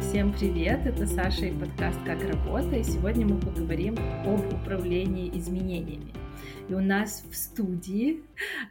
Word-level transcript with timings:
Всем 0.00 0.32
привет! 0.32 0.86
Это 0.86 1.06
Саша 1.06 1.46
и 1.46 1.58
подкаст 1.58 1.98
«Как 2.04 2.22
работа» 2.22 2.76
и 2.76 2.84
сегодня 2.84 3.26
мы 3.26 3.40
поговорим 3.40 3.96
об 4.24 4.52
управлении 4.52 5.28
изменениями. 5.36 6.12
И 6.68 6.74
у 6.74 6.80
нас 6.80 7.24
в 7.28 7.34
студии 7.34 8.22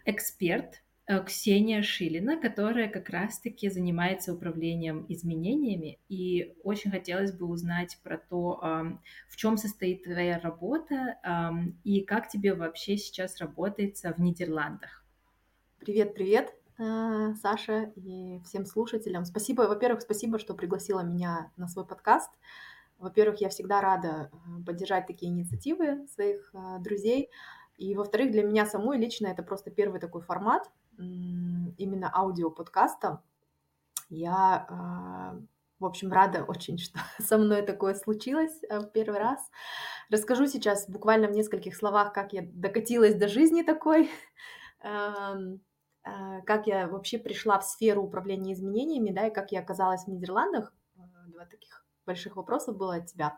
эксперт 0.05 0.82
Ксения 1.25 1.81
Шилина, 1.81 2.39
которая 2.39 2.87
как 2.87 3.09
раз-таки 3.09 3.69
занимается 3.69 4.33
управлением 4.33 5.05
изменениями. 5.09 5.99
И 6.09 6.55
очень 6.63 6.91
хотелось 6.91 7.33
бы 7.33 7.45
узнать 7.45 7.99
про 8.03 8.17
то, 8.17 8.97
в 9.27 9.35
чем 9.35 9.57
состоит 9.57 10.03
твоя 10.03 10.39
работа 10.39 11.17
и 11.83 12.01
как 12.01 12.29
тебе 12.29 12.53
вообще 12.53 12.95
сейчас 12.97 13.37
работается 13.39 14.13
в 14.13 14.19
Нидерландах. 14.19 15.03
Привет, 15.79 16.15
привет! 16.15 16.53
Э, 16.79 17.33
Саша, 17.41 17.91
и 17.95 18.39
всем 18.45 18.65
слушателям. 18.65 19.25
Спасибо, 19.25 19.63
во-первых, 19.63 20.01
спасибо, 20.01 20.39
что 20.39 20.55
пригласила 20.55 21.01
меня 21.01 21.51
на 21.55 21.67
свой 21.67 21.85
подкаст. 21.85 22.31
Во-первых, 22.97 23.41
я 23.41 23.49
всегда 23.49 23.79
рада 23.79 24.31
э, 24.31 24.63
поддержать 24.65 25.05
такие 25.05 25.31
инициативы 25.31 26.07
своих 26.07 26.51
э, 26.53 26.79
друзей. 26.79 27.29
И, 27.77 27.95
во-вторых, 27.95 28.31
для 28.31 28.43
меня 28.43 28.65
самой 28.65 28.97
лично 28.97 29.27
это 29.27 29.43
просто 29.43 29.69
первый 29.69 29.99
такой 29.99 30.21
формат 30.21 30.69
именно 30.97 32.11
аудиоподкаста. 32.13 33.21
Я, 34.09 35.37
в 35.79 35.85
общем, 35.85 36.11
рада 36.11 36.43
очень, 36.43 36.77
что 36.79 36.99
со 37.19 37.37
мной 37.37 37.61
такое 37.63 37.95
случилось 37.95 38.61
в 38.69 38.85
первый 38.87 39.19
раз. 39.19 39.39
Расскажу 40.09 40.47
сейчас 40.47 40.89
буквально 40.89 41.27
в 41.27 41.31
нескольких 41.31 41.75
словах, 41.75 42.13
как 42.13 42.33
я 42.33 42.41
докатилась 42.43 43.15
до 43.15 43.27
жизни 43.27 43.63
такой. 43.63 44.09
Э, 46.05 46.41
как 46.45 46.67
я 46.67 46.87
вообще 46.87 47.17
пришла 47.17 47.59
в 47.59 47.63
сферу 47.63 48.03
управления 48.03 48.53
изменениями, 48.53 49.11
да, 49.11 49.27
и 49.27 49.33
как 49.33 49.51
я 49.51 49.61
оказалась 49.61 50.03
в 50.03 50.07
Нидерландах. 50.09 50.73
Два 51.27 51.45
таких 51.45 51.85
больших 52.05 52.35
вопроса 52.35 52.73
было 52.73 52.95
от 52.95 53.07
тебя. 53.07 53.37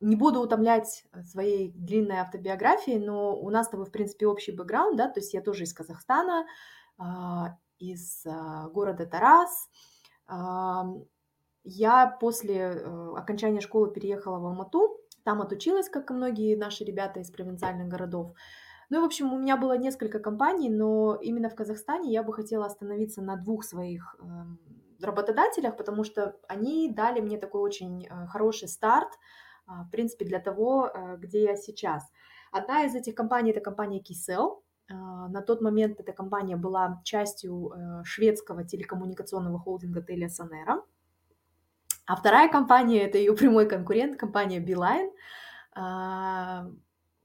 Не 0.00 0.16
буду 0.16 0.40
утомлять 0.40 1.04
своей 1.22 1.72
длинной 1.72 2.16
автобиографией, 2.16 2.98
но 2.98 3.36
у 3.36 3.50
нас 3.50 3.66
с 3.66 3.70
тобой, 3.70 3.86
в 3.86 3.92
принципе, 3.92 4.26
общий 4.26 4.52
бэкграунд, 4.52 4.96
да, 4.96 5.08
то 5.08 5.20
есть 5.20 5.34
я 5.34 5.42
тоже 5.42 5.64
из 5.64 5.74
Казахстана, 5.74 6.46
а, 6.96 7.56
из 7.78 8.24
а, 8.26 8.68
города 8.68 9.06
Тарас. 9.06 9.68
Я 11.64 12.06
после 12.20 12.56
э, 12.56 13.12
окончания 13.16 13.60
школы 13.60 13.92
переехала 13.92 14.38
в 14.38 14.46
Алмату, 14.46 14.98
там 15.24 15.42
отучилась, 15.42 15.90
как 15.90 16.10
и 16.10 16.14
многие 16.14 16.56
наши 16.56 16.84
ребята 16.84 17.20
из 17.20 17.30
провинциальных 17.30 17.88
городов. 17.88 18.34
Ну 18.88 18.98
и, 18.98 19.02
в 19.02 19.04
общем, 19.04 19.32
у 19.32 19.38
меня 19.38 19.56
было 19.56 19.76
несколько 19.76 20.18
компаний, 20.18 20.70
но 20.70 21.16
именно 21.20 21.50
в 21.50 21.54
Казахстане 21.54 22.10
я 22.10 22.22
бы 22.22 22.32
хотела 22.32 22.66
остановиться 22.66 23.22
на 23.22 23.36
двух 23.36 23.64
своих 23.64 24.16
эм, 24.20 24.58
работодателях, 25.00 25.76
потому 25.76 26.02
что 26.02 26.36
они 26.48 26.92
дали 26.92 27.20
мне 27.20 27.38
такой 27.38 27.60
очень 27.60 28.06
э, 28.06 28.26
хороший 28.26 28.68
старт, 28.68 29.10
а, 29.12 29.18
в 29.86 29.90
принципе, 29.90 30.24
для 30.24 30.40
того, 30.40 30.90
э, 30.92 31.16
где 31.18 31.44
я 31.44 31.56
сейчас. 31.56 32.10
Одна 32.52 32.84
из 32.84 32.94
этих 32.94 33.14
компаний– 33.14 33.50
это 33.52 33.60
компания 33.60 34.00
Kissel. 34.00 34.60
А, 34.90 35.28
на 35.28 35.40
тот 35.40 35.60
момент 35.60 36.00
эта 36.00 36.12
компания 36.12 36.56
была 36.56 37.00
частью 37.04 37.72
э, 37.72 38.04
шведского 38.04 38.64
телекоммуникационного 38.64 39.58
холдинга 39.58 40.00
Telia 40.00 40.28
А 42.06 42.16
вторая 42.16 42.48
компания– 42.48 43.04
это 43.06 43.18
ее 43.18 43.34
прямой 43.36 43.68
конкурент, 43.68 44.16
компания 44.18 44.60
Beeline 44.60 45.10
а, 45.72 46.66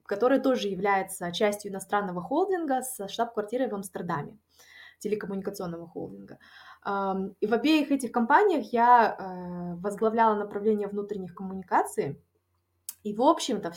которая 0.03 0.39
тоже 0.39 0.67
является 0.67 1.31
частью 1.31 1.71
иностранного 1.71 2.21
холдинга 2.21 2.81
с 2.81 3.07
штаб-квартирой 3.07 3.69
в 3.69 3.73
Амстердаме, 3.73 4.37
телекоммуникационного 4.99 5.87
холдинга. 5.87 6.37
И 7.41 7.47
в 7.47 7.53
обеих 7.53 7.91
этих 7.91 8.11
компаниях 8.11 8.71
я 8.71 9.15
э, 9.17 9.75
возглавляла 9.81 10.35
направление 10.35 10.87
внутренних 10.87 11.33
коммуникаций. 11.33 12.21
И, 13.05 13.13
в 13.13 13.21
общем-то, 13.21 13.71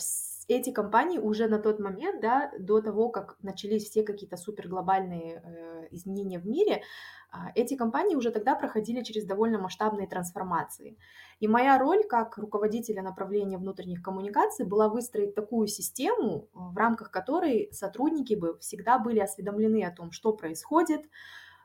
эти 0.48 0.70
компании 0.70 1.18
уже 1.18 1.48
на 1.48 1.58
тот 1.58 1.78
момент, 1.80 2.22
да, 2.22 2.50
до 2.58 2.80
того, 2.80 3.10
как 3.10 3.36
начались 3.42 3.90
все 3.90 4.02
какие-то 4.02 4.38
суперглобальные 4.38 5.42
э, 5.44 5.88
изменения 5.90 6.38
в 6.38 6.46
мире, 6.46 6.82
а, 7.30 7.50
эти 7.54 7.76
компании 7.76 8.16
уже 8.16 8.30
тогда 8.30 8.54
проходили 8.54 9.02
через 9.02 9.26
довольно 9.26 9.58
масштабные 9.58 10.08
трансформации. 10.08 10.96
И 11.40 11.46
моя 11.46 11.78
роль 11.78 12.04
как 12.04 12.38
руководителя 12.38 13.02
направления 13.02 13.58
внутренних 13.58 14.02
коммуникаций 14.02 14.64
была 14.64 14.88
выстроить 14.88 15.34
такую 15.34 15.66
систему, 15.66 16.48
в 16.54 16.78
рамках 16.78 17.10
которой 17.10 17.68
сотрудники 17.70 18.32
бы 18.32 18.58
всегда 18.60 18.98
были 18.98 19.18
осведомлены 19.18 19.84
о 19.84 19.94
том, 19.94 20.10
что 20.10 20.32
происходит, 20.32 21.02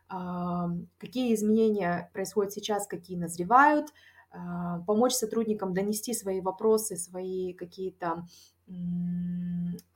а, 0.09 0.67
какие 0.97 1.33
изменения 1.33 2.11
происходят 2.13 2.51
сейчас, 2.51 2.87
какие 2.87 3.15
назревают, 3.15 3.93
помочь 4.87 5.13
сотрудникам 5.13 5.73
донести 5.73 6.13
свои 6.13 6.41
вопросы, 6.41 6.97
свои 6.97 7.53
какие-то 7.53 8.25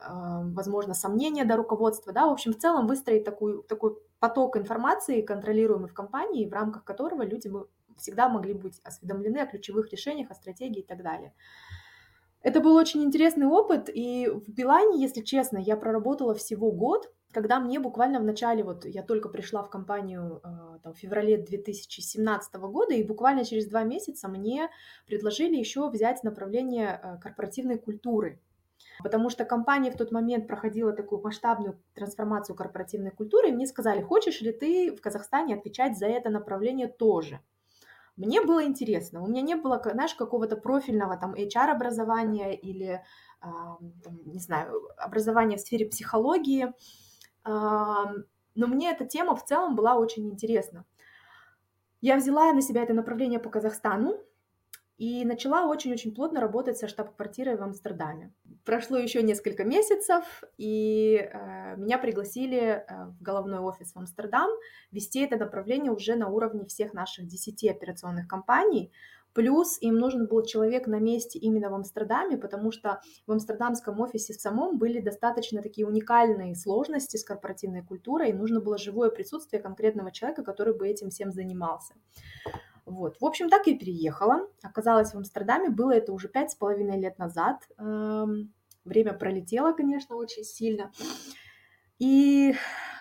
возможно, 0.00 0.94
сомнения 0.94 1.44
до 1.44 1.56
руководства, 1.56 2.12
да, 2.12 2.26
в 2.26 2.32
общем, 2.32 2.52
в 2.52 2.58
целом 2.58 2.86
выстроить 2.86 3.24
такой, 3.24 3.62
такой 3.62 3.96
поток 4.18 4.56
информации, 4.56 5.22
контролируемый 5.22 5.88
в 5.88 5.94
компании, 5.94 6.46
в 6.46 6.52
рамках 6.52 6.84
которого 6.84 7.22
люди 7.22 7.50
всегда 7.96 8.28
могли 8.28 8.54
быть 8.54 8.80
осведомлены 8.84 9.38
о 9.38 9.46
ключевых 9.46 9.90
решениях, 9.90 10.30
о 10.30 10.34
стратегии 10.34 10.80
и 10.80 10.86
так 10.86 11.02
далее. 11.02 11.34
Это 12.42 12.60
был 12.60 12.76
очень 12.76 13.02
интересный 13.02 13.46
опыт, 13.46 13.90
и 13.92 14.28
в 14.28 14.48
Билайне, 14.48 15.02
если 15.02 15.22
честно, 15.22 15.58
я 15.58 15.76
проработала 15.76 16.34
всего 16.34 16.70
год, 16.70 17.12
когда 17.32 17.60
мне 17.60 17.78
буквально 17.78 18.20
в 18.20 18.24
начале, 18.24 18.64
вот 18.64 18.84
я 18.86 19.02
только 19.02 19.28
пришла 19.28 19.62
в 19.62 19.70
компанию 19.70 20.40
э, 20.42 20.78
там, 20.82 20.94
в 20.94 20.98
феврале 20.98 21.36
2017 21.36 22.54
года, 22.54 22.94
и 22.94 23.02
буквально 23.02 23.44
через 23.44 23.66
два 23.66 23.82
месяца 23.82 24.28
мне 24.28 24.70
предложили 25.06 25.56
еще 25.56 25.90
взять 25.90 26.24
направление 26.24 27.00
э, 27.02 27.18
корпоративной 27.20 27.78
культуры. 27.78 28.40
Потому 29.02 29.28
что 29.30 29.44
компания 29.44 29.90
в 29.90 29.96
тот 29.96 30.10
момент 30.10 30.46
проходила 30.46 30.92
такую 30.92 31.20
масштабную 31.20 31.78
трансформацию 31.94 32.56
корпоративной 32.56 33.10
культуры, 33.10 33.48
и 33.48 33.52
мне 33.52 33.66
сказали, 33.66 34.02
хочешь 34.02 34.40
ли 34.40 34.52
ты 34.52 34.94
в 34.94 35.00
Казахстане 35.00 35.56
отвечать 35.56 35.98
за 35.98 36.06
это 36.06 36.30
направление 36.30 36.88
тоже. 36.88 37.40
Мне 38.16 38.40
было 38.40 38.64
интересно, 38.64 39.22
у 39.22 39.28
меня 39.28 39.42
не 39.42 39.54
было, 39.54 39.80
знаешь, 39.84 40.14
какого-то 40.14 40.56
профильного 40.56 41.16
там 41.16 41.34
HR-образования 41.34 42.56
или, 42.56 43.04
там, 43.40 44.20
не 44.26 44.40
знаю, 44.40 44.88
образования 44.96 45.56
в 45.56 45.60
сфере 45.60 45.86
психологии, 45.86 46.72
но 47.44 48.66
мне 48.66 48.90
эта 48.90 49.06
тема 49.06 49.36
в 49.36 49.44
целом 49.44 49.76
была 49.76 49.96
очень 49.96 50.28
интересна. 50.28 50.84
Я 52.00 52.16
взяла 52.16 52.52
на 52.52 52.62
себя 52.62 52.82
это 52.82 52.94
направление 52.94 53.40
по 53.40 53.50
Казахстану, 53.50 54.18
и 54.98 55.24
начала 55.24 55.66
очень-очень 55.66 56.12
плотно 56.12 56.40
работать 56.40 56.76
со 56.76 56.88
штаб-квартирой 56.88 57.56
в 57.56 57.62
Амстердаме. 57.62 58.32
Прошло 58.64 58.98
еще 58.98 59.22
несколько 59.22 59.62
месяцев, 59.62 60.42
и 60.58 61.14
э, 61.14 61.76
меня 61.76 61.98
пригласили 61.98 62.58
э, 62.58 62.84
в 63.06 63.22
головной 63.22 63.60
офис 63.60 63.92
в 63.92 63.96
Амстердам 63.96 64.50
вести 64.90 65.20
это 65.20 65.36
направление 65.36 65.92
уже 65.92 66.16
на 66.16 66.28
уровне 66.28 66.66
всех 66.66 66.94
наших 66.94 67.28
10 67.28 67.64
операционных 67.68 68.26
компаний. 68.26 68.92
Плюс 69.38 69.78
им 69.80 69.98
нужен 69.98 70.26
был 70.26 70.42
человек 70.42 70.88
на 70.88 70.98
месте 70.98 71.38
именно 71.38 71.70
в 71.70 71.74
Амстердаме, 71.74 72.36
потому 72.36 72.72
что 72.72 73.00
в 73.24 73.30
амстердамском 73.30 74.00
офисе 74.00 74.34
в 74.34 74.40
самом 74.40 74.78
были 74.78 75.00
достаточно 75.00 75.62
такие 75.62 75.86
уникальные 75.86 76.56
сложности 76.56 77.16
с 77.16 77.24
корпоративной 77.24 77.84
культурой, 77.84 78.30
и 78.30 78.32
нужно 78.32 78.60
было 78.60 78.78
живое 78.78 79.10
присутствие 79.10 79.62
конкретного 79.62 80.10
человека, 80.10 80.42
который 80.42 80.76
бы 80.76 80.88
этим 80.88 81.10
всем 81.10 81.30
занимался. 81.30 81.94
Вот. 82.84 83.16
В 83.20 83.24
общем, 83.24 83.48
так 83.48 83.68
и 83.68 83.78
переехала. 83.78 84.48
Оказалась 84.60 85.12
в 85.12 85.16
Амстердаме. 85.16 85.70
Было 85.70 85.92
это 85.92 86.12
уже 86.12 86.26
пять 86.26 86.50
с 86.50 86.56
половиной 86.56 86.98
лет 86.98 87.16
назад. 87.20 87.62
Эм, 87.78 88.52
время 88.84 89.12
пролетело, 89.12 89.72
конечно, 89.72 90.16
очень 90.16 90.42
сильно. 90.42 90.90
И 91.98 92.54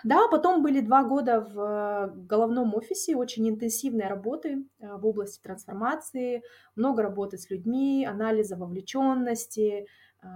да, 0.03 0.27
потом 0.29 0.63
были 0.63 0.79
два 0.81 1.03
года 1.03 1.41
в 1.41 2.13
головном 2.27 2.73
офисе, 2.75 3.15
очень 3.15 3.47
интенсивной 3.49 4.07
работы 4.07 4.65
э, 4.79 4.95
в 4.97 5.05
области 5.05 5.41
трансформации, 5.41 6.43
много 6.75 7.03
работы 7.03 7.37
с 7.37 7.49
людьми, 7.49 8.05
анализа 8.05 8.55
вовлеченности, 8.55 9.85
э, 10.21 10.27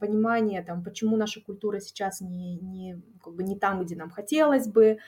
понимания, 0.00 0.62
там, 0.62 0.84
почему 0.84 1.16
наша 1.16 1.42
культура 1.42 1.80
сейчас 1.80 2.20
не, 2.20 2.58
не, 2.58 3.02
как 3.22 3.34
бы 3.34 3.42
не 3.42 3.58
там, 3.58 3.82
где 3.82 3.96
нам 3.96 4.10
хотелось 4.10 4.68
бы, 4.68 4.98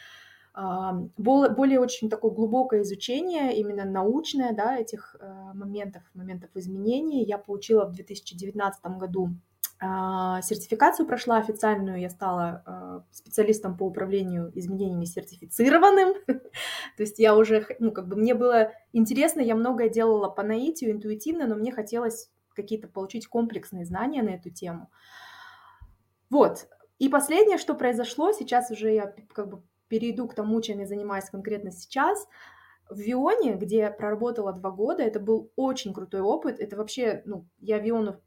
более 1.16 1.78
очень 1.78 2.10
такое 2.10 2.32
глубокое 2.32 2.82
изучение, 2.82 3.56
именно 3.56 3.84
научное, 3.84 4.52
да, 4.52 4.76
этих 4.76 5.14
э, 5.20 5.52
моментов, 5.54 6.02
моментов 6.12 6.50
изменений 6.54 7.24
я 7.24 7.38
получила 7.38 7.84
в 7.86 7.92
2019 7.92 8.84
году 8.98 9.28
А, 9.28 9.49
сертификацию 9.80 11.06
прошла 11.06 11.38
официальную, 11.38 12.00
я 12.00 12.10
стала 12.10 12.62
а, 12.66 13.04
специалистом 13.10 13.78
по 13.78 13.84
управлению 13.84 14.52
изменениями 14.54 15.06
сертифицированным. 15.06 16.14
То 16.26 16.42
есть 17.02 17.18
я 17.18 17.34
уже, 17.34 17.66
ну, 17.78 17.90
как 17.90 18.06
бы 18.06 18.16
мне 18.16 18.34
было 18.34 18.72
интересно, 18.92 19.40
я 19.40 19.54
многое 19.54 19.88
делала 19.88 20.28
по 20.28 20.42
наитию, 20.42 20.92
интуитивно, 20.92 21.46
но 21.46 21.54
мне 21.54 21.72
хотелось 21.72 22.30
какие-то 22.54 22.88
получить 22.88 23.26
комплексные 23.26 23.86
знания 23.86 24.22
на 24.22 24.30
эту 24.30 24.50
тему. 24.50 24.90
Вот. 26.28 26.68
И 26.98 27.08
последнее, 27.08 27.56
что 27.56 27.74
произошло, 27.74 28.32
сейчас 28.32 28.70
уже 28.70 28.92
я 28.92 29.14
как 29.32 29.48
бы 29.48 29.62
перейду 29.88 30.28
к 30.28 30.34
тому, 30.34 30.60
чем 30.60 30.80
я 30.80 30.86
занимаюсь 30.86 31.30
конкретно 31.30 31.70
сейчас. 31.70 32.28
В 32.90 32.98
Вионе, 32.98 33.54
где 33.54 33.78
я 33.78 33.90
проработала 33.90 34.52
два 34.52 34.70
года, 34.70 35.02
это 35.02 35.20
был 35.20 35.50
очень 35.56 35.94
крутой 35.94 36.20
опыт. 36.20 36.60
Это 36.60 36.76
вообще, 36.76 37.22
ну, 37.24 37.46
я 37.60 37.78
Виону 37.78 38.20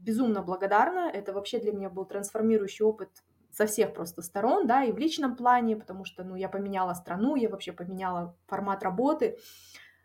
безумно 0.00 0.42
благодарна. 0.42 1.10
Это 1.12 1.32
вообще 1.32 1.60
для 1.60 1.72
меня 1.72 1.90
был 1.90 2.04
трансформирующий 2.04 2.84
опыт 2.84 3.10
со 3.50 3.66
всех 3.66 3.94
просто 3.94 4.22
сторон, 4.22 4.66
да, 4.66 4.84
и 4.84 4.92
в 4.92 4.98
личном 4.98 5.36
плане, 5.36 5.76
потому 5.76 6.04
что, 6.04 6.24
ну, 6.24 6.36
я 6.36 6.48
поменяла 6.48 6.94
страну, 6.94 7.36
я 7.36 7.48
вообще 7.48 7.72
поменяла 7.72 8.36
формат 8.46 8.82
работы. 8.82 9.38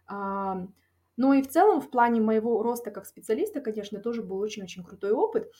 Но 0.09 1.33
и 1.33 1.41
в 1.41 1.47
целом 1.47 1.79
в 1.79 1.89
плане 1.89 2.21
моего 2.21 2.61
роста 2.61 2.91
как 2.91 3.05
специалиста, 3.05 3.61
конечно, 3.61 3.99
тоже 3.99 4.21
был 4.21 4.39
очень-очень 4.39 4.83
крутой 4.83 5.11
опыт. 5.11 5.51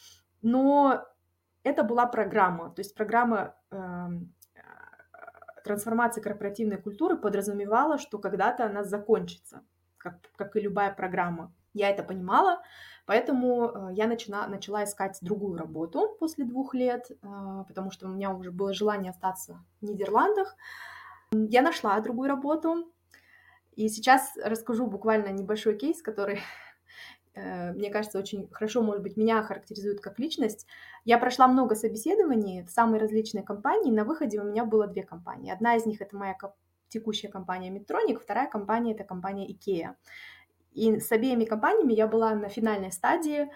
Но 0.42 1.06
это 1.64 1.84
была 1.84 2.08
программа, 2.08 2.70
то 2.72 2.82
есть 2.82 2.94
программа 2.94 3.56
э, 3.72 4.10
трансформации 5.64 6.22
корпоративной 6.22 6.78
культуры 6.78 7.18
подразумевала, 7.18 7.98
что 7.98 8.20
когда-то 8.20 8.66
она 8.66 8.84
закончится, 8.84 9.64
как, 9.98 10.20
как 10.36 10.56
и 10.56 10.60
любая 10.60 10.94
программа. 10.94 11.54
Я 11.76 11.90
это 11.92 12.02
понимала, 12.02 12.64
поэтому 13.06 13.68
э, 13.68 13.94
я 13.94 14.08
начала, 14.08 14.48
начала 14.48 14.84
искать 14.84 15.20
другую 15.22 15.58
работу 15.58 16.16
после 16.20 16.46
двух 16.46 16.74
лет, 16.74 17.12
э, 17.12 17.64
потому 17.68 17.92
что 17.92 18.08
у 18.08 18.10
меня 18.10 18.32
уже 18.32 18.52
было 18.52 18.74
желание 18.74 19.12
остаться 19.12 19.64
в 19.82 19.86
Нидерландах. 19.86 20.56
Я 21.32 21.62
нашла 21.62 22.00
другую 22.00 22.30
работу, 22.30 22.92
и 23.76 23.90
сейчас 23.90 24.34
расскажу 24.44 24.88
буквально 24.88 25.28
небольшой 25.30 25.78
кейс, 25.78 26.02
который 26.02 26.40
Э, 27.36 27.74
мне 27.74 27.90
кажется, 27.90 28.18
очень 28.18 28.48
хорошо, 28.52 28.82
может 28.82 29.04
быть, 29.04 29.18
меня 29.18 29.44
характеризует 29.44 30.00
как 30.00 30.20
личность. 30.20 30.66
Я 31.04 31.18
прошла 31.18 31.48
много 31.48 31.76
собеседований 31.76 32.64
в 32.64 32.70
самые 32.70 33.02
различные 33.02 33.44
компании. 33.44 33.92
На 33.92 34.06
выходе 34.06 34.40
у 34.40 34.46
меня 34.46 34.66
было 34.66 34.88
две 34.88 35.04
компании. 35.04 35.52
Одна 35.52 35.76
из 35.76 35.86
них 35.86 36.02
это 36.02 36.16
моя 36.16 36.36
текущая 36.88 37.28
компания 37.28 37.70
Medtronic, 37.70 38.20
вторая 38.20 38.50
компания 38.50 38.94
это 38.94 39.04
компания 39.04 39.48
IKEA. 39.52 39.96
И 40.76 41.00
с 41.00 41.12
обеими 41.12 41.46
компаниями 41.46 41.94
я 41.94 42.08
была 42.08 42.36
на 42.36 42.50
финальной 42.50 42.92
стадии. 42.92 43.50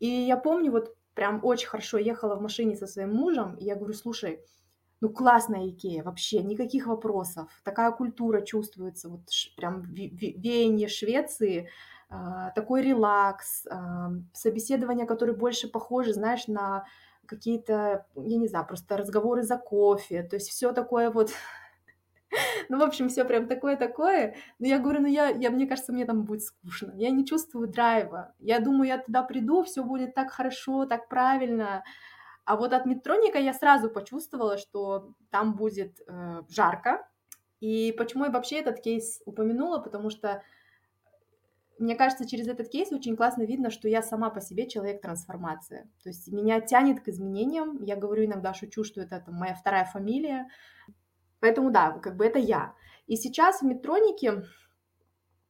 И 0.00 0.08
я 0.08 0.36
помню, 0.36 0.72
вот 0.72 0.96
прям 1.14 1.40
очень 1.42 1.68
хорошо 1.68 1.98
ехала 1.98 2.36
в 2.36 2.42
машине 2.42 2.76
со 2.76 2.86
своим 2.86 3.12
мужем, 3.12 3.56
и 3.56 3.64
я 3.64 3.74
говорю, 3.74 3.92
слушай, 3.94 4.40
ну 5.00 5.08
классная 5.08 5.68
Икея, 5.68 6.04
вообще 6.04 6.42
никаких 6.44 6.86
вопросов, 6.86 7.50
такая 7.64 7.90
культура 7.90 8.40
чувствуется, 8.40 9.08
вот 9.08 9.22
прям 9.56 9.82
веяние 9.82 10.88
Швеции, 10.88 11.70
а, 12.08 12.50
такой 12.50 12.82
релакс, 12.82 13.66
а, 13.66 14.12
собеседования, 14.32 15.06
которые 15.06 15.36
больше 15.36 15.68
похожи, 15.68 16.12
знаешь, 16.12 16.46
на 16.46 16.84
какие-то, 17.26 18.06
я 18.14 18.38
не 18.38 18.46
знаю, 18.46 18.66
просто 18.66 18.96
разговоры 18.96 19.42
за 19.42 19.56
кофе, 19.58 20.22
то 20.22 20.36
есть 20.36 20.48
все 20.48 20.72
такое 20.72 21.10
вот, 21.10 21.30
ну, 22.68 22.78
в 22.78 22.82
общем, 22.82 23.08
все 23.08 23.24
прям 23.24 23.46
такое-такое. 23.46 24.36
Но 24.58 24.66
я 24.66 24.78
говорю, 24.78 25.02
ну, 25.02 25.08
я, 25.08 25.28
я, 25.28 25.50
мне 25.50 25.66
кажется, 25.66 25.92
мне 25.92 26.04
там 26.04 26.24
будет 26.24 26.42
скучно. 26.42 26.92
Я 26.96 27.10
не 27.10 27.26
чувствую 27.26 27.68
драйва. 27.68 28.34
Я 28.38 28.60
думаю, 28.60 28.88
я 28.88 28.98
туда 28.98 29.22
приду, 29.22 29.62
все 29.64 29.82
будет 29.82 30.14
так 30.14 30.30
хорошо, 30.30 30.86
так 30.86 31.08
правильно. 31.08 31.84
А 32.44 32.56
вот 32.56 32.72
от 32.72 32.86
Метроника 32.86 33.38
я 33.38 33.52
сразу 33.52 33.90
почувствовала, 33.90 34.58
что 34.58 35.12
там 35.30 35.54
будет 35.54 36.00
э, 36.06 36.42
жарко. 36.48 37.06
И 37.60 37.94
почему 37.98 38.24
я 38.24 38.30
вообще 38.30 38.60
этот 38.60 38.80
кейс 38.80 39.20
упомянула? 39.26 39.78
Потому 39.78 40.10
что 40.10 40.42
мне 41.78 41.94
кажется, 41.94 42.26
через 42.26 42.48
этот 42.48 42.68
кейс 42.68 42.92
очень 42.92 43.16
классно 43.16 43.42
видно, 43.42 43.70
что 43.70 43.88
я 43.88 44.02
сама 44.02 44.30
по 44.30 44.40
себе 44.40 44.68
человек 44.68 45.00
трансформация. 45.00 45.88
То 46.02 46.08
есть 46.08 46.28
меня 46.28 46.60
тянет 46.60 47.00
к 47.00 47.08
изменениям. 47.08 47.82
Я 47.82 47.96
говорю 47.96 48.24
иногда, 48.24 48.52
шучу, 48.52 48.82
что 48.82 49.00
это 49.00 49.20
там, 49.20 49.34
моя 49.34 49.54
вторая 49.54 49.84
фамилия. 49.84 50.48
Поэтому 51.40 51.70
да, 51.70 51.92
как 51.92 52.16
бы 52.16 52.26
это 52.26 52.38
я. 52.38 52.74
И 53.06 53.16
сейчас 53.16 53.60
в 53.60 53.64
Метронике 53.64 54.44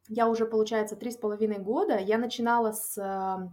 я 0.08 0.28
уже, 0.28 0.46
получается, 0.46 0.96
три 0.96 1.10
с 1.10 1.16
половиной 1.16 1.58
года. 1.58 1.98
Я 1.98 2.18
начинала 2.18 2.72
с 2.72 2.96
э, 2.96 3.48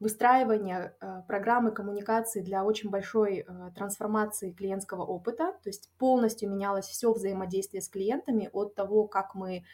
выстраивания 0.00 0.96
э, 1.00 1.22
программы 1.28 1.70
коммуникации 1.70 2.42
для 2.42 2.64
очень 2.64 2.90
большой 2.90 3.38
э, 3.46 3.70
трансформации 3.76 4.52
клиентского 4.52 5.04
опыта. 5.04 5.52
То 5.62 5.68
есть 5.68 5.90
полностью 5.98 6.50
менялось 6.50 6.86
все 6.86 7.12
взаимодействие 7.12 7.80
с 7.80 7.88
клиентами 7.88 8.50
от 8.52 8.74
того, 8.74 9.06
как 9.06 9.34
мы 9.34 9.64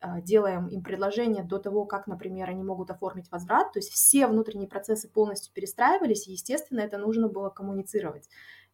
а, 0.00 0.20
делаем 0.20 0.68
им 0.68 0.82
предложение 0.82 1.42
до 1.42 1.58
того, 1.58 1.86
как, 1.86 2.06
например, 2.06 2.50
они 2.50 2.62
могут 2.62 2.90
оформить 2.90 3.30
возврат. 3.30 3.72
То 3.72 3.78
есть 3.78 3.90
все 3.92 4.26
внутренние 4.26 4.68
процессы 4.68 5.08
полностью 5.08 5.52
перестраивались, 5.54 6.28
и, 6.28 6.32
естественно, 6.32 6.80
это 6.80 6.98
нужно 6.98 7.28
было 7.28 7.48
коммуницировать. 7.48 8.28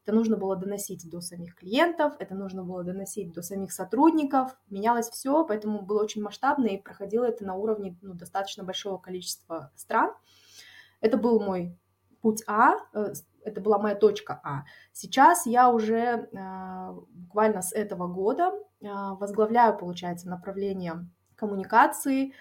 Это 0.05 0.17
нужно 0.17 0.37
было 0.37 0.57
доносить 0.57 1.09
до 1.09 1.21
самих 1.21 1.55
клиентов, 1.55 2.15
это 2.19 2.35
нужно 2.35 2.65
было 2.65 2.83
доносить 2.83 3.33
до 3.33 3.43
самих 3.43 3.73
сотрудников. 3.73 4.57
Менялось 4.69 5.09
все, 5.09 5.45
поэтому 5.45 5.83
было 5.83 6.03
очень 6.03 6.23
масштабно 6.23 6.67
и 6.67 6.83
проходило 6.83 7.25
это 7.25 7.45
на 7.45 7.55
уровне 7.55 7.97
ну, 8.03 8.15
достаточно 8.15 8.65
большого 8.65 8.99
количества 8.99 9.71
стран. 9.77 10.13
Это 11.01 11.17
был 11.19 11.41
мой 11.41 11.79
путь 12.21 12.43
А, 12.49 12.75
э, 12.95 13.13
это 13.45 13.61
была 13.61 13.79
моя 13.79 13.95
точка 13.95 14.41
А. 14.43 14.65
Сейчас 14.93 15.47
я 15.47 15.71
уже 15.71 16.29
а, 16.37 16.95
буквально 17.13 17.63
с 17.63 17.73
этого 17.73 18.09
года 18.09 18.53
а, 18.85 19.15
возглавляю, 19.15 19.77
получается, 19.77 20.29
направление 20.29 21.07
коммуникации 21.37 22.33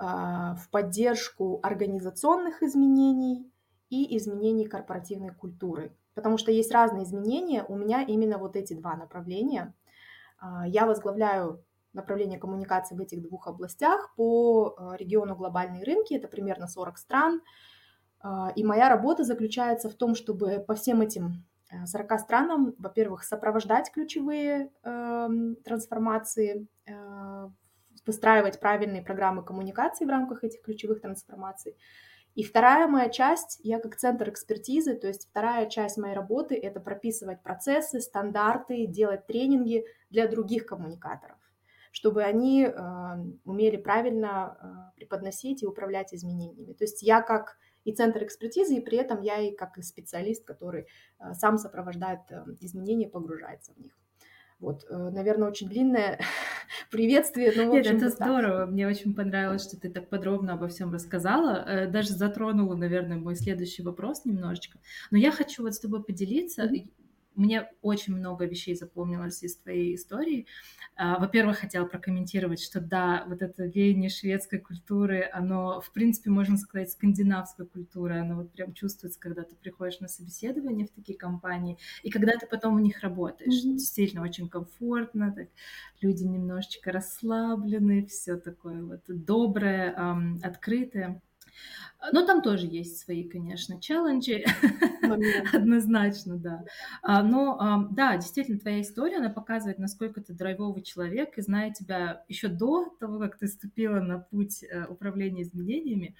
в 0.00 0.68
поддержку 0.70 1.58
организационных 1.60 2.62
изменений 2.62 3.50
и 3.90 4.16
изменений 4.16 4.64
корпоративной 4.64 5.34
культуры. 5.34 5.92
Потому 6.18 6.36
что 6.36 6.50
есть 6.50 6.72
разные 6.72 7.04
изменения, 7.04 7.64
у 7.64 7.76
меня 7.76 8.02
именно 8.02 8.38
вот 8.38 8.56
эти 8.56 8.74
два 8.74 8.96
направления. 8.96 9.72
Я 10.66 10.86
возглавляю 10.86 11.64
направление 11.92 12.38
коммуникации 12.38 12.96
в 12.96 13.00
этих 13.00 13.22
двух 13.22 13.46
областях 13.46 14.14
по 14.16 14.76
региону 14.98 15.36
глобальные 15.36 15.84
рынки, 15.84 16.14
это 16.14 16.28
примерно 16.28 16.66
40 16.66 16.98
стран, 16.98 17.40
а, 18.20 18.52
и 18.54 18.64
моя 18.64 18.88
работа 18.88 19.24
заключается 19.24 19.88
в 19.88 19.94
том, 19.94 20.14
чтобы 20.14 20.64
по 20.66 20.74
всем 20.74 21.00
этим 21.00 21.44
40 21.86 22.12
э, 22.12 22.18
странам, 22.18 22.74
во-первых, 22.78 23.22
сопровождать 23.22 23.92
ключевые 23.92 24.70
э, 24.82 25.28
трансформации, 25.64 26.66
э, 26.86 27.48
выстраивать 28.06 28.58
правильные 28.58 29.02
программы 29.02 29.44
коммуникации 29.44 30.04
в 30.04 30.08
рамках 30.08 30.44
этих 30.44 30.62
ключевых 30.62 31.00
трансформаций. 31.00 31.76
И 32.38 32.44
вторая 32.44 32.86
моя 32.86 33.08
часть, 33.08 33.58
я 33.64 33.80
как 33.80 33.96
центр 33.96 34.28
экспертизы, 34.28 34.94
то 34.94 35.08
есть 35.08 35.28
вторая 35.28 35.68
часть 35.68 35.98
моей 35.98 36.14
работы– 36.14 36.54
это 36.62 36.78
прописывать 36.78 37.42
процессы, 37.42 38.00
стандарты, 38.00 38.86
делать 38.86 39.26
тренинги 39.26 39.84
для 40.08 40.28
других 40.28 40.64
коммуникаторов, 40.64 41.36
чтобы 41.90 42.22
они 42.22 42.62
э, 42.62 42.72
умели 43.44 43.76
правильно 43.76 44.56
э, 44.56 44.98
преподносить 44.98 45.64
и 45.64 45.66
управлять 45.66 46.14
изменениями. 46.14 46.74
То 46.74 46.84
есть 46.84 47.02
я 47.02 47.22
как 47.22 47.58
и 47.82 47.92
центр 47.92 48.22
экспертизы, 48.22 48.76
и 48.76 48.80
при 48.80 48.98
этом 48.98 49.20
я 49.20 49.40
и 49.40 49.50
как 49.50 49.76
специалист, 49.82 50.44
который 50.44 50.86
э, 51.18 51.34
сам 51.34 51.58
сопровождает 51.58 52.20
э, 52.30 52.44
изменения, 52.60 53.08
погружается 53.08 53.72
в 53.72 53.78
них. 53.78 53.98
Вот, 54.60 54.84
э, 54.88 55.10
наверное, 55.10 55.48
очень 55.48 55.68
длинное 55.68 56.20
приветствие. 56.90 57.52
Но, 57.56 57.72
Нет, 57.72 57.86
это 57.86 58.08
здорово. 58.08 58.66
Мне 58.66 58.88
очень 58.88 59.14
понравилось, 59.14 59.62
что 59.62 59.78
ты 59.78 59.88
так 59.88 60.08
подробно 60.08 60.54
обо 60.54 60.68
всем 60.68 60.92
рассказала. 60.92 61.86
Даже 61.86 62.10
затронула, 62.10 62.74
наверное, 62.74 63.18
мой 63.18 63.36
следующий 63.36 63.82
вопрос 63.82 64.24
немножечко. 64.24 64.78
Но 65.10 65.18
я 65.18 65.30
хочу 65.30 65.62
вот 65.62 65.74
с 65.74 65.80
тобой 65.80 66.02
поделиться. 66.02 66.64
Mm-hmm 66.64 66.90
мне 67.38 67.68
очень 67.80 68.14
много 68.14 68.44
вещей 68.44 68.74
запомнилось 68.74 69.42
из 69.42 69.56
твоей 69.56 69.94
истории. 69.94 70.46
А, 70.96 71.18
во-первых, 71.18 71.58
хотела 71.58 71.86
прокомментировать, 71.86 72.60
что 72.60 72.80
да, 72.80 73.24
вот 73.28 73.40
это 73.40 73.64
веяние 73.64 74.10
шведской 74.10 74.58
культуры, 74.58 75.30
оно, 75.32 75.80
в 75.80 75.92
принципе, 75.92 76.30
можно 76.30 76.56
сказать, 76.56 76.90
скандинавской 76.90 77.66
культуры, 77.66 78.18
оно 78.18 78.36
вот 78.36 78.52
прям 78.52 78.74
чувствуется, 78.74 79.20
когда 79.20 79.44
ты 79.44 79.54
приходишь 79.54 80.00
на 80.00 80.08
собеседование 80.08 80.86
в 80.86 80.90
такие 80.90 81.16
компании, 81.16 81.78
и 82.02 82.10
когда 82.10 82.32
ты 82.36 82.46
потом 82.46 82.76
в 82.76 82.80
них 82.80 83.00
работаешь. 83.00 83.64
Mm-hmm. 83.64 83.76
Действительно, 83.76 84.22
очень 84.22 84.48
комфортно, 84.48 85.32
так, 85.32 85.48
люди 86.00 86.24
немножечко 86.24 86.90
расслаблены, 86.90 88.06
все 88.06 88.36
такое 88.36 88.82
вот 88.82 89.02
доброе, 89.06 90.38
открытое. 90.42 91.22
Но 92.12 92.24
там 92.24 92.42
тоже 92.42 92.66
есть 92.66 92.98
свои, 92.98 93.24
конечно, 93.28 93.80
челленджи, 93.80 94.44
однозначно, 95.52 96.36
да. 96.36 96.64
А, 97.02 97.22
но 97.22 97.88
да, 97.90 98.16
действительно, 98.16 98.60
твоя 98.60 98.82
история, 98.82 99.16
она 99.16 99.30
показывает, 99.30 99.78
насколько 99.78 100.20
ты 100.20 100.32
драйвовый 100.32 100.82
человек, 100.82 101.36
и 101.36 101.42
зная 101.42 101.72
тебя 101.72 102.24
еще 102.28 102.48
до 102.48 102.94
того, 103.00 103.18
как 103.18 103.36
ты 103.38 103.48
ступила 103.48 104.00
на 104.00 104.20
путь 104.20 104.62
э, 104.62 104.86
управления 104.86 105.42
изменениями, 105.42 106.14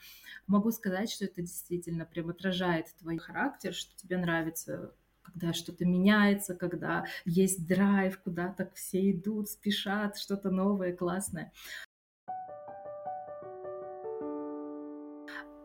могу 0.48 0.72
сказать, 0.72 1.10
что 1.10 1.26
это 1.26 1.42
действительно 1.42 2.04
прям 2.04 2.28
отражает 2.30 2.86
твой 2.98 3.18
характер, 3.18 3.72
что 3.72 3.96
тебе 3.96 4.18
нравится 4.18 4.92
когда 5.22 5.52
что-то 5.52 5.84
меняется, 5.84 6.54
когда 6.54 7.04
есть 7.26 7.66
драйв, 7.66 8.18
куда 8.20 8.48
так 8.48 8.74
все 8.74 9.10
идут, 9.10 9.50
спешат, 9.50 10.16
что-то 10.16 10.50
новое, 10.50 10.96
классное. 10.96 11.52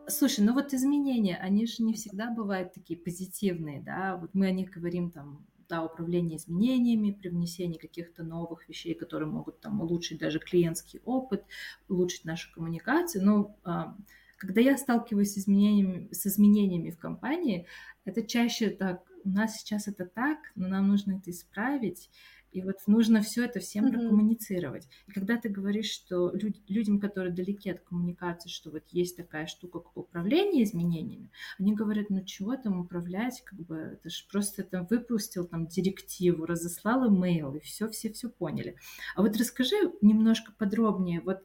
Слушай, 0.06 0.44
ну 0.44 0.52
вот 0.52 0.74
изменения, 0.74 1.36
они 1.36 1.66
же 1.66 1.82
не 1.82 1.94
всегда 1.94 2.30
бывают 2.30 2.74
такие 2.74 2.98
позитивные, 2.98 3.80
да, 3.80 4.16
вот 4.16 4.34
мы 4.34 4.46
о 4.46 4.52
них 4.52 4.70
говорим 4.70 5.10
там, 5.10 5.46
да, 5.68 5.82
управление 5.82 6.36
изменениями, 6.36 7.10
при 7.10 7.30
внесении 7.30 7.78
каких-то 7.78 8.22
новых 8.22 8.68
вещей, 8.68 8.94
которые 8.94 9.28
могут 9.28 9.60
там 9.60 9.80
улучшить 9.80 10.18
даже 10.18 10.40
клиентский 10.40 11.00
опыт, 11.04 11.44
улучшить 11.88 12.26
нашу 12.26 12.52
коммуникацию, 12.52 13.24
но 13.24 13.56
а, 13.64 13.96
когда 14.36 14.60
я 14.60 14.76
сталкиваюсь 14.76 15.32
с 15.32 15.38
изменениями, 15.38 16.12
с 16.12 16.26
изменениями 16.26 16.90
в 16.90 16.98
компании, 16.98 17.66
это 18.04 18.22
чаще 18.22 18.70
так, 18.70 19.02
у 19.24 19.30
нас 19.30 19.56
сейчас 19.56 19.88
это 19.88 20.04
так, 20.04 20.38
но 20.54 20.68
нам 20.68 20.88
нужно 20.88 21.12
это 21.12 21.30
исправить, 21.30 22.10
и 22.54 22.62
вот 22.62 22.76
нужно 22.86 23.20
все 23.20 23.44
это 23.44 23.58
всем 23.58 23.86
mm-hmm. 23.86 23.92
прокоммуницировать. 23.92 24.88
И 25.08 25.10
когда 25.10 25.36
ты 25.36 25.48
говоришь, 25.48 25.90
что 25.90 26.30
люд, 26.32 26.56
людям, 26.68 27.00
которые 27.00 27.34
далеки 27.34 27.68
от 27.68 27.80
коммуникации, 27.80 28.48
что 28.48 28.70
вот 28.70 28.84
есть 28.92 29.16
такая 29.16 29.46
штука, 29.46 29.80
как 29.80 29.96
управление 29.96 30.62
изменениями, 30.62 31.32
они 31.58 31.74
говорят, 31.74 32.10
ну 32.10 32.24
чего 32.24 32.56
там 32.56 32.78
управлять, 32.78 33.42
как 33.44 33.58
бы 33.58 33.76
это 33.76 34.08
же 34.08 34.22
просто 34.30 34.62
там 34.62 34.86
выпустил 34.88 35.48
там 35.48 35.66
директиву, 35.66 36.46
разослал 36.46 37.08
имейл, 37.08 37.54
и 37.54 37.60
все, 37.60 37.88
все, 37.88 38.12
все 38.12 38.30
поняли. 38.30 38.76
А 39.16 39.22
вот 39.22 39.36
расскажи 39.36 39.74
немножко 40.00 40.52
подробнее, 40.56 41.22
вот 41.22 41.42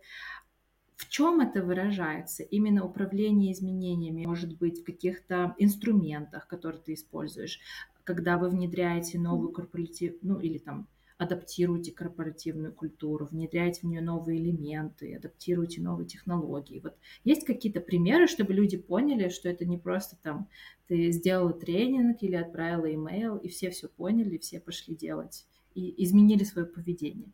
в 0.96 1.10
чем 1.10 1.40
это 1.40 1.64
выражается? 1.64 2.44
Именно 2.44 2.86
управление 2.86 3.52
изменениями, 3.54 4.28
может 4.28 4.60
быть, 4.60 4.82
в 4.82 4.84
каких-то 4.84 5.56
инструментах, 5.58 6.46
которые 6.48 6.84
ты 6.84 6.94
используешь, 6.94 7.60
когда 8.04 8.38
вы 8.38 8.50
внедряете 8.50 9.18
новую 9.18 9.52
корпоратив, 9.52 10.14
ну 10.22 10.40
или 10.40 10.60
там 10.60 10.88
адаптируете 11.20 11.92
корпоративную 11.92 12.74
культуру, 12.74 13.26
внедряете 13.26 13.82
в 13.82 13.84
нее 13.84 14.02
новые 14.02 14.40
элементы, 14.40 15.16
адаптируете 15.16 15.82
новые 15.82 16.08
технологии. 16.08 16.80
Вот 16.80 16.96
есть 17.26 17.46
какие-то 17.46 17.82
примеры, 17.82 18.26
чтобы 18.26 18.54
люди 18.54 18.78
поняли, 18.78 19.28
что 19.28 19.50
это 19.50 19.66
не 19.66 19.78
просто 19.78 20.18
там 20.24 20.48
ты 20.88 21.12
сделала 21.12 21.54
тренинг 21.54 22.24
или 22.24 22.36
отправила 22.36 22.92
имейл, 22.92 23.36
и 23.36 23.50
все 23.50 23.70
все 23.70 23.90
поняли, 23.90 24.38
все 24.38 24.62
пошли 24.62 24.96
делать 24.96 25.46
и 25.76 26.04
изменили 26.04 26.46
свое 26.46 26.66
поведение. 26.66 27.32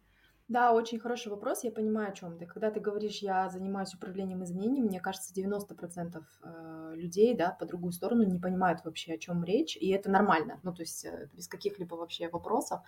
Да, 0.47 0.73
очень 0.73 0.99
хороший 0.99 1.29
вопрос. 1.29 1.63
Я 1.63 1.71
понимаю, 1.71 2.11
о 2.11 2.15
чем 2.15 2.37
ты. 2.37 2.45
Когда 2.45 2.69
ты 2.69 2.79
говоришь, 2.79 3.19
я 3.19 3.49
занимаюсь 3.49 3.93
управлением 3.93 4.43
изменениями, 4.43 4.87
мне 4.87 4.99
кажется, 4.99 5.33
90% 5.33 6.21
э, 6.43 6.93
людей, 6.95 7.35
да, 7.35 7.51
по 7.51 7.65
другую 7.65 7.91
сторону 7.93 8.23
не 8.23 8.39
понимают 8.39 8.83
вообще, 8.83 9.13
о 9.13 9.17
чем 9.17 9.43
речь, 9.43 9.75
и 9.75 9.89
это 9.89 10.11
нормально. 10.11 10.59
Ну, 10.61 10.71
то 10.73 10.81
есть 10.81 11.05
э, 11.05 11.29
без 11.33 11.47
каких-либо 11.47 11.95
вообще 11.95 12.29
вопросов. 12.29 12.81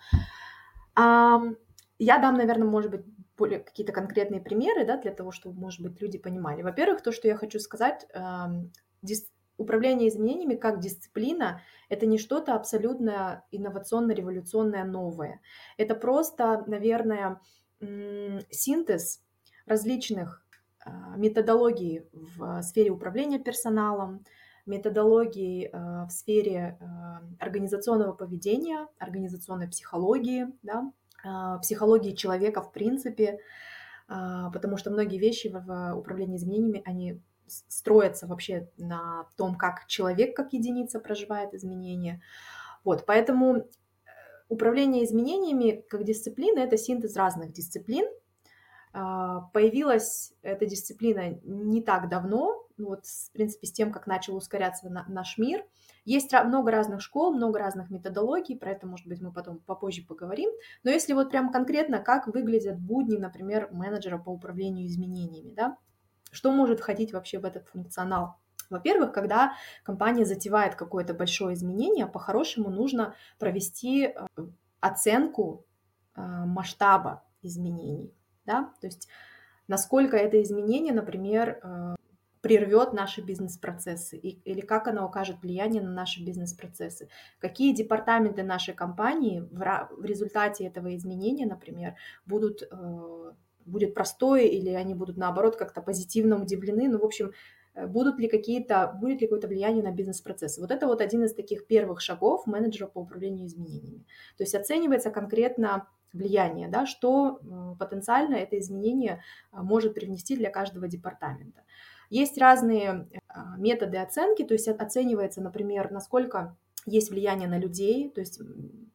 Я 0.98 2.18
дам, 2.18 2.34
наверное, 2.36 2.68
может 2.68 2.90
быть, 2.90 3.04
более 3.36 3.60
какие-то 3.60 3.92
конкретные 3.92 4.40
примеры, 4.40 4.84
да, 4.84 4.96
для 4.96 5.12
того, 5.12 5.30
чтобы, 5.30 5.58
может 5.58 5.80
быть, 5.80 6.00
люди 6.00 6.18
понимали. 6.18 6.62
Во-первых, 6.62 7.02
то, 7.02 7.12
что 7.12 7.28
я 7.28 7.36
хочу 7.36 7.60
сказать, 7.60 8.06
управление 9.58 10.08
изменениями 10.08 10.54
как 10.54 10.80
дисциплина– 10.80 11.60
это 11.88 12.06
не 12.06 12.18
что-то 12.18 12.54
абсолютно 12.54 13.44
инновационно-революционное 13.50 14.84
новое. 14.84 15.40
Это 15.76 15.94
просто, 15.94 16.64
наверное, 16.66 17.40
синтез 18.50 19.22
различных 19.66 20.44
а, 20.84 21.16
методологий 21.16 22.08
в 22.12 22.62
сфере 22.62 22.90
управления 22.90 23.38
персоналом, 23.38 24.24
методологий 24.68 25.66
а, 25.66 26.06
в 26.06 26.10
сфере 26.10 26.78
а, 26.80 27.22
организационного 27.40 28.12
поведения, 28.12 28.86
организационной 28.98 29.68
психологии, 29.68 30.46
да, 30.62 30.92
а, 31.24 31.58
психологии 31.58 32.14
человека 32.14 32.62
в 32.62 32.72
принципе, 32.72 33.40
потому 34.06 34.78
что 34.78 34.90
многие 34.90 35.18
вещи 35.18 35.48
в 35.48 35.94
управлении 35.94 36.38
изменениями, 36.38 36.82
они 36.86 37.20
строятся 37.48 38.26
вообще 38.26 38.70
на 38.78 39.26
том, 39.36 39.56
как 39.56 39.86
человек 39.86 40.36
как 40.36 40.52
единица 40.52 41.00
проживает 41.00 41.54
изменения. 41.54 42.22
Вот, 42.84 43.04
поэтому 43.06 43.56
э, 43.56 43.64
управление 44.48 45.04
изменениями 45.04 45.84
как 45.88 46.04
дисциплина– 46.04 46.58
это 46.60 46.76
синтез 46.76 47.16
разных 47.16 47.52
дисциплин. 47.52 48.06
А, 48.92 49.42
появилась 49.52 50.32
эта 50.42 50.66
дисциплина 50.66 51.38
не 51.42 51.82
так 51.82 52.08
давно, 52.08 52.66
вот, 52.76 53.06
в 53.06 53.32
принципе, 53.32 53.66
с 53.66 53.72
тем, 53.72 53.92
как 53.92 54.06
начал 54.06 54.36
ускоряться 54.36 54.88
наш 55.08 55.38
мир– 55.38 55.64
есть 56.08 56.32
много 56.32 56.70
разных 56.70 57.02
школ, 57.02 57.34
много 57.34 57.58
разных 57.58 57.90
методологий, 57.90 58.56
про 58.56 58.70
это, 58.70 58.86
может 58.86 59.06
быть, 59.06 59.20
мы 59.20 59.30
потом 59.30 59.58
попозже 59.58 60.02
поговорим. 60.02 60.48
Но 60.82 60.90
если 60.90 61.12
вот 61.12 61.28
прям 61.28 61.52
конкретно, 61.52 61.98
как 61.98 62.28
выглядят 62.28 62.78
будни, 62.80 63.18
например, 63.18 63.68
менеджера 63.72 64.16
по 64.16 64.30
управлению 64.30 64.86
изменениями, 64.86 65.52
да, 65.52 65.76
что 66.30 66.50
может 66.50 66.80
входить 66.80 67.12
вообще 67.12 67.38
в 67.38 67.44
этот 67.44 67.68
функционал? 67.68 68.36
Во-первых, 68.70 69.12
когда 69.12 69.52
компания 69.82 70.24
затевает 70.24 70.76
какое-то 70.76 71.12
большое 71.12 71.52
изменение, 71.52 72.06
по-хорошему 72.06 72.70
нужно 72.70 73.14
провести 73.38 74.06
э, 74.06 74.26
оценку 74.80 75.66
э, 76.16 76.22
масштаба 76.22 77.22
изменений, 77.42 78.14
да, 78.48 78.72
то 78.80 78.86
есть 78.86 79.08
насколько 79.68 80.16
это 80.16 80.42
изменение, 80.42 80.94
например, 80.94 81.60
э, 81.62 81.94
прервет 82.40 82.92
наши 82.92 83.20
бизнес-процессы 83.20 84.16
или 84.16 84.60
как 84.60 84.88
она 84.88 85.04
окажет 85.04 85.42
влияние 85.42 85.82
на 85.82 85.90
наши 85.90 86.24
бизнес-процессы. 86.24 87.08
Какие 87.40 87.74
департаменты 87.74 88.42
нашей 88.42 88.74
компании 88.74 89.40
в, 89.40 89.88
в 89.90 90.04
результате 90.04 90.64
этого 90.64 90.96
изменения, 90.96 91.46
например, 91.46 91.94
будут, 92.26 92.62
э, 92.62 93.32
будет 93.66 93.94
простое 93.94 94.42
или 94.42 94.70
они 94.70 94.94
будут 94.94 95.16
наоборот 95.16 95.56
как-то 95.56 95.82
позитивно 95.82 96.40
удивлены. 96.40 96.88
Ну, 96.88 96.98
в 96.98 97.04
общем, 97.04 97.32
э, 97.74 97.86
будут 97.86 98.18
ли 98.18 98.28
какие-то, 98.28 98.96
будет 99.00 99.20
ли 99.20 99.26
какое-то 99.26 99.48
влияние 99.48 99.82
на 99.82 99.92
бизнес-процессы. 99.92 100.60
Вот 100.60 100.70
это 100.70 100.86
вот 100.86 101.00
один 101.00 101.24
из 101.24 101.34
таких 101.34 101.66
первых 101.66 102.00
шагов 102.00 102.46
менеджера 102.46 102.86
по 102.86 103.00
управлению 103.00 103.46
изменениями. 103.46 104.06
То 104.38 104.44
есть 104.44 104.54
оценивается 104.54 105.10
конкретно 105.10 105.86
влияние, 106.12 106.68
да, 106.68 106.86
что 106.86 107.40
потенциально 107.78 108.34
это 108.36 108.58
изменение 108.58 109.22
э, 109.52 109.60
может 109.60 109.94
привнести 109.94 110.36
для 110.36 110.50
каждого 110.50 110.88
департамента. 110.88 111.62
Есть 112.10 112.38
разные 112.38 113.08
а, 113.28 113.56
методы 113.58 113.98
оценки, 113.98 114.42
то 114.42 114.54
есть 114.54 114.68
оценивается, 114.68 115.42
например, 115.42 115.90
насколько 115.90 116.56
есть 116.86 117.10
влияние 117.10 117.48
на 117.48 117.58
людей, 117.58 118.10
то 118.10 118.20
есть 118.20 118.40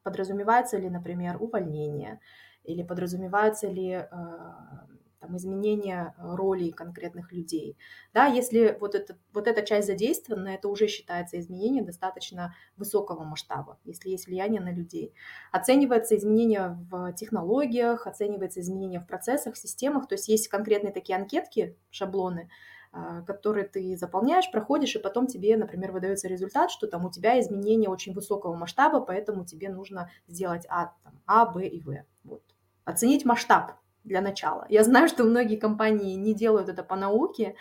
подразумевается 0.01 0.77
ли, 0.77 0.89
например, 0.89 1.37
увольнение, 1.39 2.19
или 2.63 2.81
подразумевается 2.81 3.67
ли 3.67 3.91
а, 3.91 4.87
там, 5.23 5.37
изменение 5.37 6.13
роли 6.17 6.69
конкретных 6.71 7.31
людей. 7.31 7.77
Да, 8.13 8.25
если 8.25 8.77
вот, 8.81 8.93
это, 8.93 9.17
вот 9.31 9.47
эта 9.47 9.61
часть 9.61 9.87
задействована, 9.87 10.49
это 10.49 10.67
уже 10.67 10.87
считается 10.87 11.39
изменение 11.39 11.81
достаточно 11.81 12.53
высокого 12.75 13.23
масштаба, 13.23 13.79
если 13.85 14.09
есть 14.09 14.27
влияние 14.27 14.59
на 14.59 14.73
людей. 14.73 15.13
Оценивается 15.53 16.17
изменение 16.17 16.77
в 16.91 17.13
технологиях, 17.13 18.05
оценивается 18.05 18.59
изменение 18.59 18.99
в 18.99 19.07
процессах, 19.07 19.55
системах, 19.55 20.09
то 20.09 20.15
есть 20.15 20.27
есть 20.27 20.49
конкретные 20.49 20.91
такие 20.91 21.17
анкетки, 21.17 21.77
шаблоны, 21.89 22.49
а, 22.91 23.21
который 23.21 23.63
ты 23.63 23.95
заполняешь, 23.95 24.51
проходишь, 24.51 24.95
и 24.97 24.99
потом 24.99 25.27
тебе, 25.27 25.55
например, 25.55 25.93
выдается 25.93 26.27
результат, 26.27 26.69
что 26.69 26.87
там 26.87 27.05
у 27.05 27.11
тебя 27.11 27.39
изменение 27.39 27.89
очень 27.89 28.13
высокого 28.13 28.55
масштаба, 28.55 28.99
поэтому 28.99 29.45
тебе 29.45 29.69
нужно 29.69 30.11
сделать 30.27 30.65
А, 30.69 30.93
там, 31.03 31.21
а 31.25 31.45
Б 31.45 31.65
и 31.65 31.79
В. 31.79 32.03
Вот. 32.25 32.43
Оценить 32.83 33.23
масштаб 33.23 33.82
для 34.03 34.21
начала. 34.21 34.65
Я 34.69 34.83
знаю, 34.83 35.07
что 35.07 35.23
многие 35.23 35.57
компании 35.57 36.15
не 36.15 36.33
делают 36.33 36.69
это 36.69 36.83
по 36.83 36.95
науке, 36.95 37.55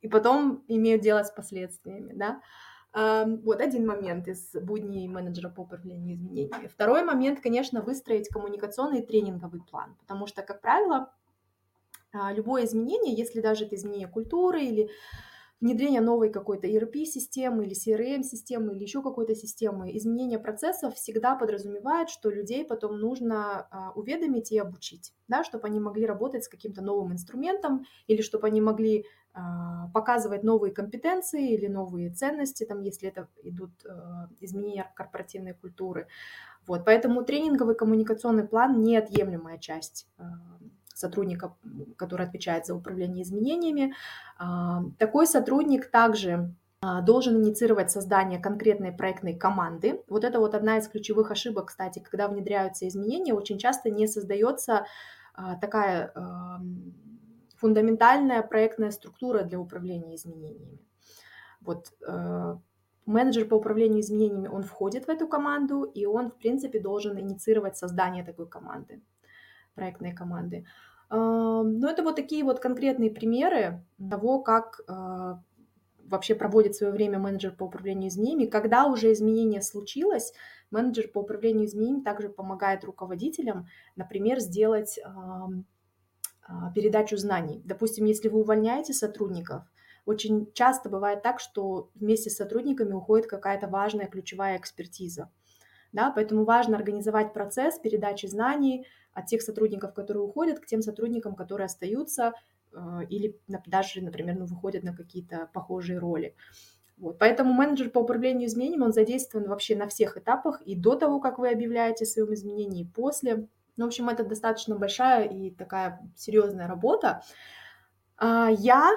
и 0.00 0.08
потом 0.08 0.64
имеют 0.68 1.02
дело 1.02 1.22
с 1.22 1.30
последствиями, 1.30 2.12
да. 2.14 2.40
Вот 2.94 3.60
один 3.60 3.86
момент 3.86 4.28
из 4.28 4.52
будней 4.52 5.08
менеджера 5.08 5.48
по 5.48 5.62
управлению 5.62 6.14
изменениями. 6.14 6.66
Второй 6.66 7.04
момент, 7.04 7.40
конечно, 7.40 7.80
выстроить 7.80 8.28
коммуникационный 8.28 9.00
и 9.00 9.06
тренинговый 9.06 9.62
план, 9.62 9.96
потому 10.00 10.26
что, 10.26 10.42
как 10.42 10.60
правило, 10.60 11.10
а, 12.12 12.32
любое 12.32 12.66
изменение, 12.66 13.14
если 13.14 13.40
даже 13.40 13.64
это 13.64 13.76
изменение 13.76 14.08
культуры 14.08 14.62
или 14.62 14.90
внедрение 15.62 16.00
новой 16.00 16.30
какой-то 16.30 16.66
ERP-системы 16.66 17.64
или 17.64 17.74
CRM-системы 17.74 18.74
или 18.74 18.82
еще 18.82 19.00
какой-то 19.00 19.34
системы, 19.36 19.96
изменение 19.96 20.40
процессов 20.40 20.96
всегда 20.96 21.36
подразумевает, 21.36 22.10
что 22.10 22.30
людей 22.30 22.64
потом 22.64 22.98
нужно 22.98 23.68
а, 23.70 23.92
уведомить 23.94 24.50
и 24.50 24.58
обучить, 24.58 25.14
да, 25.28 25.44
чтобы 25.44 25.68
они 25.68 25.78
могли 25.78 26.04
работать 26.04 26.44
с 26.44 26.48
каким-то 26.48 26.82
новым 26.82 27.12
инструментом 27.12 27.86
или 28.08 28.22
чтобы 28.22 28.48
они 28.48 28.60
могли 28.60 29.06
а, 29.34 29.88
показывать 29.94 30.42
новые 30.42 30.74
компетенции 30.74 31.52
или 31.54 31.68
новые 31.68 32.10
ценности, 32.10 32.64
там, 32.64 32.82
если 32.82 33.08
это 33.08 33.28
идут 33.44 33.70
а, 33.86 34.28
изменения 34.40 34.92
корпоративной 34.96 35.54
культуры. 35.54 36.08
Вот, 36.66 36.84
поэтому 36.84 37.24
тренинговый 37.24 37.76
коммуникационный 37.76 38.46
план– 38.46 38.80
неотъемлемая 38.82 39.58
часть 39.58 40.08
а, 40.18 40.24
сотрудника, 41.02 41.54
который 41.96 42.26
отвечает 42.26 42.66
за 42.66 42.74
управление 42.74 43.22
изменениями. 43.22 43.94
А, 44.38 44.82
такой 44.98 45.26
сотрудник 45.26 45.90
также 45.90 46.54
а, 46.80 47.00
должен 47.00 47.42
инициировать 47.42 47.90
создание 47.90 48.40
конкретной 48.40 48.92
проектной 48.92 49.34
команды. 49.34 50.02
Вот 50.08 50.24
это 50.24 50.38
вот 50.38 50.54
одна 50.54 50.78
из 50.78 50.88
ключевых 50.88 51.30
ошибок, 51.30 51.66
кстати, 51.66 51.98
когда 51.98 52.28
внедряются 52.28 52.88
изменения, 52.88 53.34
очень 53.34 53.58
часто 53.58 53.90
не 53.90 54.06
создается 54.06 54.86
а, 55.34 55.56
такая 55.56 56.12
фундаментальная 57.56 58.42
проектная 58.42 58.90
структура 58.90 59.44
для 59.44 59.58
управления 59.60 60.16
изменениями. 60.16 60.78
Вот 61.60 61.92
менеджер 63.06 63.48
по 63.48 63.54
управлению 63.54 64.00
изменениями, 64.00 64.48
он 64.48 64.62
входит 64.62 65.06
в 65.06 65.10
эту 65.10 65.28
команду, 65.28 65.84
и 65.84 66.06
он, 66.06 66.30
в 66.30 66.36
принципе, 66.38 66.80
должен 66.80 67.18
инициировать 67.18 67.76
создание 67.76 68.24
такой 68.24 68.48
команды, 68.48 69.00
проектной 69.74 70.12
команды. 70.12 70.66
Ну, 71.14 71.88
это 71.88 72.02
вот 72.02 72.16
такие 72.16 72.42
вот 72.42 72.58
конкретные 72.58 73.10
примеры 73.10 73.84
того, 74.10 74.40
как 74.40 74.80
а, 74.88 75.42
вообще 75.98 76.34
проводит 76.34 76.74
свое 76.74 76.90
время 76.90 77.18
менеджер 77.18 77.54
по 77.54 77.64
управлению 77.64 78.08
изменениями. 78.08 78.50
Когда 78.50 78.86
уже 78.86 79.12
изменение 79.12 79.60
случилось, 79.60 80.32
менеджер 80.70 81.08
по 81.08 81.18
управлению 81.18 81.66
изменениями 81.66 82.02
также 82.02 82.30
помогает 82.30 82.84
руководителям, 82.84 83.66
например, 83.94 84.40
сделать 84.40 84.98
а, 85.04 85.48
передачу 86.74 87.16
знаний. 87.16 87.60
Допустим, 87.64 88.06
если 88.06 88.28
вы 88.28 88.40
увольняете 88.40 88.92
сотрудников, 88.92 89.64
очень 90.04 90.50
часто 90.52 90.88
бывает 90.88 91.22
так, 91.22 91.40
что 91.40 91.90
вместе 91.94 92.30
с 92.30 92.36
сотрудниками 92.36 92.92
уходит 92.92 93.26
какая-то 93.26 93.68
важная 93.68 94.06
ключевая 94.06 94.56
экспертиза. 94.56 95.30
Да, 95.92 96.10
поэтому 96.10 96.44
важно 96.44 96.76
организовать 96.76 97.34
процесс 97.34 97.78
передачи 97.78 98.24
знаний, 98.26 98.86
от 99.14 99.26
тех 99.26 99.42
сотрудников, 99.42 99.94
которые 99.94 100.22
уходят, 100.22 100.60
к 100.60 100.66
тем 100.66 100.82
сотрудникам, 100.82 101.34
которые 101.34 101.66
остаются 101.66 102.32
э, 102.72 102.78
или 103.08 103.38
даже, 103.66 104.02
например, 104.02 104.36
ну, 104.38 104.46
выходят 104.46 104.82
на 104.82 104.94
какие-то 104.94 105.48
похожие 105.52 105.98
роли. 105.98 106.34
Вот. 106.96 107.18
Поэтому 107.18 107.52
менеджер 107.52 107.90
по 107.90 107.98
управлению 107.98 108.46
изменениями, 108.46 108.84
он 108.84 108.92
задействован 108.92 109.48
вообще 109.48 109.74
на 109.74 109.88
всех 109.88 110.16
этапах, 110.16 110.62
и 110.62 110.76
до 110.76 110.94
того, 110.94 111.20
как 111.20 111.38
вы 111.38 111.50
объявляете 111.50 112.04
о 112.04 112.06
своем 112.06 112.32
изменении, 112.34 112.82
и 112.82 112.88
после. 112.88 113.48
Ну, 113.76 113.84
в 113.84 113.88
общем, 113.88 114.08
это 114.08 114.24
достаточно 114.24 114.76
большая 114.76 115.26
и 115.28 115.50
такая 115.50 116.00
серьезная 116.16 116.68
работа. 116.68 117.22
А 118.18 118.50
я, 118.50 118.92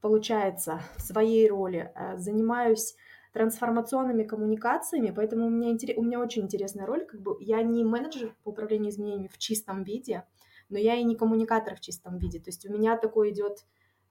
получается, 0.00 0.80
в 0.96 1.02
своей 1.02 1.50
роли 1.50 1.92
э, 1.94 2.16
занимаюсь 2.16 2.96
трансформационными 3.32 4.24
коммуникациями, 4.24 5.12
поэтому 5.14 5.46
у 5.46 5.50
меня, 5.50 5.76
у 5.96 6.02
меня 6.02 6.20
очень 6.20 6.42
интересная 6.42 6.86
роль, 6.86 7.06
как 7.06 7.20
бы 7.20 7.36
я 7.40 7.62
не 7.62 7.84
менеджер 7.84 8.34
по 8.44 8.50
управлению 8.50 8.90
изменениями 8.90 9.30
в 9.32 9.38
чистом 9.38 9.84
виде, 9.84 10.24
но 10.68 10.78
я 10.78 10.94
и 10.94 11.04
не 11.04 11.16
коммуникатор 11.16 11.76
в 11.76 11.80
чистом 11.80 12.18
виде, 12.18 12.38
то 12.38 12.48
есть 12.48 12.66
у 12.66 12.72
меня 12.72 12.96
такой 12.96 13.30
идет, 13.30 13.64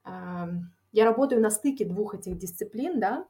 э, 0.06 0.10
я 0.92 1.06
работаю 1.06 1.42
на 1.42 1.52
стыке 1.52 1.86
двух 1.86 2.16
этих 2.16 2.38
дисциплин, 2.38 3.00
да, 3.00 3.28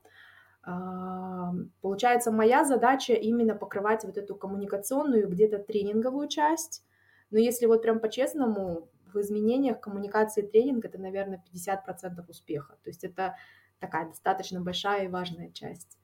э, 0.66 1.66
получается 1.82 2.32
моя 2.32 2.64
задача 2.64 3.14
именно 3.14 3.56
покрывать 3.56 4.06
вот 4.06 4.18
эту 4.18 4.36
коммуникационную, 4.36 5.30
где-то 5.30 5.60
тренинговую 5.60 6.30
часть, 6.30 6.86
но 7.32 7.38
если 7.38 7.66
вот 7.66 7.82
прям 7.82 8.00
по-честному, 8.00 8.90
в 9.14 9.20
изменениях 9.20 9.80
коммуникации 9.80 10.42
тренинг 10.42 10.86
это, 10.86 10.98
наверное, 10.98 11.44
50% 11.54 12.24
успеха. 12.30 12.78
То 12.84 12.90
есть 12.90 13.04
это 13.04 13.36
такая 13.82 14.08
достаточно 14.08 14.62
большая 14.62 15.06
и 15.06 15.10
важная 15.10 15.52
часть. 15.52 15.98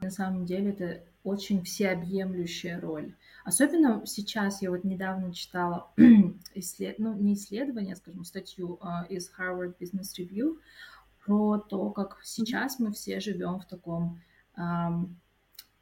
На 0.00 0.10
самом 0.10 0.44
деле 0.44 0.70
это 0.70 1.04
очень 1.22 1.62
всеобъемлющая 1.62 2.80
роль. 2.80 3.14
Особенно 3.44 4.04
сейчас 4.04 4.60
я 4.60 4.70
вот 4.70 4.82
недавно 4.84 5.32
читала 5.32 5.92
исслед... 6.54 6.98
ну, 6.98 7.14
не 7.14 7.34
исследование, 7.34 7.94
а, 7.94 7.96
скажем, 7.96 8.24
статью 8.24 8.78
uh, 8.82 9.06
из 9.08 9.32
Harvard 9.38 9.74
Business 9.78 10.18
Review 10.18 10.58
про 11.24 11.58
то, 11.58 11.90
как 11.90 12.18
сейчас 12.24 12.80
мы 12.80 12.92
все 12.92 13.20
живем 13.20 13.60
в 13.60 13.66
таком, 13.66 14.20
um, 14.58 15.14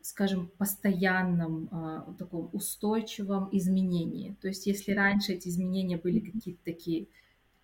скажем, 0.03 0.51
постоянном, 0.59 1.69
uh, 1.73 2.17
таком 2.17 2.51
устойчивом 2.53 3.49
изменении. 3.53 4.37
То 4.43 4.49
есть 4.49 4.67
если 4.67 4.93
раньше 4.93 5.33
эти 5.33 5.49
изменения 5.49 5.97
были 5.97 6.21
какие-то 6.21 6.63
такие 6.63 7.09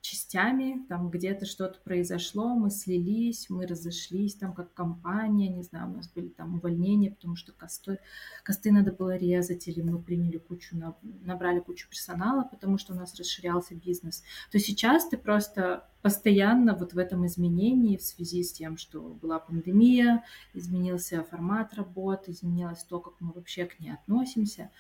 частями, 0.07 0.87
там 0.89 1.11
где-то 1.11 1.47
что-то 1.47 1.81
произошло, 1.81 2.55
мы 2.55 2.71
слились, 2.71 3.51
мы 3.51 3.67
разошлись, 3.67 4.35
там 4.35 4.55
как 4.55 4.73
компания, 4.73 5.49
не 5.49 5.63
знаю, 5.63 5.91
у 5.91 5.97
нас 5.97 6.09
были 6.09 6.29
там 6.29 6.55
увольнения, 6.55 7.11
потому 7.11 7.35
что 7.35 7.53
косты, 7.53 7.99
косты 8.45 8.71
надо 8.71 8.93
было 8.93 9.17
резать, 9.17 9.67
или 9.67 9.81
мы 9.81 10.01
приняли 10.01 10.39
кучу, 10.39 10.77
набрали 11.03 11.61
кучу 11.61 11.89
персонала, 11.89 12.45
потому 12.45 12.79
что 12.79 12.93
у 12.93 12.97
нас 12.97 13.15
расширялся 13.19 13.75
бизнес, 13.75 14.23
то 14.53 14.59
сейчас 14.59 15.09
ты 15.09 15.17
просто 15.17 15.89
постоянно 16.03 16.75
вот 16.75 16.93
в 16.93 16.99
этом 16.99 17.27
изменении 17.27 17.97
в 17.97 18.03
связи 18.03 18.45
с 18.45 18.53
тем, 18.53 18.77
что 18.77 19.01
была 19.01 19.41
пандемия, 19.41 20.23
изменился 20.55 21.25
формат 21.25 21.75
работы, 21.75 22.31
изменилось 22.31 22.85
то, 22.85 23.01
как 23.01 23.15
мы 23.21 23.33
вообще 23.33 23.67
к 23.67 23.81
ней 23.81 23.91
относимся, 23.91 24.71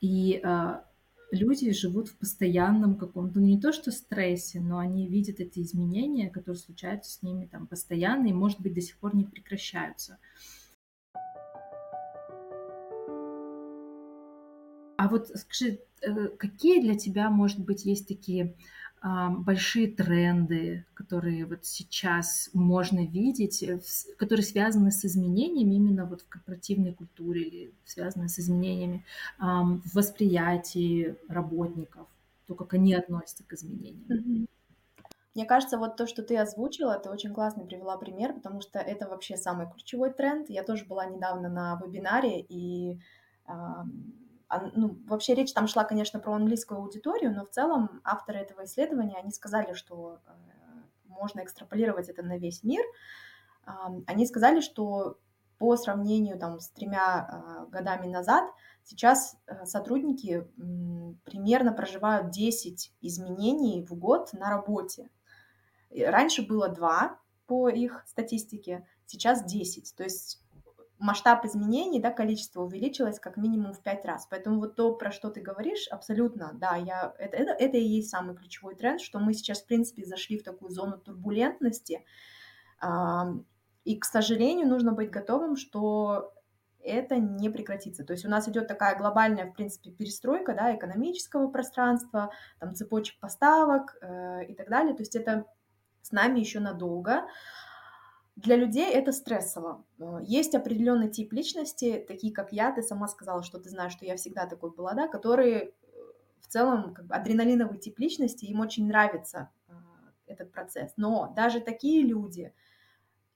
и 0.00 0.40
а, 0.44 0.84
люди 1.30 1.72
живут 1.72 2.08
в 2.08 2.16
постоянном 2.16 2.96
каком-то, 2.96 3.40
ну 3.40 3.46
не 3.46 3.60
то 3.60 3.72
что 3.72 3.90
стрессе, 3.90 4.60
но 4.60 4.78
они 4.78 5.08
видят 5.08 5.40
эти 5.40 5.60
изменения, 5.60 6.30
которые 6.30 6.58
случаются 6.58 7.10
с 7.10 7.22
ними 7.22 7.46
там 7.46 7.66
постоянно 7.66 8.26
и, 8.26 8.32
может 8.32 8.60
быть, 8.60 8.74
до 8.74 8.80
сих 8.80 8.98
пор 8.98 9.14
не 9.16 9.24
прекращаются. 9.24 10.18
А 14.98 15.08
вот 15.08 15.28
скажи, 15.28 15.80
э, 16.02 16.28
какие 16.38 16.80
для 16.80 16.96
тебя, 16.96 17.30
может 17.30 17.60
быть, 17.60 17.84
есть 17.84 18.08
такие 18.08 18.56
большие 19.02 19.88
тренды, 19.88 20.84
которые 20.94 21.44
вот 21.46 21.64
сейчас 21.64 22.50
можно 22.52 23.04
видеть, 23.04 23.62
э, 23.62 23.80
которые 24.18 24.44
связаны 24.44 24.90
с 24.90 25.04
изменениями 25.04 25.74
именно 25.74 26.06
вот 26.06 26.22
в 26.22 26.28
корпоративной 26.28 26.92
культуре 26.92 27.42
или 27.42 27.72
связаны 27.84 28.28
с 28.28 28.38
изменениями 28.38 29.04
в 29.38 29.94
восприятии 29.94 31.14
работников, 31.28 32.08
то, 32.46 32.54
как 32.54 32.74
они 32.74 32.94
относятся 32.94 33.44
к 33.44 33.52
изменениям. 33.52 34.48
Мне 35.34 35.44
кажется, 35.44 35.76
вот 35.76 35.96
то, 35.96 36.06
что 36.06 36.22
ты 36.22 36.38
озвучила, 36.38 36.98
ты 36.98 37.10
очень 37.10 37.34
классно 37.34 37.64
привела 37.64 37.98
пример, 37.98 38.32
потому 38.32 38.62
что 38.62 38.78
это 38.78 39.06
вообще 39.06 39.36
самый 39.36 39.70
ключевой 39.70 40.10
тренд. 40.10 40.48
Я 40.48 40.62
тоже 40.62 40.86
была 40.86 41.04
недавно 41.04 41.50
на 41.50 41.78
вебинаре, 41.84 42.40
и 42.40 42.98
ну, 44.74 44.98
вообще 45.06 45.34
речь 45.34 45.52
там 45.52 45.66
шла, 45.66 45.84
конечно, 45.84 46.20
про 46.20 46.34
английскую 46.34 46.80
аудиторию, 46.80 47.34
но 47.34 47.44
в 47.44 47.50
целом 47.50 48.00
авторы 48.04 48.38
этого 48.38 48.64
исследования, 48.64 49.16
они 49.16 49.32
сказали, 49.32 49.72
что 49.72 50.20
э, 50.26 50.30
можно 51.08 51.42
экстраполировать 51.42 52.08
это 52.08 52.22
на 52.22 52.38
весь 52.38 52.62
мир. 52.62 52.84
Они 54.06 54.26
сказали, 54.26 54.60
что 54.60 55.18
по 55.58 55.76
сравнению 55.76 56.38
там, 56.38 56.60
с 56.60 56.68
тремя 56.70 57.28
э, 57.28 57.70
годами 57.70 58.06
назад 58.06 58.44
сейчас 58.84 59.36
э, 59.46 59.64
сотрудники 59.64 60.46
примерно 61.24 61.72
проживают 61.72 62.30
10 62.30 62.92
изменений 63.00 63.84
в 63.84 63.94
год 63.94 64.32
на 64.32 64.50
работе. 64.50 65.10
Раньше 65.90 66.46
было 66.46 66.68
2 66.68 67.18
по 67.46 67.68
их 67.68 68.04
статистике, 68.06 68.86
сейчас 69.06 69.44
10. 69.44 69.94
То 69.96 70.04
есть 70.04 70.45
масштаб 70.98 71.44
изменений, 71.44 72.00
да, 72.00 72.10
количество 72.10 72.62
увеличилось 72.62 73.20
как 73.20 73.36
минимум 73.36 73.72
в 73.72 73.82
пять 73.82 74.04
раз. 74.04 74.26
Поэтому 74.30 74.60
вот 74.60 74.76
то, 74.76 74.94
про 74.94 75.12
что 75.12 75.30
ты 75.30 75.40
говоришь, 75.40 75.88
абсолютно, 75.88 76.52
да, 76.54 76.76
я, 76.76 77.14
это, 77.18 77.36
это, 77.36 77.52
это 77.52 77.76
и 77.76 77.84
есть 77.84 78.10
самый 78.10 78.34
ключевой 78.34 78.74
тренд, 78.74 79.00
что 79.00 79.18
мы 79.18 79.34
сейчас, 79.34 79.62
в 79.62 79.66
принципе, 79.66 80.04
зашли 80.04 80.38
в 80.38 80.42
такую 80.42 80.70
зону 80.70 80.98
турбулентности. 80.98 82.04
И, 83.84 83.98
к 83.98 84.04
сожалению, 84.04 84.68
нужно 84.68 84.92
быть 84.92 85.10
готовым, 85.10 85.56
что 85.56 86.32
это 86.86 87.16
не 87.16 87.50
прекратится. 87.50 88.04
То 88.04 88.12
есть 88.12 88.24
у 88.24 88.28
нас 88.28 88.48
идет 88.48 88.68
такая 88.68 88.96
глобальная, 88.96 89.46
в 89.46 89.52
принципе, 89.52 89.90
перестройка 89.90 90.54
да, 90.54 90.74
экономического 90.74 91.48
пространства, 91.48 92.30
там, 92.60 92.74
цепочек 92.74 93.18
поставок 93.18 93.96
э, 94.00 94.46
и 94.46 94.54
так 94.54 94.68
далее. 94.68 94.94
То 94.94 95.02
есть 95.02 95.16
это 95.16 95.44
с 96.02 96.12
нами 96.12 96.40
еще 96.40 96.60
надолго. 96.60 97.26
Для 98.36 98.56
людей 98.56 98.90
это 98.92 99.12
стрессово. 99.12 99.84
Э, 99.98 100.18
есть 100.22 100.54
определенный 100.54 101.10
тип 101.10 101.32
личности, 101.32 102.04
такие 102.06 102.32
как 102.32 102.52
я, 102.52 102.70
ты 102.70 102.82
сама 102.82 103.08
сказала, 103.08 103.42
что 103.42 103.58
ты 103.58 103.70
знаешь, 103.70 103.92
что 103.92 104.04
я 104.04 104.16
всегда 104.16 104.46
такой 104.46 104.70
была, 104.70 104.92
да, 104.92 105.08
которые 105.08 105.56
э, 105.56 105.70
в 106.40 106.46
целом 106.46 106.94
как 106.94 107.06
бы 107.06 107.14
адреналиновый 107.14 107.78
тип 107.78 107.98
личности, 107.98 108.44
им 108.44 108.60
очень 108.60 108.86
нравится 108.86 109.50
э, 109.68 109.72
этот 110.26 110.52
процесс. 110.52 110.92
Но 110.96 111.32
даже 111.34 111.60
такие 111.60 112.02
люди, 112.06 112.52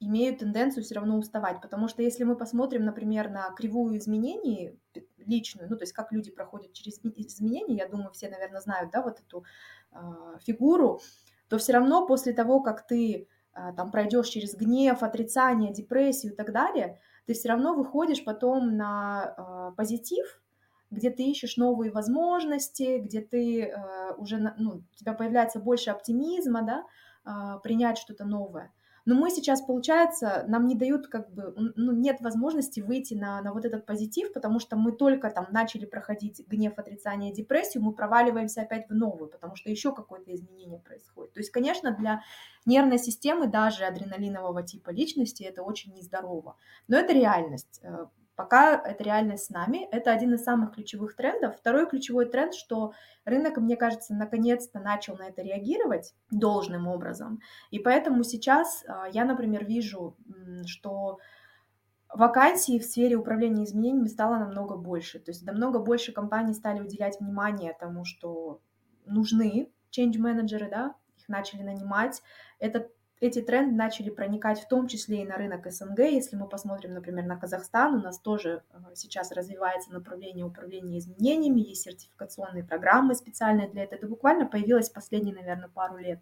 имеют 0.01 0.39
тенденцию 0.39 0.83
все 0.83 0.95
равно 0.95 1.19
уставать, 1.19 1.61
потому 1.61 1.87
что 1.87 2.03
если 2.03 2.25
мы 2.25 2.35
посмотрим, 2.35 2.85
например, 2.85 3.29
на 3.29 3.51
кривую 3.51 3.99
изменений 3.99 4.79
личную, 5.19 5.69
ну, 5.69 5.77
то 5.77 5.83
есть 5.83 5.93
как 5.93 6.11
люди 6.11 6.31
проходят 6.31 6.73
через 6.73 6.99
изменения, 7.05 7.77
я 7.77 7.89
думаю, 7.89 8.11
все, 8.13 8.31
наверное, 8.31 8.63
знают, 8.63 8.91
да, 8.91 9.03
вот 9.03 9.21
эту 9.21 9.45
э, 9.93 9.99
фигуру, 10.41 11.01
то 11.49 11.59
все 11.59 11.75
равно 11.75 12.07
после 12.07 12.33
того, 12.33 12.61
как 12.61 12.87
ты 12.87 13.29
там 13.53 13.91
пройдешь 13.91 14.29
через 14.29 14.55
гнев, 14.55 15.03
отрицание, 15.03 15.73
депрессию 15.73 16.33
и 16.33 16.37
так 16.37 16.53
далее, 16.53 17.01
ты 17.27 17.35
все 17.35 17.49
равно 17.49 17.75
выходишь 17.75 18.25
потом 18.25 18.77
на 18.77 19.35
э, 19.37 19.77
позитив, 19.77 20.43
где 20.91 21.11
ты 21.11 21.23
ищешь 21.23 21.57
новые 21.57 21.93
возможности, 21.93 22.99
где 22.99 23.21
ты 23.21 23.67
э, 23.67 24.15
уже, 24.17 24.39
ну, 24.59 24.83
у 24.93 24.97
тебя 24.97 25.13
появляется 25.13 25.61
больше 25.61 25.91
оптимизма, 25.91 26.63
да, 26.63 26.85
э, 27.25 27.61
принять 27.63 27.99
что-то 27.99 28.25
новое. 28.25 28.73
Но 29.11 29.17
мы 29.17 29.29
сейчас, 29.31 29.61
получается, 29.61 30.45
нам 30.47 30.69
не 30.69 30.77
дают 30.77 31.09
как 31.09 31.33
бы, 31.33 31.53
ну, 31.75 31.91
нет 31.91 32.21
возможности 32.21 32.79
выйти 32.79 33.15
на, 33.15 33.43
на 33.43 33.53
вот 33.53 33.65
этот 33.65 33.85
позитив, 33.85 34.33
потому 34.33 34.61
что 34.61 34.77
мы 34.77 34.93
только 34.93 35.31
там 35.31 35.49
начали 35.51 35.85
проходить 35.85 36.47
гнев, 36.47 36.79
отрицание, 36.79 37.35
депрессию, 37.35 37.83
мы 37.83 37.93
проваливаемся 37.93 38.63
опять 38.63 38.89
в 38.89 38.95
новую, 38.95 39.29
потому 39.29 39.57
что 39.57 39.69
еще 39.69 39.93
какое-то 39.93 40.33
изменение 40.33 40.79
происходит. 40.79 41.33
То 41.33 41.41
есть, 41.41 41.51
конечно, 41.51 41.91
для 41.91 42.23
нервной 42.67 43.01
системы 43.01 43.49
даже 43.49 43.85
адреналинового 43.85 44.63
типа 44.63 44.91
личности 44.91 45.43
это 45.43 45.65
очень 45.65 45.93
нездорово. 45.93 46.57
Но 46.87 46.97
это 46.97 47.13
реальность. 47.13 47.83
Пока 48.41 48.75
это 48.75 49.05
реальность 49.05 49.45
с 49.45 49.51
нами, 49.51 49.87
это 49.93 50.13
один 50.13 50.33
из 50.33 50.43
самых 50.43 50.73
ключевых 50.73 51.15
трендов. 51.15 51.59
Второй 51.59 51.87
ключевой 51.87 52.25
тренд, 52.25 52.55
что 52.55 52.95
рынок, 53.27 53.59
мне 53.59 53.77
кажется, 53.77 54.15
наконец-то 54.15 54.81
начал 54.81 55.15
на 55.19 55.29
это 55.29 55.43
реагировать 55.43 56.15
должным 56.31 56.89
образом. 56.89 57.41
И 57.71 57.79
поэтому 57.79 58.25
сейчас 58.25 58.83
а, 58.89 59.09
я, 59.13 59.27
например, 59.27 59.67
вижу, 59.67 60.17
что 60.65 61.19
вакансий 62.09 62.79
в 62.79 62.85
сфере 62.85 63.17
управления 63.17 63.65
изменениями 63.65 64.09
стало 64.09 64.39
намного 64.39 64.75
больше. 64.75 65.19
То 65.19 65.33
есть 65.33 65.45
намного 65.45 65.79
больше 65.79 66.11
компаний 66.11 66.55
стали 66.55 66.81
уделять 66.81 67.21
внимание 67.21 67.77
тому, 67.79 68.07
что 68.07 68.63
нужны 69.05 69.71
change 69.95 70.17
менеджеры, 70.17 70.71
да, 70.71 70.95
их 71.19 71.29
начали 71.29 71.61
нанимать. 71.61 72.23
Это 72.59 72.89
эти 73.21 73.43
тренды 73.43 73.77
начали 73.77 74.09
проникать 74.09 74.61
в 74.61 74.69
том 74.69 74.89
числе 74.89 75.23
и 75.23 75.27
на 75.27 75.37
рынок 75.37 75.71
СНГ. 75.71 75.99
Если 75.99 76.37
мы 76.37 76.49
посмотрим, 76.49 76.95
например, 76.95 77.27
на 77.27 77.37
Казахстан, 77.37 77.95
у 77.95 78.01
нас 78.01 78.19
тоже 78.19 78.63
э, 78.73 78.77
сейчас 78.95 79.31
развивается 79.31 79.93
направление 79.93 80.47
управления 80.47 80.99
изменениями, 80.99 81.61
есть 81.61 81.83
сертификационные 81.83 82.65
программы 82.65 83.15
специальные 83.15 83.69
для 83.69 83.85
этого. 83.85 83.99
Это 83.99 84.09
буквально 84.09 84.47
появилось 84.47 84.89
последние, 84.89 85.35
наверное, 85.35 85.69
пару 85.69 85.99
лет. 85.99 86.21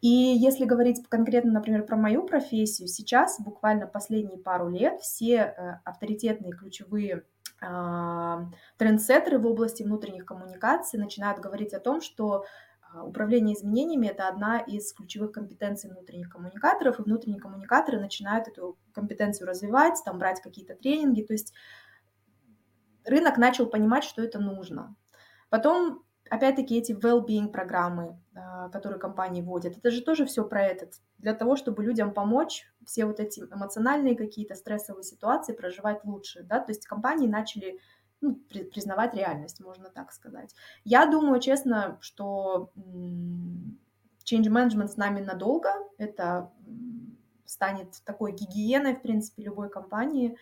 И 0.00 0.08
если 0.08 0.66
говорить 0.66 1.02
конкретно, 1.08 1.52
например, 1.52 1.84
про 1.84 1.96
мою 1.96 2.24
профессию, 2.24 2.86
сейчас, 2.86 3.40
буквально 3.40 3.86
последние 3.86 4.38
пару 4.38 4.68
лет, 4.68 5.00
все 5.00 5.34
э, 5.36 5.80
авторитетные 5.84 6.52
ключевые 6.52 7.24
трендсеттеры 8.76 9.38
в 9.38 9.46
области 9.46 9.82
внутренних 9.82 10.26
коммуникаций 10.26 10.98
начинают 10.98 11.40
говорить 11.40 11.72
о 11.72 11.80
том, 11.80 12.02
что 12.02 12.40
а, 12.40 12.44
управление 13.04 13.56
изменениями– 13.56 14.06
это 14.08 14.28
одна 14.28 14.58
из 14.58 14.92
ключевых 14.92 15.32
компетенций 15.32 15.90
внутренних 15.90 16.30
коммуникаторов, 16.30 16.98
и 16.98 17.02
внутренние 17.02 17.40
коммуникаторы 17.40 18.00
начинают 18.00 18.48
эту 18.48 18.78
компетенцию 18.92 19.48
развивать, 19.48 20.02
там 20.04 20.18
брать 20.18 20.40
какие-то 20.40 20.74
тренинги, 20.74 21.22
то 21.22 21.32
есть 21.32 21.52
рынок 23.04 23.38
начал 23.38 23.66
понимать, 23.66 24.04
что 24.04 24.22
это 24.22 24.38
нужно. 24.38 24.94
Потом, 25.48 26.02
опять-таки, 26.28 26.76
эти 26.76 26.92
well-being 26.92 27.48
программы, 27.48 28.20
а, 28.34 28.68
которые 28.70 28.98
компании 28.98 29.42
вводят, 29.42 29.76
это 29.76 29.90
же 29.90 30.02
тоже 30.02 30.26
все 30.26 30.44
про 30.44 30.62
этот, 30.64 30.94
для 31.18 31.34
того, 31.34 31.56
чтобы 31.56 31.84
людям 31.84 32.12
помочь 32.12 32.66
все 32.84 33.06
вот 33.06 33.20
эти 33.20 33.40
эмоциональные 33.40 34.16
какие-то 34.16 34.54
стрессовые 34.54 35.04
ситуации 35.04 35.54
проживать 35.54 36.04
лучше, 36.04 36.42
да, 36.42 36.60
то 36.60 36.70
есть 36.70 36.86
компании 36.86 37.28
начали 37.28 37.78
ну, 38.26 38.34
при, 38.48 38.64
признавать 38.64 39.14
реальность, 39.14 39.60
можно 39.60 39.88
так 39.88 40.12
сказать. 40.12 40.54
Я 40.84 41.06
думаю, 41.06 41.40
честно, 41.40 41.98
что 42.00 42.72
change 44.24 44.48
management 44.48 44.88
с 44.88 44.96
нами 44.96 45.20
надолго. 45.20 45.70
Это 45.98 46.50
станет 47.44 48.02
такой 48.04 48.32
гигиеной, 48.32 48.96
в 48.96 49.02
принципе, 49.02 49.44
любой 49.44 49.70
компании. 49.70 50.36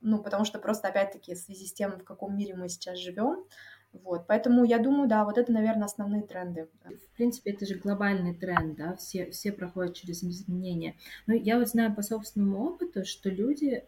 Ну, 0.00 0.22
потому 0.22 0.46
что 0.46 0.58
просто, 0.58 0.88
опять-таки, 0.88 1.34
в 1.34 1.38
связи 1.38 1.66
с 1.66 1.74
тем, 1.74 1.98
в 1.98 2.04
каком 2.04 2.34
мире 2.36 2.54
мы 2.54 2.70
сейчас 2.70 2.98
живем, 2.98 3.44
вот, 3.92 4.26
поэтому 4.26 4.64
я 4.64 4.78
думаю, 4.78 5.08
да, 5.08 5.24
вот 5.24 5.36
это, 5.36 5.52
наверное, 5.52 5.84
основные 5.84 6.22
тренды. 6.22 6.70
В 6.84 7.16
принципе, 7.16 7.50
это 7.50 7.66
же 7.66 7.74
глобальный 7.74 8.34
тренд, 8.34 8.76
да, 8.76 8.96
все, 8.96 9.30
все 9.30 9.52
проходят 9.52 9.94
через 9.94 10.22
изменения. 10.22 10.96
Но 11.26 11.34
я 11.34 11.58
вот 11.58 11.68
знаю 11.68 11.94
по 11.94 12.00
собственному 12.00 12.64
опыту, 12.64 13.04
что 13.04 13.28
люди 13.28 13.84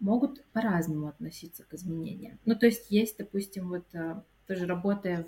могут 0.00 0.44
по-разному 0.52 1.08
относиться 1.08 1.64
к 1.64 1.74
изменениям. 1.74 2.38
Ну, 2.44 2.54
то 2.54 2.66
есть 2.66 2.90
есть, 2.90 3.18
допустим, 3.18 3.68
вот 3.68 3.86
э, 3.94 4.22
тоже 4.46 4.66
работая 4.66 5.26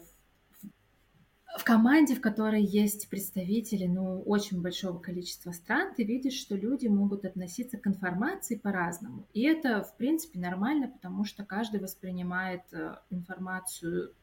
в, 0.62 1.60
в 1.60 1.64
команде, 1.64 2.14
в 2.14 2.20
которой 2.20 2.62
есть 2.62 3.08
представители, 3.08 3.86
ну, 3.86 4.22
очень 4.22 4.62
большого 4.62 4.98
количества 4.98 5.52
стран, 5.52 5.94
ты 5.94 6.04
видишь, 6.04 6.38
что 6.38 6.54
люди 6.54 6.86
могут 6.86 7.24
относиться 7.24 7.78
к 7.78 7.86
информации 7.86 8.56
по-разному. 8.56 9.26
И 9.32 9.42
это, 9.42 9.82
в 9.82 9.96
принципе, 9.96 10.38
нормально, 10.38 10.88
потому 10.88 11.24
что 11.24 11.44
каждый 11.44 11.80
воспринимает 11.80 12.62
э, 12.72 12.96
информацию, 13.10 14.14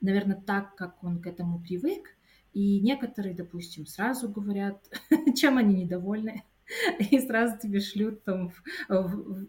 наверное, 0.00 0.40
так, 0.40 0.74
как 0.76 1.02
он 1.02 1.20
к 1.20 1.26
этому 1.26 1.60
привык. 1.60 2.08
И 2.52 2.80
некоторые, 2.80 3.34
допустим, 3.34 3.86
сразу 3.86 4.28
говорят, 4.28 4.86
чем 5.34 5.56
они 5.56 5.84
недовольны, 5.84 6.44
и 6.98 7.18
сразу 7.20 7.58
тебе 7.58 7.80
шлют 7.80 8.24
там, 8.24 8.52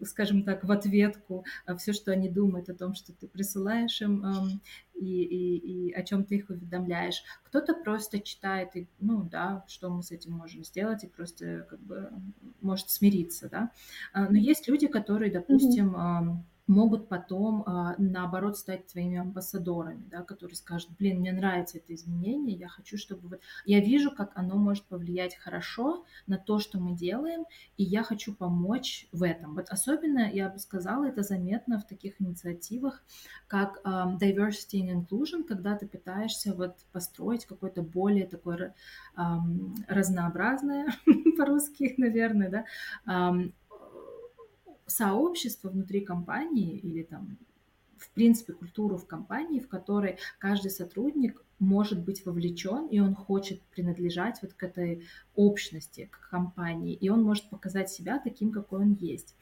скажем 0.03 0.43
так, 0.43 0.63
в 0.63 0.71
ответку 0.71 1.45
а, 1.65 1.75
все, 1.75 1.93
что 1.93 2.11
они 2.11 2.29
думают 2.29 2.69
о 2.69 2.75
том, 2.75 2.93
что 2.93 3.13
ты 3.13 3.27
присылаешь 3.27 4.01
им 4.01 4.61
и, 4.93 5.23
и, 5.23 5.57
и 5.57 5.93
о 5.93 6.03
чем 6.03 6.23
ты 6.23 6.35
их 6.35 6.49
уведомляешь. 6.49 7.23
Кто-то 7.43 7.73
просто 7.73 8.19
читает, 8.19 8.75
и, 8.75 8.87
ну 8.99 9.23
да, 9.23 9.65
что 9.67 9.89
мы 9.89 10.03
с 10.03 10.11
этим 10.11 10.33
можем 10.33 10.63
сделать, 10.63 11.03
и 11.03 11.07
просто 11.07 11.65
как 11.69 11.79
бы 11.79 12.11
может 12.61 12.89
смириться, 12.89 13.49
да. 13.49 13.71
А, 14.13 14.29
но 14.29 14.37
есть 14.37 14.67
люди, 14.67 14.87
которые, 14.87 15.31
допустим, 15.31 15.95
mm-hmm 15.95 16.37
могут 16.67 17.09
потом, 17.09 17.63
а, 17.65 17.95
наоборот, 17.97 18.57
стать 18.57 18.87
твоими 18.87 19.17
амбассадорами, 19.17 20.05
да, 20.09 20.21
которые 20.21 20.55
скажут, 20.55 20.91
блин, 20.97 21.19
мне 21.19 21.33
нравится 21.33 21.77
это 21.77 21.93
изменение, 21.93 22.55
я 22.55 22.67
хочу, 22.67 22.97
чтобы 22.97 23.27
вот... 23.27 23.41
Я 23.65 23.81
вижу, 23.81 24.11
как 24.11 24.31
оно 24.35 24.55
может 24.55 24.85
повлиять 24.85 25.35
хорошо 25.35 26.05
на 26.25 26.37
то, 26.37 26.59
что 26.59 26.79
мы 26.79 26.95
делаем, 26.95 27.45
и 27.77 27.83
я 27.83 28.03
хочу 28.03 28.33
помочь 28.33 29.07
в 29.11 29.23
этом. 29.23 29.55
Вот 29.55 29.69
особенно, 29.69 30.31
я 30.31 30.49
бы 30.49 30.57
сказала, 30.59 31.05
это 31.05 31.21
заметно 31.21 31.79
в 31.79 31.87
таких 31.87 32.21
инициативах, 32.21 33.03
как 33.47 33.81
um, 33.83 34.17
diversity 34.17 34.81
and 34.81 35.05
inclusion, 35.05 35.43
когда 35.43 35.75
ты 35.75 35.87
пытаешься 35.87 36.53
вот 36.53 36.77
построить 36.91 37.45
какое-то 37.45 37.81
более 37.81 38.25
такое 38.25 38.73
разнообразное, 39.87 40.87
по-русски, 41.37 41.93
наверное, 41.97 42.49
да, 43.05 43.33
сообщество 44.85 45.69
внутри 45.69 46.01
компании 46.01 46.77
или 46.77 47.03
там 47.03 47.37
в 47.97 48.09
принципе 48.11 48.53
культуру 48.53 48.97
в 48.97 49.07
компании, 49.07 49.59
в 49.59 49.69
которой 49.69 50.17
каждый 50.39 50.71
сотрудник 50.71 51.43
может 51.59 52.03
быть 52.03 52.25
вовлечен, 52.25 52.87
и 52.87 52.99
он 52.99 53.15
хочет 53.15 53.61
принадлежать 53.61 54.39
вот 54.41 54.53
к 54.53 54.63
этой 54.63 55.07
общности, 55.35 56.09
к 56.11 56.29
компании, 56.29 56.93
и 56.93 57.09
он 57.09 57.23
может 57.23 57.49
показать 57.49 57.89
себя 57.89 58.19
таким, 58.19 58.51
какой 58.51 58.81
он 58.81 58.93
есть. 58.93 59.35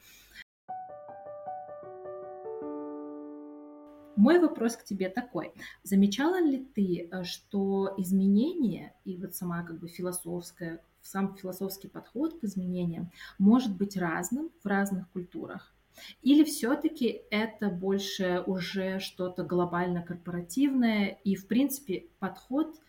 Мой 4.14 4.38
вопрос 4.38 4.76
к 4.76 4.84
тебе 4.84 5.08
такой. 5.08 5.52
Замечала 5.82 6.40
ли 6.40 6.64
ты, 6.74 7.08
э, 7.10 7.24
что 7.24 7.94
изменения 7.96 8.94
и 9.04 9.16
вот 9.16 9.34
сама 9.34 9.64
как 9.64 9.80
бы 9.80 9.88
философская 9.88 10.80
сам 11.02 11.36
философский 11.36 11.88
подход 11.88 12.38
к 12.40 12.44
изменениям 12.44 13.10
может 13.38 13.76
быть 13.76 13.96
разным 13.96 14.50
в 14.62 14.66
разных 14.66 15.08
культурах? 15.10 15.74
Или 16.22 16.44
все-таки 16.44 17.22
это 17.30 17.68
больше 17.68 18.42
уже 18.46 18.98
что-то 18.98 19.44
глобально 19.44 20.02
корпоративное 20.02 21.18
и, 21.24 21.34
в 21.34 21.46
принципе, 21.46 22.06
подход 22.18 22.80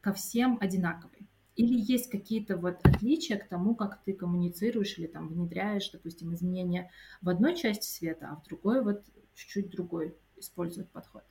ко 0.00 0.12
всем 0.12 0.58
одинаковый? 0.60 1.28
Или 1.54 1.74
есть 1.78 2.10
какие-то 2.10 2.58
вот 2.58 2.80
отличия 2.84 3.38
к 3.38 3.48
тому, 3.48 3.74
как 3.74 4.02
ты 4.04 4.12
коммуницируешь 4.12 4.98
или 4.98 5.06
там 5.06 5.28
внедряешь, 5.28 5.90
допустим, 5.90 6.34
изменения 6.34 6.90
в 7.22 7.30
одной 7.30 7.56
части 7.56 7.86
света, 7.86 8.28
а 8.30 8.36
в 8.36 8.44
другой 8.44 8.82
вот 8.82 9.04
чуть-чуть 9.34 9.70
другой 9.70 10.14
используют 10.36 10.90
подход? 10.90 11.24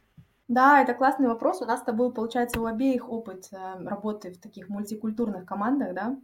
Да, 0.47 0.81
это 0.81 0.93
классный 0.93 1.27
вопрос. 1.27 1.62
У 1.62 1.65
нас 1.65 1.79
с 1.79 1.84
тобой, 1.84 2.13
получается, 2.13 2.62
у 2.62 2.65
обеих 2.65 3.10
опыт 3.10 3.47
э, 3.51 3.84
работы 3.84 4.31
в 4.31 4.39
таких 4.39 4.69
мультикультурных 4.69 5.45
командах, 5.45 5.93
да? 5.95 6.17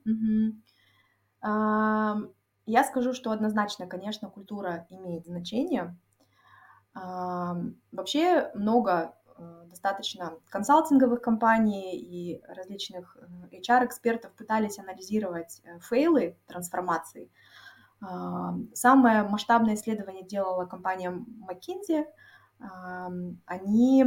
Я 2.67 2.83
скажу, 2.83 3.13
что 3.13 3.31
однозначно, 3.31 3.87
конечно, 3.87 4.29
культура 4.29 4.85
имеет 4.89 5.25
значение. 5.25 5.97
Вообще 6.93 8.51
много 8.53 9.15
э, 9.37 9.63
достаточно 9.69 10.33
консалтинговых 10.49 11.21
компаний 11.21 11.97
и 11.97 12.43
различных 12.47 13.17
HR-экспертов 13.51 14.31
пытались 14.33 14.77
анализировать 14.77 15.63
фейлы 15.79 16.37
трансформации. 16.45 17.31
Самое 18.73 19.23
масштабное 19.23 19.75
исследование 19.75 20.23
делала 20.23 20.65
компания 20.65 21.11
McKinsey. 21.11 22.05
Они 23.45 24.05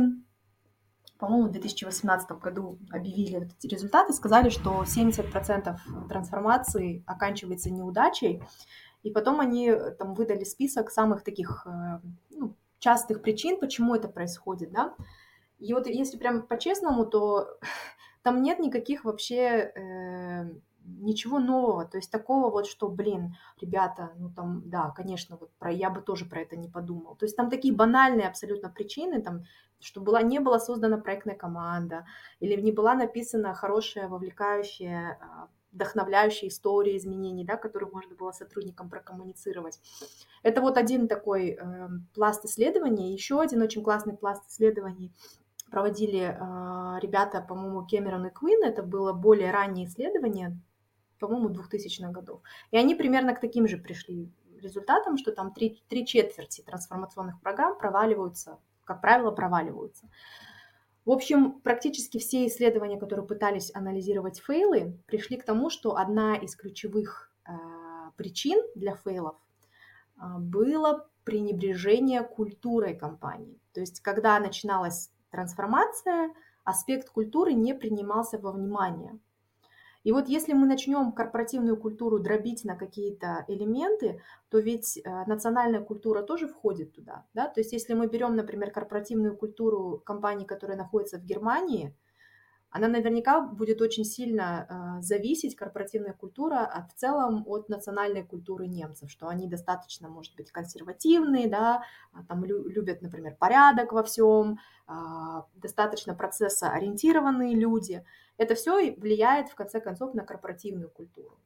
по-моему, 1.19 1.49
в 1.49 1.53
2018 1.53 2.31
году 2.33 2.79
объявили 2.91 3.49
эти 3.59 3.67
результаты, 3.67 4.13
сказали, 4.13 4.51
что 4.51 4.83
70% 4.83 5.79
трансформации 6.09 7.03
оканчивается 7.07 7.71
неудачей, 7.71 8.43
и 9.03 9.11
потом 9.11 9.41
они 9.41 9.69
э, 9.69 9.93
там 9.93 10.15
выдали 10.15 10.45
список 10.45 10.91
самых 10.91 11.23
таких 11.23 11.67
э, 11.67 12.01
ну, 12.31 12.57
частых 12.79 13.23
причин, 13.23 13.61
почему 13.61 13.95
это 13.95 14.09
происходит, 14.09 14.73
да. 14.73 14.95
И 15.59 15.73
вот 15.73 15.87
если 15.87 16.19
прям 16.19 16.43
по-честному, 16.43 17.07
то 17.07 17.59
там 18.23 18.43
нет 18.43 18.59
никаких 18.59 19.05
вообще 19.05 19.73
э, 19.75 20.51
ничего 20.85 21.39
нового, 21.39 21.85
то 21.85 21.97
есть 21.97 22.11
такого 22.11 22.51
вот, 22.51 22.67
что, 22.67 22.89
блин, 22.89 23.37
ребята, 23.61 24.13
ну 24.19 24.31
там, 24.31 24.63
да, 24.67 24.91
конечно, 24.91 25.37
вот 25.37 25.51
про, 25.59 25.71
я 25.73 25.91
бы 25.91 26.01
тоже 26.01 26.25
про 26.25 26.41
это 26.41 26.57
не 26.57 26.69
подумал. 26.69 27.17
То 27.17 27.25
есть 27.25 27.37
там 27.37 27.51
такие 27.51 27.75
банальные 27.75 28.29
абсолютно 28.29 28.69
причины, 28.69 29.23
там, 29.23 29.45
что 29.81 30.01
была, 30.01 30.23
не 30.23 30.39
была 30.39 30.59
создана 30.59 30.99
проектная 30.99 31.37
команда, 31.37 32.07
или 32.41 32.61
не 32.61 32.73
была 32.73 32.95
написана 32.95 33.55
хорошая, 33.55 34.09
вовлекающая, 34.09 35.19
а, 35.21 35.49
вдохновляющая 35.73 36.49
история 36.49 36.97
изменений, 36.97 37.45
да, 37.45 37.57
которую 37.57 37.93
можно 37.93 38.15
было 38.15 38.33
сотрудникам 38.33 38.89
прокоммуницировать. 38.89 39.81
Это 40.43 40.61
вот 40.61 40.77
один 40.77 41.09
такой 41.09 41.59
э, 41.61 41.89
пласт 42.15 42.45
исследований. 42.45 43.13
Еще 43.13 43.41
один 43.41 43.61
очень 43.61 43.83
классный 43.83 44.17
пласт 44.17 44.49
исследований 44.49 45.13
проводили 45.71 46.21
э, 46.21 47.01
ребята, 47.01 47.41
по-моему, 47.41 47.85
Кэмерон 47.85 48.27
и 48.27 48.31
Квин. 48.31 48.63
Это 48.63 48.85
было 48.85 49.13
более 49.13 49.51
раннее 49.51 49.87
исследование, 49.87 50.57
по-моему, 51.19 51.51
2000-х 51.51 52.11
годов. 52.11 52.43
И 52.71 52.77
они 52.77 52.95
примерно 52.95 53.35
к 53.35 53.41
таким 53.41 53.67
же 53.69 53.79
пришли 53.79 54.31
результатам, 54.61 55.17
что 55.17 55.33
там 55.33 55.53
три, 55.53 55.83
три 55.89 56.07
четверти 56.07 56.63
трансформационных 56.63 57.41
программ 57.41 57.79
проваливаются, 57.79 58.59
как 58.85 59.01
правило, 59.01 59.31
проваливаются. 59.31 60.09
В 61.05 61.11
общем, 61.11 61.61
практически 61.61 62.19
все 62.19 62.47
исследования, 62.47 62.99
которые 62.99 63.27
пытались 63.27 63.75
анализировать 63.75 64.41
фейлы, 64.41 64.99
пришли 65.07 65.37
к 65.37 65.45
тому, 65.45 65.69
что 65.69 65.97
одна 65.97 66.37
из 66.37 66.57
ключевых 66.57 67.31
э, 67.47 67.53
причин 68.17 68.59
для 68.75 68.95
фейлов 68.95 69.37
э, 70.17 70.23
было 70.39 71.07
пренебрежение 71.25 72.23
культурой 72.23 72.97
компании. 72.97 73.61
То 73.73 73.81
есть, 73.81 74.01
когда 74.01 74.39
начиналась 74.39 75.11
трансформация, 75.31 76.31
аспект 76.65 77.11
культуры 77.11 77.53
не 77.53 77.75
принимался 77.75 78.39
во 78.39 78.53
внимание. 78.53 79.19
И 80.05 80.13
вот 80.13 80.29
если 80.29 80.53
мы 80.53 80.67
начнем 80.67 81.13
корпоративную 81.13 81.79
культуру 81.79 82.19
дробить 82.19 82.65
на 82.65 82.77
какие-то 82.77 83.45
элементы, 83.49 84.21
то 84.51 84.59
ведь 84.59 84.99
э, 84.99 85.25
национальная 85.27 85.81
культура 85.81 86.23
тоже 86.23 86.47
входит 86.47 86.93
туда. 86.93 87.27
Да? 87.33 87.49
То 87.49 87.61
есть 87.61 87.73
если 87.73 87.95
мы 87.95 88.07
берем, 88.07 88.37
например, 88.37 88.71
корпоративную 88.71 89.35
культуру 89.37 90.03
компании, 90.05 90.45
которая 90.45 90.77
находится 90.77 91.19
в 91.19 91.25
Германии, 91.25 91.97
она 92.75 92.89
наверняка 92.89 93.41
будет 93.41 93.81
очень 93.81 94.05
сильно 94.05 94.99
э, 94.99 95.03
зависеть, 95.03 95.55
корпоративная 95.55 96.13
культура, 96.13 96.67
от, 96.67 96.91
в 96.91 96.95
целом 96.97 97.45
от 97.47 97.69
национальной 97.69 98.25
культуры 98.25 98.67
немцев, 98.67 99.11
что 99.11 99.29
они 99.29 99.47
достаточно, 99.49 100.09
может 100.09 100.35
быть, 100.35 100.51
консервативные, 100.51 101.49
да, 101.49 101.85
а 102.13 102.25
там 102.25 102.45
лю- 102.45 102.69
любят, 102.69 103.01
например, 103.01 103.37
порядок 103.39 103.93
во 103.93 104.03
всем, 104.03 104.59
э, 104.89 104.93
достаточно 105.55 106.15
процессоориентированные 106.15 107.55
люди. 107.55 108.05
Это 108.37 108.55
все 108.55 108.93
влияет, 108.95 109.49
в 109.49 109.55
конце 109.55 109.81
концов, 109.81 110.15
на 110.15 110.25
корпоративную 110.25 110.91
культуру. 110.91 111.39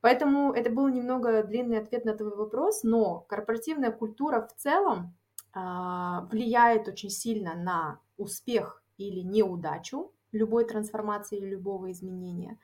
Поэтому 0.00 0.52
это 0.52 0.70
был 0.70 0.88
немного 0.88 1.42
длинный 1.42 1.78
ответ 1.78 2.04
на 2.04 2.14
твой 2.14 2.34
вопрос, 2.36 2.82
но 2.82 3.20
корпоративная 3.20 3.90
культура 3.90 4.46
в 4.46 4.54
целом 4.60 5.14
э, 5.54 5.58
влияет 6.30 6.88
очень 6.88 7.10
сильно 7.10 7.54
на 7.54 8.00
успех 8.18 8.82
или 8.98 9.20
неудачу 9.20 10.12
любой 10.32 10.66
трансформации 10.66 11.38
или 11.38 11.46
любого 11.46 11.90
изменения. 11.90 12.58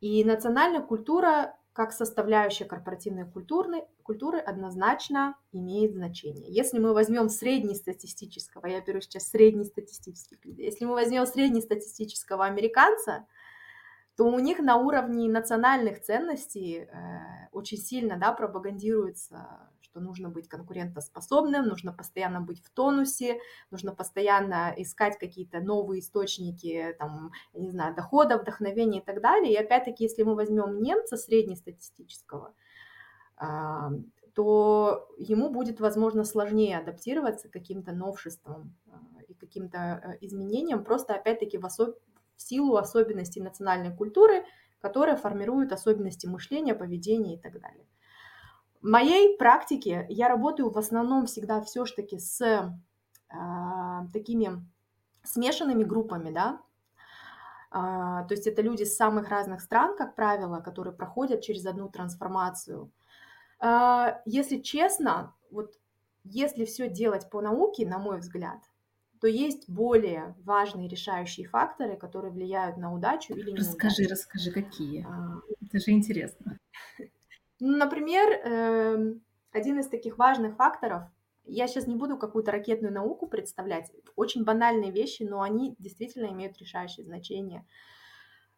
И 0.00 0.24
национальная 0.24 0.80
культура 0.82 1.55
как 1.76 1.92
составляющая 1.92 2.64
корпоративной 2.64 3.26
культуры, 3.26 3.84
культуры 4.02 4.38
однозначно 4.38 5.36
имеет 5.52 5.92
значение. 5.92 6.50
Если 6.50 6.78
мы 6.78 6.94
возьмем 6.94 7.28
среднестатистического, 7.28 8.66
я 8.66 8.80
беру 8.80 9.02
сейчас 9.02 9.28
среднестатистических 9.28 10.42
людей, 10.42 10.64
если 10.64 10.86
мы 10.86 10.92
возьмем 10.92 11.26
среднестатистического 11.26 12.46
американца, 12.46 13.26
то 14.16 14.24
у 14.24 14.38
них 14.38 14.60
на 14.60 14.78
уровне 14.78 15.28
национальных 15.28 16.00
ценностей 16.00 16.78
э, 16.78 16.88
очень 17.52 17.76
сильно 17.76 18.16
да, 18.16 18.32
пропагандируется 18.32 19.70
что 19.96 20.00
нужно 20.00 20.28
быть 20.28 20.48
конкурентоспособным, 20.48 21.66
нужно 21.66 21.92
постоянно 21.92 22.42
быть 22.42 22.62
в 22.62 22.68
тонусе, 22.70 23.38
нужно 23.70 23.94
постоянно 23.94 24.74
искать 24.76 25.18
какие-то 25.18 25.60
новые 25.60 26.00
источники, 26.00 26.94
там, 26.98 27.32
не 27.54 27.70
знаю, 27.70 27.94
дохода, 27.94 28.36
вдохновения 28.36 29.00
и 29.00 29.04
так 29.04 29.22
далее. 29.22 29.54
И 29.54 29.56
опять-таки, 29.56 30.04
если 30.04 30.22
мы 30.22 30.34
возьмем 30.34 30.82
немца 30.82 31.16
среднестатистического, 31.16 32.52
а, 33.38 33.90
то 34.34 35.08
ему 35.16 35.48
будет, 35.48 35.80
возможно, 35.80 36.24
сложнее 36.24 36.76
адаптироваться 36.76 37.48
к 37.48 37.52
каким-то 37.52 37.92
новшествам 37.92 38.74
а, 38.90 39.22
и 39.28 39.32
каким-то 39.32 39.78
э, 39.78 40.26
изменениям, 40.26 40.84
просто, 40.84 41.14
опять-таки, 41.14 41.56
в, 41.56 41.64
особ... 41.64 41.96
в 42.36 42.42
силу 42.42 42.76
особенностей 42.76 43.40
национальной 43.40 43.96
культуры, 43.96 44.44
которая 44.78 45.16
формирует 45.16 45.72
особенности 45.72 46.26
мышления, 46.26 46.74
поведения 46.74 47.36
и 47.36 47.40
так 47.40 47.58
далее. 47.62 47.86
В 48.82 48.88
моей 48.88 49.36
практике 49.36 50.06
я 50.08 50.28
работаю 50.28 50.70
в 50.70 50.78
основном 50.78 51.26
всегда 51.26 51.60
все-таки 51.62 52.18
с 52.18 52.40
э, 52.40 52.70
такими 54.12 54.64
смешанными 55.22 55.84
группами, 55.84 56.30
да, 56.30 56.60
а, 57.70 58.24
то 58.24 58.32
есть 58.34 58.46
это 58.46 58.62
люди 58.62 58.84
с 58.84 58.96
самых 58.96 59.28
разных 59.28 59.60
стран, 59.60 59.96
как 59.96 60.14
правило, 60.14 60.60
которые 60.60 60.94
проходят 60.94 61.42
через 61.42 61.66
одну 61.66 61.88
трансформацию. 61.88 62.90
А, 63.58 64.22
если 64.24 64.58
честно, 64.60 65.34
вот 65.50 65.74
если 66.24 66.64
все 66.64 66.88
делать 66.88 67.28
по 67.28 67.40
науке, 67.40 67.86
на 67.86 67.98
мой 67.98 68.18
взгляд, 68.18 68.60
то 69.20 69.26
есть 69.26 69.68
более 69.68 70.34
важные 70.44 70.88
решающие 70.88 71.46
факторы, 71.46 71.96
которые 71.96 72.32
влияют 72.32 72.76
на 72.76 72.94
удачу 72.94 73.34
или 73.34 73.50
не 73.50 73.58
Расскажи, 73.58 74.06
расскажи, 74.08 74.52
какие? 74.52 75.06
А, 75.06 75.40
это 75.60 75.78
же 75.78 75.90
интересно. 75.90 76.58
Ну, 77.58 77.76
например, 77.76 78.40
эм, 78.44 79.22
один 79.50 79.78
из 79.78 79.88
таких 79.88 80.18
важных 80.18 80.56
факторов, 80.56 81.02
я 81.44 81.68
сейчас 81.68 81.86
не 81.86 81.96
буду 81.96 82.18
какую-то 82.18 82.50
ракетную 82.50 82.92
науку 82.92 83.26
представлять, 83.26 83.90
очень 84.16 84.44
банальные 84.44 84.90
вещи, 84.90 85.22
но 85.22 85.42
они 85.42 85.74
действительно 85.78 86.26
имеют 86.26 86.58
решающее 86.58 87.04
значение. 87.04 87.66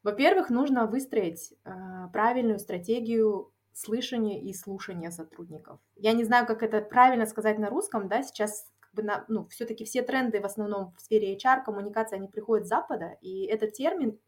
Во-первых, 0.02 0.48
нужно 0.50 0.86
выстроить 0.86 1.52
э, 1.64 2.08
правильную 2.12 2.58
стратегию 2.58 3.52
слышания 3.72 4.40
и 4.40 4.52
слушания 4.54 5.10
сотрудников. 5.10 5.78
Я 5.96 6.12
не 6.12 6.24
знаю, 6.24 6.46
как 6.46 6.62
это 6.62 6.80
правильно 6.80 7.26
сказать 7.26 7.58
на 7.58 7.68
русском, 7.68 8.08
да, 8.08 8.22
сейчас 8.22 8.66
как 8.80 8.94
бы 8.94 9.04
ну, 9.28 9.46
все-таки 9.48 9.84
все 9.84 10.02
тренды 10.02 10.40
в 10.40 10.46
основном 10.46 10.92
в 10.96 11.00
сфере 11.02 11.36
HR, 11.36 11.64
коммуникации, 11.64 12.16
они 12.16 12.26
приходят 12.26 12.66
с 12.66 12.70
Запада, 12.70 13.18
и 13.20 13.44
этот 13.44 13.74
термин 13.74 14.18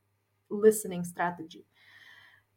listening 0.50 1.02
strategy– 1.02 1.64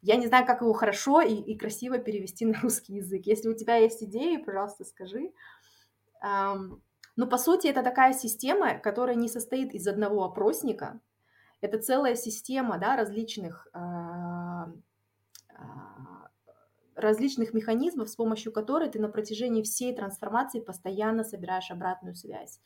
я 0.04 0.16
не 0.16 0.26
знаю, 0.26 0.46
как 0.46 0.60
его 0.60 0.74
хорошо 0.74 1.22
и, 1.22 1.34
и 1.34 1.56
красиво 1.56 1.98
перевести 1.98 2.44
на 2.44 2.60
русский 2.60 2.96
язык. 2.96 3.22
Если 3.24 3.48
у 3.48 3.54
тебя 3.54 3.76
есть 3.76 4.02
идеи, 4.02 4.36
пожалуйста, 4.36 4.84
скажи. 4.84 5.32
Um, 6.22 6.80
ну, 7.16 7.26
по 7.26 7.38
сути, 7.38 7.68
это 7.68 7.82
такая 7.82 8.12
система, 8.12 8.78
которая 8.78 9.16
не 9.16 9.28
состоит 9.28 9.72
из 9.72 9.86
одного 9.88 10.24
опросника. 10.24 11.00
Это 11.62 11.78
целая 11.78 12.16
система 12.16 12.76
да, 12.78 12.96
различных, 12.96 13.66
uh, 13.72 14.66
uh, 15.58 16.28
различных 16.96 17.54
механизмов, 17.54 18.10
с 18.10 18.16
помощью 18.16 18.52
которой 18.52 18.90
ты 18.90 19.00
на 19.00 19.08
протяжении 19.08 19.62
всей 19.62 19.96
трансформации 19.96 20.60
постоянно 20.60 21.24
собираешь 21.24 21.70
обратную 21.70 22.14
связь, 22.14 22.60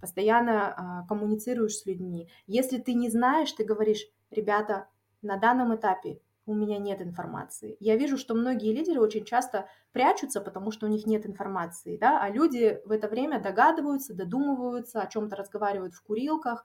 постоянно 0.00 1.02
uh, 1.04 1.06
коммуницируешь 1.06 1.76
с 1.76 1.84
людьми. 1.84 2.30
Если 2.46 2.78
ты 2.78 2.94
не 2.94 3.10
знаешь, 3.10 3.52
ты 3.52 3.64
говоришь, 3.64 4.06
ребята, 4.30 4.88
на 5.20 5.36
данном 5.36 5.74
этапе 5.74 6.22
у 6.48 6.54
меня 6.54 6.78
нет 6.78 7.00
информации. 7.02 7.76
Я 7.80 7.96
вижу, 7.96 8.16
что 8.16 8.34
многие 8.34 8.72
лидеры 8.72 9.00
очень 9.00 9.24
часто 9.24 9.68
прячутся, 9.92 10.40
потому 10.40 10.70
что 10.70 10.86
у 10.86 10.88
них 10.88 11.06
нет 11.06 11.26
информации, 11.26 11.96
да, 11.96 12.22
а 12.22 12.30
люди 12.30 12.80
в 12.84 12.90
это 12.90 13.08
время 13.08 13.40
догадываются, 13.40 14.14
додумываются, 14.14 15.00
о 15.00 15.06
чем-то 15.06 15.36
разговаривают 15.36 15.94
в 15.94 16.02
курилках. 16.02 16.64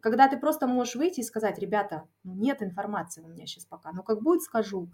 Когда 0.00 0.28
ты 0.28 0.36
просто 0.36 0.66
можешь 0.66 0.96
выйти 0.96 1.20
и 1.20 1.24
сказать, 1.24 1.58
ребята, 1.58 2.08
ну, 2.24 2.34
нет 2.34 2.62
информации 2.62 3.22
у 3.22 3.28
меня 3.28 3.46
сейчас 3.46 3.64
пока, 3.64 3.92
но 3.92 4.02
как 4.02 4.22
будет, 4.22 4.42
скажу. 4.42 4.90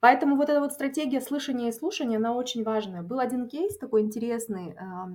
Поэтому 0.00 0.36
вот 0.36 0.48
эта 0.48 0.60
вот 0.60 0.72
стратегия 0.72 1.20
слышания 1.20 1.68
и 1.68 1.72
слушания, 1.72 2.16
она 2.16 2.34
очень 2.34 2.64
важная. 2.64 3.02
Был 3.02 3.18
один 3.18 3.48
кейс 3.48 3.76
такой 3.78 4.02
интересный, 4.02 4.74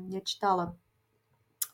я 0.10 0.22
читала, 0.22 0.78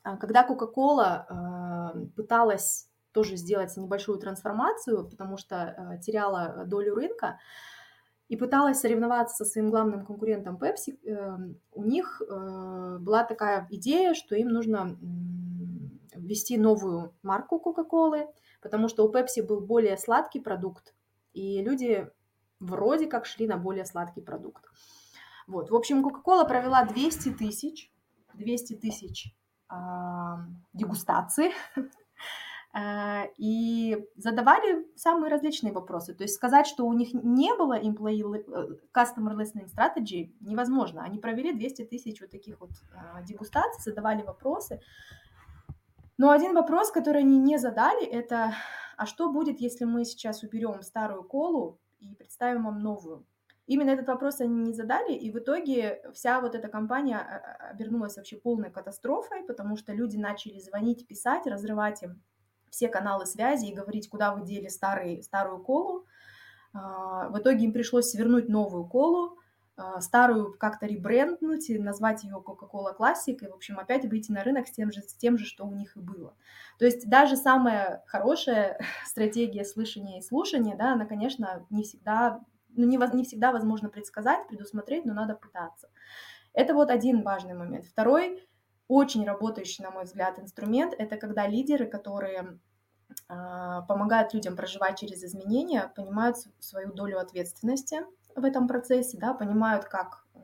а, 0.04 0.18
когда 0.18 0.48
Coca-Cola 0.48 2.10
пыталась 2.16 2.91
тоже 3.12 3.36
сделать 3.36 3.76
небольшую 3.78 4.18
трансформацию, 4.20 5.10
потому 5.10 5.38
что 5.38 6.00
теряла 6.06 6.64
долю 6.66 6.96
рынка 6.96 7.40
и 8.28 8.38
пыталась 8.38 8.80
соревноваться 8.80 9.44
со 9.44 9.52
своим 9.52 9.70
главным 9.70 10.06
конкурентом 10.06 10.58
Pepsi. 10.58 10.98
Эм, 11.06 11.60
у 11.74 11.84
них 11.84 12.22
была 12.28 13.24
такая 13.26 13.68
идея, 13.72 14.14
что 14.14 14.36
им 14.36 14.50
нужно 14.50 14.98
ввести 16.16 16.58
новую 16.58 17.14
марку 17.24 17.60
Кока-Колы, 17.60 18.28
потому 18.62 18.88
что 18.88 19.06
у 19.06 19.12
Pepsi 19.12 19.46
был 19.46 19.60
более 19.60 19.98
сладкий 19.98 20.40
продукт, 20.40 20.94
и 21.34 21.62
люди 21.62 22.08
вроде 22.60 23.08
как 23.08 23.26
шли 23.26 23.48
на 23.48 23.58
более 23.58 23.86
сладкий 23.86 24.22
продукт. 24.22 24.66
Вот. 25.48 25.70
В 25.70 25.76
общем, 25.76 26.06
Coca-Cola 26.06 26.48
провела 26.48 26.86
200 26.86 27.34
тысяч, 27.34 27.92
200 28.36 28.76
тысяч 28.76 29.36
э, 29.70 29.76
дегустаций 30.74 31.52
э, 31.76 31.82
и 33.38 33.98
задавали 34.16 34.88
самые 34.96 35.30
различные 35.30 35.74
вопросы. 35.74 36.14
То 36.14 36.24
есть 36.24 36.36
сказать, 36.36 36.68
что 36.68 36.86
у 36.86 36.94
них 36.94 37.14
не 37.14 37.54
было 37.56 37.78
employee, 37.78 38.46
э, 38.48 38.78
customer 38.94 39.36
listening 39.36 39.68
strategy 39.68 40.34
невозможно. 40.40 41.04
Они 41.04 41.20
провели 41.20 41.52
200 41.52 41.86
тысяч 41.86 42.22
вот 42.22 42.30
таких 42.30 42.62
вот 42.62 42.72
э, 42.72 43.26
дегустаций, 43.26 43.82
задавали 43.84 44.22
вопросы. 44.22 44.80
Но 46.18 46.30
один 46.30 46.54
вопрос, 46.54 46.92
который 46.92 47.24
они 47.24 47.40
не 47.40 47.58
задали, 47.58 48.06
это 48.06 48.54
а 48.96 49.06
что 49.06 49.32
будет, 49.32 49.60
если 49.60 49.84
мы 49.84 50.06
сейчас 50.06 50.44
уберем 50.44 50.82
старую 50.84 51.24
колу 51.24 51.80
и 52.00 52.14
представим 52.14 52.66
вам 52.66 52.80
новую? 52.80 53.26
Именно 53.66 53.90
этот 53.90 54.08
вопрос 54.08 54.42
они 54.42 54.62
не 54.62 54.74
задали, 54.74 55.14
и 55.14 55.32
в 55.32 55.40
итоге 55.40 56.04
вся 56.14 56.40
вот 56.40 56.56
эта 56.56 56.68
компания 56.68 57.18
а, 57.18 57.38
а, 57.38 57.70
обернулась 57.72 58.18
вообще 58.18 58.36
полной 58.38 58.70
катастрофой, 58.70 59.44
потому 59.44 59.76
что 59.76 59.94
люди 59.94 60.18
начали 60.18 60.60
звонить, 60.60 61.08
писать, 61.08 61.48
разрывать 61.48 62.04
им 62.04 62.22
все 62.72 62.88
каналы 62.88 63.26
связи 63.28 63.68
и 63.68 63.76
говорить, 63.76 64.10
куда 64.10 64.34
вы 64.34 64.46
дели 64.46 64.68
старый, 64.68 65.22
старую 65.22 65.60
колу. 65.60 66.06
А, 66.74 67.30
в 67.30 67.38
итоге 67.38 67.66
им 67.66 67.74
пришлось 67.74 68.10
свернуть 68.10 68.50
новую 68.50 68.86
колу, 68.86 69.38
а, 69.76 70.00
старую 70.02 70.54
как-то 70.58 70.86
ребренднуть 70.86 71.70
и 71.70 71.78
назвать 71.78 72.24
ее 72.24 72.44
Coca-Cola 72.46 72.96
Classic, 72.98 73.38
и, 73.40 73.48
в 73.48 73.54
общем, 73.54 73.78
опять 73.78 74.06
выйти 74.06 74.32
на 74.32 74.44
рынок 74.44 74.68
с 74.68 74.72
тем, 74.72 74.92
же, 74.92 75.02
с 75.02 75.14
тем 75.14 75.38
же, 75.38 75.46
что 75.46 75.66
у 75.66 75.74
них 75.74 75.96
и 75.98 76.00
было. 76.00 76.34
То 76.80 76.86
есть 76.86 77.10
даже 77.10 77.36
самая 77.36 78.04
хорошая 78.08 78.80
стратегия 79.06 79.66
слышания 79.66 80.20
и 80.20 80.24
слушания, 80.24 80.76
да, 80.76 80.94
она, 80.94 81.06
конечно, 81.06 81.66
не 81.70 81.84
всегда, 81.84 82.42
ну, 82.70 82.86
не, 82.86 82.98
не 83.16 83.24
всегда 83.24 83.52
возможно 83.52 83.90
предсказать, 83.90 84.48
предусмотреть, 84.48 85.06
но 85.06 85.14
надо 85.14 85.36
пытаться. 85.36 85.90
Это 86.54 86.74
вот 86.74 86.90
один 86.90 87.22
важный 87.24 87.54
момент. 87.54 87.86
Второй, 87.86 88.46
очень 88.92 89.26
работающий, 89.26 89.84
на 89.84 89.92
мой 89.92 90.04
взгляд, 90.04 90.40
инструмент, 90.40 90.94
это 90.98 91.18
когда 91.18 91.48
лидеры, 91.48 91.86
которые 91.86 92.60
а, 93.28 93.82
помогают 93.84 94.34
людям 94.34 94.56
проживать 94.56 95.00
через 95.00 95.24
изменения, 95.24 95.92
понимают 95.96 96.38
свою 96.60 96.94
долю 96.94 97.20
ответственности– 97.20 98.02
в 98.36 98.46
этом 98.46 98.68
процессе, 98.68 99.18
да, 99.18 99.34
понимают, 99.34 99.86
как 99.86 100.24
э, 100.34 100.40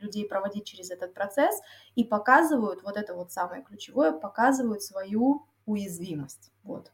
людей 0.00 0.26
проводить 0.28 0.64
через 0.64 0.90
этот 0.90 1.14
процесс 1.14 1.60
и 1.94 2.04
показывают, 2.04 2.82
вот 2.82 2.96
это 2.96 3.14
вот 3.14 3.32
самое 3.32 3.62
ключевое, 3.62 4.12
показывают 4.12 4.82
свою 4.82 5.46
уязвимость. 5.66 6.52
Вот. 6.62 6.92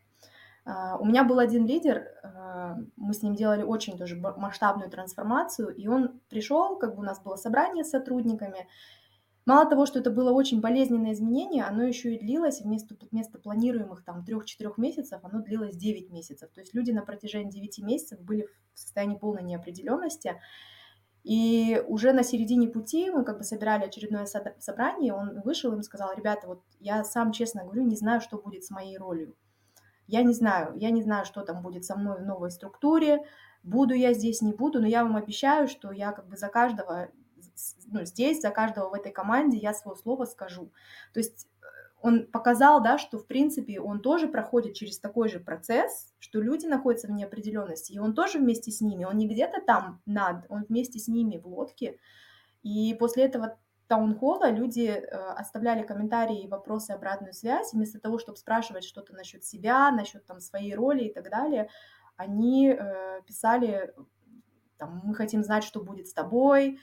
А, 0.64 0.96
у 0.98 1.04
меня 1.04 1.24
был 1.24 1.38
один 1.38 1.66
лидер, 1.66 2.08
э, 2.22 2.76
мы 2.96 3.14
с 3.14 3.22
ним 3.22 3.34
делали 3.34 3.62
очень 3.62 3.96
тоже 3.98 4.16
масштабную 4.16 4.90
трансформацию, 4.90 5.74
и 5.74 5.86
он 5.88 6.20
пришел, 6.28 6.76
как 6.76 6.94
бы 6.94 7.00
у 7.00 7.04
нас 7.04 7.20
было 7.20 7.36
собрание 7.36 7.84
с 7.84 7.90
сотрудниками, 7.90 8.68
Мало 9.44 9.68
того, 9.68 9.86
что 9.86 9.98
это 9.98 10.10
было 10.10 10.30
очень 10.30 10.60
болезненное 10.60 11.12
изменение, 11.12 11.64
оно 11.64 11.82
еще 11.82 12.14
и 12.14 12.18
длилось 12.18 12.60
вместо, 12.60 12.96
вместо 13.10 13.38
планируемых 13.38 14.04
там 14.04 14.24
3-4 14.24 14.74
месяцев, 14.76 15.20
оно 15.24 15.40
длилось 15.42 15.76
9 15.76 16.10
месяцев. 16.10 16.50
То 16.52 16.60
есть 16.60 16.74
люди 16.74 16.92
на 16.92 17.02
протяжении 17.02 17.50
9 17.50 17.80
месяцев 17.80 18.20
были 18.20 18.46
в 18.72 18.78
состоянии 18.78 19.16
полной 19.16 19.42
неопределенности. 19.42 20.40
И 21.24 21.82
уже 21.88 22.12
на 22.12 22.22
середине 22.22 22.68
пути 22.68 23.10
мы 23.10 23.24
как 23.24 23.38
бы 23.38 23.44
собирали 23.44 23.84
очередное 23.84 24.26
собрание, 24.58 25.14
он 25.14 25.40
вышел 25.42 25.76
и 25.76 25.82
сказал, 25.82 26.14
ребята, 26.16 26.46
вот 26.46 26.62
я 26.78 27.04
сам 27.04 27.32
честно 27.32 27.64
говорю, 27.64 27.82
не 27.82 27.96
знаю, 27.96 28.20
что 28.20 28.38
будет 28.38 28.64
с 28.64 28.70
моей 28.70 28.96
ролью. 28.96 29.36
Я 30.06 30.22
не 30.22 30.34
знаю, 30.34 30.74
я 30.76 30.90
не 30.90 31.02
знаю, 31.02 31.24
что 31.24 31.42
там 31.42 31.62
будет 31.62 31.84
со 31.84 31.96
мной 31.96 32.18
в 32.18 32.26
новой 32.26 32.50
структуре, 32.50 33.24
буду 33.62 33.94
я 33.94 34.14
здесь, 34.14 34.42
не 34.42 34.52
буду, 34.52 34.80
но 34.80 34.86
я 34.86 35.04
вам 35.04 35.16
обещаю, 35.16 35.68
что 35.68 35.92
я 35.92 36.12
как 36.12 36.28
бы 36.28 36.36
за 36.36 36.48
каждого 36.48 37.08
ну, 37.86 38.04
здесь 38.04 38.40
за 38.40 38.50
каждого 38.50 38.90
в 38.90 38.94
этой 38.94 39.12
команде 39.12 39.58
я 39.58 39.74
свое 39.74 39.96
слово 39.96 40.24
скажу. 40.24 40.72
То 41.12 41.20
есть 41.20 41.48
э, 41.60 41.66
он 42.00 42.26
показал, 42.26 42.82
да, 42.82 42.98
что 42.98 43.18
в 43.18 43.26
принципе 43.26 43.80
он 43.80 44.00
тоже 44.00 44.28
проходит 44.28 44.74
через 44.74 44.98
такой 44.98 45.28
же 45.28 45.40
процесс, 45.40 46.12
что 46.18 46.40
люди 46.40 46.66
находятся 46.66 47.08
в 47.08 47.12
неопределенности, 47.12 47.92
и 47.92 47.98
он 47.98 48.14
тоже 48.14 48.38
вместе 48.38 48.70
с 48.70 48.80
ними, 48.80 49.04
он 49.04 49.16
не 49.18 49.28
где-то 49.28 49.60
там 49.60 50.00
над, 50.06 50.44
он 50.48 50.64
вместе 50.68 50.98
с 50.98 51.08
ними 51.08 51.38
в 51.38 51.46
лодке. 51.46 51.98
И 52.62 52.94
после 52.94 53.24
этого 53.24 53.58
таунхолла 53.92 54.50
люди 54.50 54.86
э, 54.86 55.06
оставляли 55.36 55.82
комментарии, 55.82 56.46
вопросы, 56.46 56.92
обратную 56.92 57.34
связь, 57.34 57.74
вместо 57.74 58.00
того, 58.00 58.18
чтобы 58.18 58.38
спрашивать 58.38 58.84
что-то 58.84 59.12
насчет 59.12 59.44
себя, 59.44 59.90
насчет 59.90 60.24
там 60.24 60.40
своей 60.40 60.74
роли 60.74 61.04
и 61.04 61.12
так 61.12 61.28
далее, 61.28 61.68
они 62.16 62.68
э, 62.68 63.20
писали, 63.26 63.92
там, 64.78 65.02
мы 65.04 65.14
хотим 65.14 65.42
знать, 65.42 65.64
что 65.64 65.82
будет 65.82 66.08
с 66.08 66.14
тобой, 66.14 66.78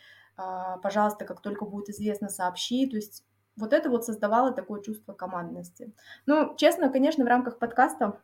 пожалуйста, 0.81 1.25
как 1.25 1.41
только 1.41 1.65
будет 1.65 1.89
известно, 1.89 2.29
сообщи. 2.29 2.87
То 2.89 2.95
есть 2.95 3.23
вот 3.55 3.73
это 3.73 3.89
вот 3.89 4.05
создавало 4.05 4.51
такое 4.51 4.81
чувство 4.81 5.13
командности. 5.13 5.93
Ну, 6.25 6.55
честно, 6.55 6.89
конечно, 6.89 7.25
в 7.25 7.27
рамках 7.27 7.59
подкаста 7.59 8.21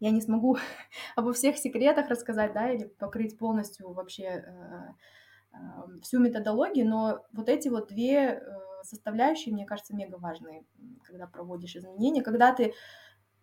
я 0.00 0.10
не 0.10 0.20
смогу 0.20 0.56
обо 1.16 1.32
всех 1.32 1.56
секретах 1.58 2.08
рассказать, 2.08 2.52
да, 2.52 2.70
или 2.70 2.84
покрыть 2.84 3.38
полностью 3.38 3.92
вообще 3.92 4.24
э, 4.24 4.44
э, 5.52 5.56
всю 6.02 6.20
методологию, 6.20 6.88
но 6.88 7.24
вот 7.32 7.48
эти 7.48 7.68
вот 7.68 7.88
две 7.88 8.16
э, 8.16 8.42
составляющие, 8.82 9.54
мне 9.54 9.66
кажется, 9.66 9.94
мега 9.94 10.16
важные, 10.16 10.64
когда 11.04 11.26
проводишь 11.26 11.76
изменения, 11.76 12.22
когда 12.22 12.52
ты 12.52 12.74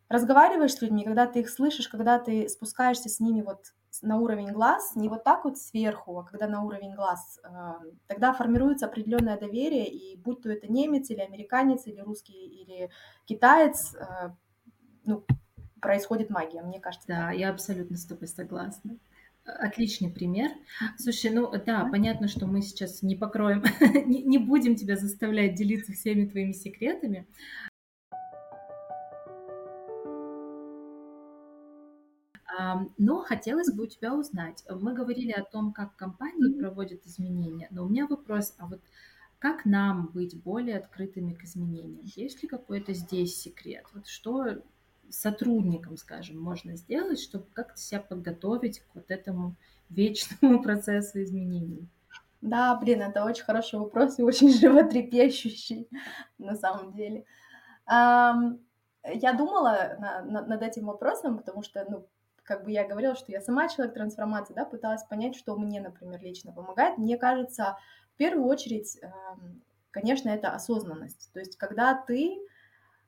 разговариваешь 0.07 0.73
с 0.73 0.81
людьми, 0.81 1.03
когда 1.03 1.25
ты 1.25 1.39
их 1.39 1.49
слышишь, 1.49 1.87
когда 1.87 2.19
ты 2.19 2.47
спускаешься 2.49 3.09
с 3.09 3.19
ними 3.19 3.41
вот 3.41 3.73
на 4.01 4.17
уровень 4.17 4.51
глаз, 4.51 4.95
не 4.95 5.09
вот 5.09 5.23
так 5.23 5.45
вот 5.45 5.57
сверху, 5.57 6.19
а 6.19 6.23
когда 6.23 6.47
на 6.47 6.63
уровень 6.63 6.95
глаз, 6.95 7.39
а, 7.43 7.79
тогда 8.07 8.33
формируется 8.33 8.85
определенное 8.85 9.37
доверие, 9.37 9.87
и 9.87 10.15
будь 10.15 10.41
то 10.41 10.49
это 10.49 10.71
немец 10.71 11.09
или 11.09 11.19
американец, 11.19 11.87
или 11.87 11.99
русский, 11.99 12.33
или 12.33 12.89
китаец, 13.25 13.95
а, 13.95 14.35
ну, 15.03 15.25
происходит 15.81 16.29
магия, 16.29 16.61
мне 16.61 16.79
кажется. 16.79 17.07
Да, 17.07 17.27
так. 17.27 17.37
я 17.37 17.49
абсолютно 17.49 17.97
с 17.97 18.05
тобой 18.05 18.27
согласна. 18.27 18.97
Отличный 19.43 20.09
пример. 20.09 20.51
Слушай, 20.97 21.31
ну 21.31 21.51
да, 21.65 21.87
понятно, 21.91 22.27
что 22.27 22.45
мы 22.45 22.61
сейчас 22.61 23.01
не 23.01 23.15
покроем, 23.15 23.63
не, 24.05 24.21
не 24.23 24.37
будем 24.37 24.75
тебя 24.75 24.95
заставлять 24.95 25.55
делиться 25.55 25.93
всеми 25.93 26.25
твоими 26.25 26.51
секретами, 26.51 27.27
Но 32.97 33.21
хотелось 33.21 33.71
бы 33.71 33.83
у 33.83 33.87
тебя 33.87 34.13
узнать. 34.13 34.63
Мы 34.69 34.93
говорили 34.93 35.31
о 35.31 35.43
том, 35.43 35.73
как 35.73 35.95
компании 35.95 36.59
проводят 36.59 37.05
изменения, 37.05 37.67
но 37.71 37.85
у 37.85 37.89
меня 37.89 38.07
вопрос, 38.07 38.53
а 38.57 38.67
вот 38.67 38.81
как 39.39 39.65
нам 39.65 40.07
быть 40.13 40.39
более 40.41 40.77
открытыми 40.77 41.33
к 41.33 41.43
изменениям? 41.43 41.99
Есть 42.15 42.43
ли 42.43 42.47
какой-то 42.47 42.93
здесь 42.93 43.35
секрет? 43.35 43.85
Вот 43.93 44.07
что 44.07 44.61
сотрудникам, 45.09 45.97
скажем, 45.97 46.39
можно 46.39 46.75
сделать, 46.75 47.19
чтобы 47.19 47.45
как-то 47.53 47.79
себя 47.79 48.01
подготовить 48.01 48.79
к 48.81 48.85
вот 48.93 49.09
этому 49.09 49.55
вечному 49.89 50.61
процессу 50.63 51.23
изменений? 51.23 51.87
Да, 52.41 52.75
блин, 52.75 53.01
это 53.01 53.23
очень 53.23 53.43
хороший 53.43 53.79
вопрос 53.79 54.19
и 54.19 54.23
очень 54.23 54.51
животрепещущий 54.59 55.87
на 56.37 56.55
самом 56.55 56.93
деле. 56.93 57.25
Я 57.87 59.33
думала 59.35 60.23
над 60.23 60.61
этим 60.61 60.85
вопросом, 60.85 61.37
потому 61.39 61.63
что, 61.63 61.85
ну, 61.89 62.07
как 62.51 62.65
бы 62.65 62.71
я 62.71 62.85
говорила, 62.85 63.15
что 63.15 63.31
я 63.31 63.39
сама 63.39 63.69
человек 63.69 63.93
трансформации, 63.93 64.53
да, 64.53 64.65
пыталась 64.65 65.05
понять, 65.05 65.37
что 65.37 65.55
мне, 65.55 65.79
например, 65.79 66.21
лично 66.21 66.51
помогает. 66.51 66.97
Мне 66.97 67.15
кажется, 67.15 67.77
в 68.13 68.17
первую 68.17 68.45
очередь, 68.45 68.99
эм, 69.01 69.63
конечно, 69.89 70.27
это 70.27 70.51
осознанность. 70.51 71.31
То 71.31 71.39
есть, 71.39 71.55
когда 71.55 71.93
ты, 71.95 72.39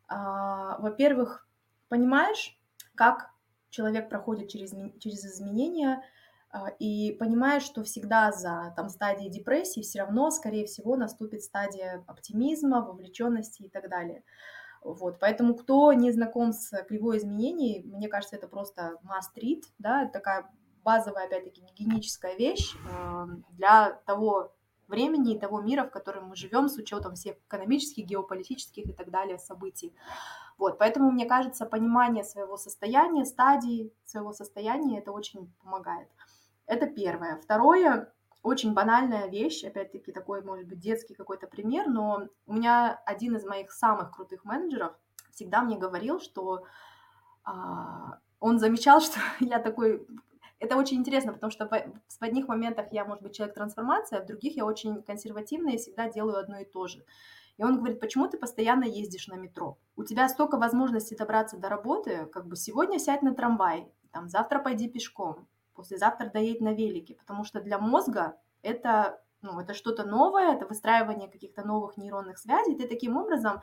а, 0.08 0.78
во-первых, 0.80 1.46
понимаешь, 1.90 2.58
как 2.96 3.32
человек 3.70 4.08
проходит 4.08 4.48
через, 4.48 4.72
через 5.00 5.26
изменения, 5.26 6.02
а, 6.50 6.70
и 6.80 7.12
понимаешь, 7.20 7.64
что 7.64 7.84
всегда 7.84 8.32
за 8.32 8.74
там, 8.78 8.88
стадией 8.88 9.30
депрессии 9.30 9.82
все 9.82 10.04
равно, 10.04 10.32
скорее 10.32 10.68
всего, 10.68 10.96
наступит 10.96 11.44
стадия 11.44 12.02
оптимизма, 12.08 12.80
вовлеченности 12.80 13.64
и 13.64 13.70
так 13.70 13.90
далее. 13.90 14.24
Вот, 14.84 15.20
поэтому 15.20 15.56
кто 15.56 15.94
не 15.94 16.12
знаком 16.12 16.52
с 16.52 16.84
кривой 16.84 17.18
изменений, 17.18 17.84
мне 17.86 18.08
кажется, 18.08 18.36
это 18.36 18.48
просто 18.48 18.98
must 19.04 19.42
read, 19.42 19.64
да, 19.80 20.08
такая 20.08 20.50
базовая, 20.84 21.26
опять-таки, 21.26 21.62
гигиеническая 21.62 22.36
вещь 22.36 22.76
э, 22.76 23.26
для 23.52 23.94
того 24.06 24.54
времени 24.88 25.34
и 25.34 25.40
того 25.40 25.62
мира, 25.62 25.86
в 25.86 25.92
котором 25.92 26.28
мы 26.28 26.36
живем, 26.36 26.68
с 26.68 26.78
учетом 26.78 27.16
всех 27.16 27.38
экономических, 27.48 28.06
геополитических 28.06 28.86
и 28.86 28.94
так 28.94 29.10
далее 29.10 29.40
событий. 29.40 29.96
Вот, 30.58 30.78
поэтому, 30.78 31.12
мне 31.12 31.26
кажется, 31.26 31.66
понимание 31.66 32.24
своего 32.24 32.58
состояния, 32.58 33.26
стадии 33.26 33.92
своего 34.06 34.34
состояния, 34.34 35.00
это 35.00 35.12
очень 35.12 35.52
помогает. 35.64 36.10
Это 36.66 36.86
первое. 36.88 37.38
Второе, 37.38 38.14
очень 38.44 38.74
банальная 38.74 39.28
вещь, 39.28 39.64
опять-таки 39.64 40.12
такой, 40.12 40.44
может 40.44 40.68
быть, 40.68 40.80
детский 40.80 41.16
какой-то 41.16 41.48
пример, 41.48 41.88
но 41.88 42.28
у 42.46 42.54
меня 42.54 43.02
один 43.06 43.38
из 43.38 43.46
моих 43.46 43.72
самых 43.72 44.12
крутых 44.12 44.44
менеджеров 44.44 44.94
всегда 45.32 45.62
мне 45.62 45.78
говорил, 45.78 46.20
что 46.20 46.66
а, 47.46 48.20
он 48.40 48.60
замечал, 48.60 49.02
что 49.02 49.20
я 49.40 49.60
такой... 49.60 50.06
Это 50.60 50.78
очень 50.78 50.98
интересно, 50.98 51.34
потому 51.34 51.52
что 51.52 51.68
в 51.68 52.22
одних 52.22 52.48
моментах 52.48 52.88
я, 52.92 53.06
может 53.06 53.24
быть, 53.24 53.36
человек 53.36 53.56
трансформации, 53.56 54.18
а 54.18 54.22
в 54.22 54.26
других 54.26 54.56
я 54.56 54.66
очень 54.66 55.02
консервативная 55.04 55.74
и 55.74 55.78
всегда 55.78 56.10
делаю 56.10 56.38
одно 56.38 56.60
и 56.60 56.66
то 56.66 56.88
же. 56.88 57.04
И 57.58 57.64
он 57.64 57.78
говорит, 57.78 58.00
почему 58.00 58.28
ты 58.28 58.38
постоянно 58.38 58.86
ездишь 58.86 59.28
на 59.28 59.36
метро? 59.36 59.78
У 59.96 60.04
тебя 60.04 60.28
столько 60.28 60.58
возможностей 60.58 61.16
добраться 61.16 61.58
до 61.58 61.70
работы, 61.70 62.28
как 62.28 62.48
бы 62.48 62.56
сегодня 62.56 62.98
сядь 62.98 63.22
на 63.22 63.34
трамвай, 63.34 63.92
там, 64.12 64.30
завтра 64.30 64.60
пойди 64.60 64.88
пешком, 64.88 65.48
послезавтра 65.74 66.30
доедь 66.30 66.62
на 66.62 66.74
велике, 66.74 67.16
потому 67.16 67.44
что 67.44 67.62
для 67.62 67.80
мозга 67.80 68.38
это, 68.62 69.22
ну, 69.42 69.60
это 69.60 69.74
что-то 69.74 70.04
новое, 70.06 70.54
это 70.54 70.66
выстраивание 70.66 71.30
каких-то 71.30 71.64
новых 71.66 71.98
нейронных 71.98 72.38
связей, 72.38 72.76
ты 72.76 72.88
таким 72.88 73.18
образом 73.18 73.62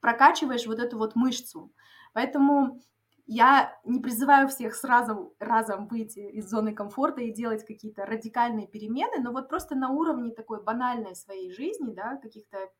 прокачиваешь 0.00 0.66
вот 0.66 0.78
эту 0.78 0.98
вот 0.98 1.16
мышцу. 1.16 1.72
Поэтому 2.12 2.80
я 3.26 3.78
не 3.84 4.00
призываю 4.00 4.48
всех 4.48 4.74
сразу 4.74 5.34
разом 5.38 5.86
выйти 5.86 6.20
из 6.20 6.48
зоны 6.48 6.74
комфорта 6.74 7.20
и 7.20 7.32
делать 7.32 7.66
какие-то 7.66 8.06
радикальные 8.06 8.66
перемены, 8.66 9.22
но 9.22 9.32
вот 9.32 9.50
просто 9.50 9.74
на 9.74 9.90
уровне 9.90 10.30
такой 10.30 10.62
банальной 10.62 11.14
своей 11.14 11.52
жизни, 11.52 11.92
да, 11.92 12.16
каких-то 12.16 12.70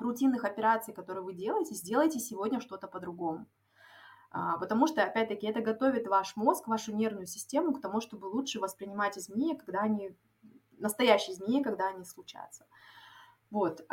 рутинных 0.00 0.44
операций, 0.44 0.92
которые 0.92 1.22
вы 1.22 1.34
делаете, 1.34 1.74
сделайте 1.74 2.18
сегодня 2.18 2.60
что-то 2.60 2.88
по-другому. 2.88 3.46
А, 4.36 4.58
потому 4.58 4.88
что, 4.88 5.04
опять-таки, 5.04 5.46
это 5.46 5.60
готовит 5.60 6.08
ваш 6.08 6.34
мозг, 6.34 6.66
вашу 6.66 6.92
нервную 6.92 7.26
систему 7.26 7.72
к 7.72 7.80
тому, 7.80 8.00
чтобы 8.00 8.26
лучше 8.26 8.58
воспринимать 8.58 9.16
изменения, 9.16 9.54
когда 9.54 9.82
они 9.82 10.12
настоящие 10.76 11.36
изменения, 11.36 11.62
когда 11.62 11.86
они 11.86 12.04
случатся. 12.04 12.66
Вот. 13.50 13.86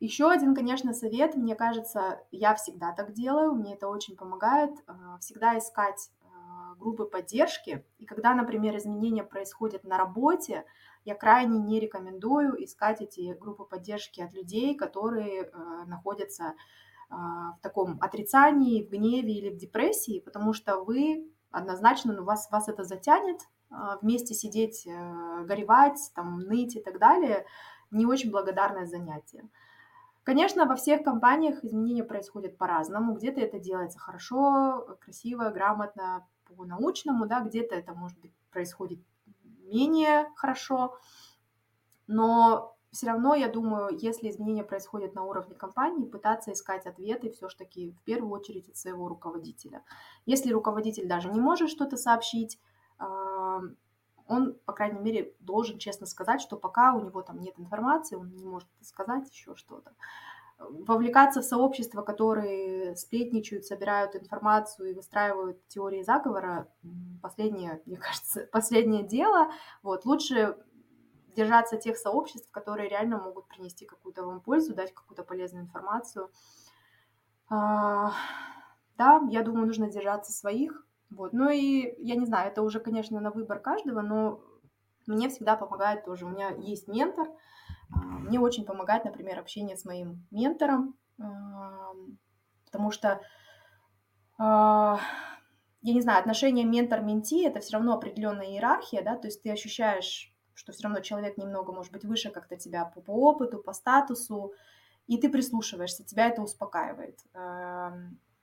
Еще 0.00 0.28
один, 0.28 0.54
конечно, 0.56 0.92
совет, 0.92 1.36
мне 1.36 1.54
кажется, 1.54 2.20
я 2.32 2.56
всегда 2.56 2.92
так 2.92 3.12
делаю, 3.12 3.54
мне 3.54 3.74
это 3.74 3.88
очень 3.88 4.16
помогает, 4.16 4.72
а, 4.86 5.16
всегда 5.18 5.56
искать 5.56 6.10
а, 6.20 6.74
группы 6.74 7.04
поддержки. 7.04 7.86
И 7.98 8.04
когда, 8.04 8.34
например, 8.34 8.76
изменения 8.76 9.22
происходят 9.22 9.84
на 9.84 9.96
работе, 9.96 10.66
я 11.04 11.14
крайне 11.14 11.60
не 11.60 11.78
рекомендую 11.78 12.62
искать 12.64 13.00
эти 13.00 13.32
группы 13.34 13.64
поддержки 13.64 14.20
от 14.20 14.34
людей, 14.34 14.74
которые 14.74 15.50
находятся 15.86 16.56
в 17.08 17.58
таком 17.62 17.98
отрицании, 18.00 18.84
в 18.84 18.90
гневе 18.90 19.32
или 19.32 19.50
в 19.50 19.56
депрессии, 19.56 20.20
потому 20.20 20.52
что 20.52 20.80
вы 20.82 21.30
однозначно, 21.50 22.12
ну, 22.12 22.24
вас, 22.24 22.50
вас 22.50 22.68
это 22.68 22.84
затянет, 22.84 23.40
а, 23.70 23.98
вместе 23.98 24.34
сидеть, 24.34 24.86
э, 24.86 25.44
горевать, 25.44 25.98
там, 26.14 26.40
ныть 26.40 26.76
и 26.76 26.80
так 26.80 26.98
далее, 26.98 27.46
не 27.90 28.06
очень 28.06 28.30
благодарное 28.30 28.86
занятие. 28.86 29.48
Конечно, 30.22 30.66
во 30.66 30.74
всех 30.74 31.04
компаниях 31.04 31.64
изменения 31.64 32.04
происходят 32.04 32.58
по-разному. 32.58 33.14
Где-то 33.14 33.40
это 33.40 33.58
делается 33.58 33.98
хорошо, 33.98 34.98
красиво, 35.00 35.50
грамотно, 35.50 36.26
по-научному, 36.44 37.26
да, 37.26 37.40
где-то 37.40 37.74
это, 37.74 37.92
может 37.92 38.18
быть, 38.20 38.32
происходит 38.50 39.00
менее 39.62 40.30
хорошо. 40.36 40.98
Но 42.06 42.75
все 42.96 43.08
равно, 43.08 43.34
я 43.34 43.48
думаю, 43.48 43.94
если 44.00 44.30
изменения 44.30 44.64
происходят 44.64 45.14
на 45.14 45.24
уровне 45.24 45.54
компании, 45.54 46.06
пытаться 46.06 46.52
искать 46.52 46.86
ответы 46.86 47.30
все-таки 47.30 47.92
в 47.92 48.02
первую 48.04 48.32
очередь 48.32 48.70
от 48.70 48.76
своего 48.78 49.06
руководителя. 49.06 49.82
Если 50.24 50.50
руководитель 50.50 51.06
даже 51.06 51.30
не 51.30 51.38
может 51.38 51.68
что-то 51.68 51.98
сообщить, 51.98 52.58
он, 52.98 54.54
по 54.64 54.72
крайней 54.72 55.00
мере, 55.00 55.34
должен 55.40 55.78
честно 55.78 56.06
сказать, 56.06 56.40
что 56.40 56.56
пока 56.56 56.94
у 56.94 57.04
него 57.04 57.20
там 57.20 57.38
нет 57.38 57.58
информации, 57.58 58.16
он 58.16 58.34
не 58.34 58.46
может 58.46 58.68
сказать 58.80 59.28
еще 59.30 59.54
что-то. 59.56 59.92
Вовлекаться 60.58 61.42
в 61.42 61.44
сообщества, 61.44 62.00
которые 62.00 62.96
сплетничают, 62.96 63.66
собирают 63.66 64.16
информацию 64.16 64.90
и 64.90 64.94
выстраивают 64.94 65.68
теории 65.68 66.02
заговора, 66.02 66.66
последнее, 67.20 67.82
мне 67.84 67.98
кажется, 67.98 68.48
последнее 68.52 69.02
дело. 69.02 69.50
Вот, 69.82 70.06
лучше 70.06 70.56
держаться 71.36 71.76
тех 71.76 71.96
сообществ, 71.96 72.50
которые 72.50 72.88
реально 72.88 73.18
могут 73.18 73.46
принести 73.46 73.84
какую-то 73.84 74.24
вам 74.24 74.40
пользу, 74.40 74.74
дать 74.74 74.92
какую-то 74.92 75.22
полезную 75.22 75.64
информацию. 75.64 76.30
А, 77.48 78.12
да, 78.96 79.22
я 79.30 79.42
думаю, 79.42 79.66
нужно 79.66 79.88
держаться 79.88 80.32
своих, 80.32 80.84
вот. 81.10 81.32
Ну 81.32 81.48
и 81.50 81.94
я 81.98 82.16
не 82.16 82.26
знаю, 82.26 82.50
это 82.50 82.62
уже, 82.62 82.80
конечно, 82.80 83.20
на 83.20 83.30
выбор 83.30 83.60
каждого, 83.60 84.00
но 84.00 84.40
мне 85.06 85.28
всегда 85.28 85.56
помогает 85.56 86.04
тоже. 86.04 86.26
У 86.26 86.30
меня 86.30 86.50
есть 86.58 86.88
ментор. 86.88 87.28
А, 87.94 87.98
мне 87.98 88.40
очень 88.40 88.64
помогает, 88.64 89.04
например, 89.04 89.38
общение 89.38 89.76
с 89.76 89.84
моим 89.84 90.26
ментором, 90.30 90.96
потому 92.64 92.90
что 92.90 93.20
а, 94.38 94.98
я 95.82 95.94
не 95.94 96.00
знаю, 96.00 96.18
отношение 96.18 96.64
ментор-менти 96.64 97.44
это 97.44 97.60
все 97.60 97.74
равно 97.74 97.94
определенная 97.94 98.48
иерархия, 98.48 99.02
да, 99.02 99.16
то 99.16 99.28
есть 99.28 99.42
ты 99.42 99.50
ощущаешь, 99.50 100.34
что 100.56 100.72
все 100.72 100.84
равно 100.84 101.00
человек 101.00 101.36
немного, 101.36 101.72
может 101.72 101.92
быть, 101.92 102.04
выше 102.04 102.30
как-то 102.30 102.56
тебя 102.56 102.86
по, 102.86 103.00
по 103.00 103.10
опыту, 103.10 103.58
по 103.58 103.72
статусу, 103.72 104.52
и 105.06 105.18
ты 105.18 105.28
прислушиваешься, 105.28 106.02
тебя 106.02 106.28
это 106.28 106.42
успокаивает. 106.42 107.20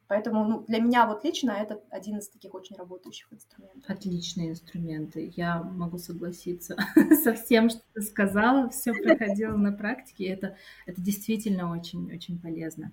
Поэтому 0.08 0.46
ну, 0.46 0.64
для 0.68 0.80
меня 0.80 1.08
вот 1.08 1.24
лично 1.24 1.52
это 1.52 1.82
один 1.90 2.20
из 2.20 2.30
таких 2.30 2.54
очень 2.54 2.76
работающих 2.76 3.34
инструментов. 3.34 3.90
Отличные 3.90 4.52
инструменты. 4.52 5.34
Я 5.36 5.64
могу 5.64 5.98
согласиться 5.98 6.78
со 7.24 7.34
всем, 7.34 7.70
что 7.70 7.82
ты 7.94 8.02
сказала. 8.02 8.70
Все 8.70 8.94
проходило 9.04 9.56
на 9.56 9.72
практике. 9.72 10.26
Это, 10.26 10.56
это 10.86 11.02
действительно 11.02 11.72
очень-очень 11.72 12.40
полезно. 12.40 12.92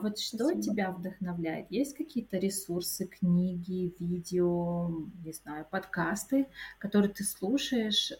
Вот 0.00 0.18
что 0.18 0.48
Спасибо. 0.48 0.62
тебя 0.62 0.90
вдохновляет? 0.90 1.70
Есть 1.70 1.96
какие-то 1.96 2.38
ресурсы, 2.38 3.06
книги, 3.06 3.94
видео, 3.98 4.88
не 5.24 5.32
знаю, 5.32 5.66
подкасты, 5.70 6.48
которые 6.78 7.12
ты 7.12 7.24
слушаешь, 7.24 8.12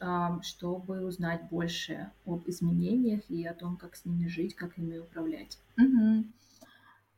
чтобы 0.43 1.05
узнать 1.05 1.49
больше 1.49 2.11
об 2.26 2.49
изменениях 2.49 3.22
и 3.28 3.45
о 3.45 3.55
том, 3.55 3.76
как 3.76 3.97
с 3.97 4.05
ними 4.05 4.28
жить, 4.28 4.55
как 4.55 4.78
ими 4.78 4.99
управлять? 4.99 5.59
Угу. 5.78 6.24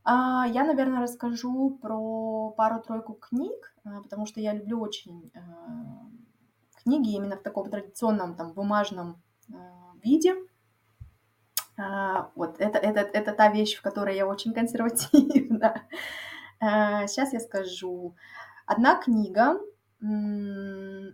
Я, 0.05 0.65
наверное, 0.67 1.03
расскажу 1.03 1.79
про 1.81 2.51
пару-тройку 2.57 3.15
книг, 3.15 3.73
а, 3.85 4.01
потому 4.03 4.27
что 4.27 4.41
я 4.41 4.53
люблю 4.53 4.81
очень 4.81 5.31
а, 5.35 6.05
книги 6.83 7.15
именно 7.15 7.37
в 7.37 7.43
таком 7.43 7.71
традиционном 7.71 8.35
там 8.35 8.53
бумажном 8.53 9.23
виде. 10.03 10.35
А, 11.79 12.31
вот 12.35 12.61
это, 12.61 12.79
это, 12.79 13.01
это 13.01 13.33
та 13.33 13.49
вещь, 13.49 13.77
в 13.77 13.83
которой 13.83 14.17
я 14.17 14.27
очень 14.27 14.53
консервативна. 14.53 15.83
А, 16.65 17.09
сейчас 17.09 17.33
я 17.33 17.41
скажу. 17.41 18.15
Одна 18.67 18.95
книга 18.95 19.59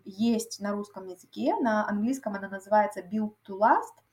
есть 0.05 0.61
на 0.61 0.73
русском 0.73 1.07
языке, 1.07 1.57
на 1.57 1.89
английском 1.89 2.35
она 2.35 2.51
называется 2.51 3.01
Build 3.01 3.33
to 3.47 3.59
Last, 3.59 4.05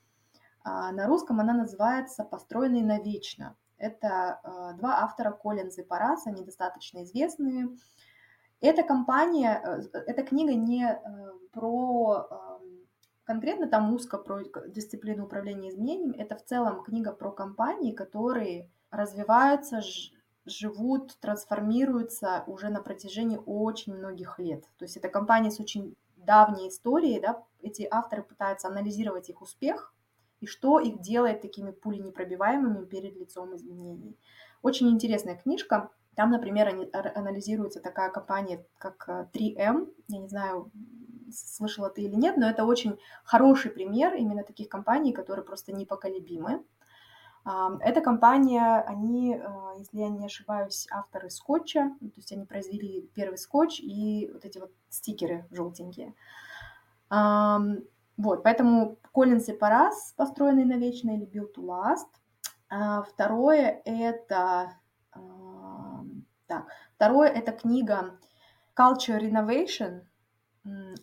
а 0.64 0.92
на 0.92 1.06
русском 1.06 1.38
она 1.38 1.52
называется 1.52 2.24
Построенный 2.24 2.80
навечно. 2.80 3.54
Это 3.76 4.40
а, 4.42 4.72
два 4.72 5.02
автора 5.02 5.30
Коллинз 5.30 5.76
и 5.76 5.82
Парас, 5.82 6.26
они 6.26 6.42
достаточно 6.42 7.04
известные. 7.04 7.68
Эта 8.62 8.82
компания, 8.82 9.60
э, 9.62 10.00
эта 10.06 10.22
книга 10.22 10.54
не 10.54 10.84
э, 10.86 10.98
про 11.52 12.55
конкретно 13.26 13.66
там 13.66 13.92
узко 13.92 14.16
про 14.16 14.42
дисциплину 14.68 15.24
управления 15.24 15.70
изменениями. 15.70 16.16
Это 16.16 16.36
в 16.36 16.44
целом 16.44 16.82
книга 16.82 17.12
про 17.12 17.32
компании, 17.32 17.92
которые 17.92 18.70
развиваются, 18.90 19.80
живут, 20.46 21.18
трансформируются 21.20 22.44
уже 22.46 22.68
на 22.68 22.80
протяжении 22.80 23.40
очень 23.44 23.94
многих 23.94 24.38
лет. 24.38 24.64
То 24.78 24.84
есть 24.84 24.96
это 24.96 25.08
компании 25.08 25.50
с 25.50 25.60
очень 25.60 25.96
давней 26.16 26.68
историей, 26.68 27.20
да, 27.20 27.42
эти 27.60 27.86
авторы 27.90 28.22
пытаются 28.22 28.68
анализировать 28.68 29.28
их 29.28 29.42
успех 29.42 29.92
и 30.40 30.46
что 30.46 30.78
их 30.78 31.00
делает 31.00 31.40
такими 31.40 31.72
пуленепробиваемыми 31.72 32.84
перед 32.84 33.16
лицом 33.16 33.56
изменений. 33.56 34.16
Очень 34.62 34.90
интересная 34.90 35.36
книжка. 35.36 35.90
Там, 36.14 36.30
например, 36.30 36.88
анализируется 37.14 37.80
такая 37.80 38.10
компания, 38.10 38.64
как 38.78 39.08
3M. 39.32 39.56
Э, 39.56 39.86
Я 40.08 40.18
не 40.18 40.28
знаю, 40.28 40.70
слышала 41.32 41.90
ты 41.90 42.02
или 42.02 42.14
нет, 42.14 42.36
но 42.36 42.48
это 42.48 42.64
очень 42.64 42.98
хороший 43.24 43.70
пример 43.70 44.14
именно 44.14 44.42
таких 44.44 44.68
компаний, 44.68 45.12
которые 45.12 45.44
просто 45.44 45.72
непоколебимы. 45.72 46.64
Эта 47.80 48.00
компания, 48.00 48.80
они, 48.88 49.40
если 49.78 49.98
я 49.98 50.08
не 50.08 50.26
ошибаюсь, 50.26 50.88
авторы 50.90 51.30
скотча, 51.30 51.92
то 52.00 52.16
есть 52.16 52.32
они 52.32 52.44
произвели 52.44 53.08
первый 53.14 53.38
скотч 53.38 53.78
и 53.80 54.30
вот 54.32 54.44
эти 54.44 54.58
вот 54.58 54.72
стикеры 54.88 55.46
желтенькие. 55.50 56.14
Вот, 57.08 58.42
поэтому 58.42 58.96
Коллинс 59.12 59.48
и 59.48 59.52
Парас, 59.52 60.14
построенный 60.16 60.64
на 60.64 60.78
вечно, 60.78 61.10
или 61.10 61.26
Build 61.26 61.54
to 61.54 61.62
Last. 61.62 62.08
А, 62.68 63.02
второе 63.02 63.82
это... 63.84 64.72
А, 65.12 66.02
так, 66.46 66.66
второе 66.94 67.28
это 67.28 67.52
книга 67.52 68.18
Culture 68.74 69.20
Renovation, 69.20 70.00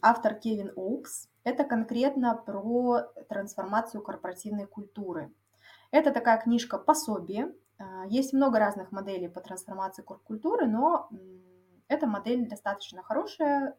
автор 0.01 0.35
Кевин 0.35 0.71
Оукс. 0.75 1.29
Это 1.43 1.63
конкретно 1.63 2.35
про 2.35 3.01
трансформацию 3.29 4.01
корпоративной 4.01 4.65
культуры. 4.65 5.33
Это 5.91 6.11
такая 6.11 6.39
книжка 6.41 6.77
пособие. 6.77 7.53
А, 7.77 8.05
есть 8.07 8.33
много 8.33 8.59
разных 8.59 8.91
моделей 8.91 9.27
по 9.27 9.41
трансформации 9.41 10.01
корпкультуры, 10.01 10.67
но 10.67 11.09
эта 11.87 12.07
модель 12.07 12.47
достаточно 12.47 13.03
хорошая, 13.03 13.77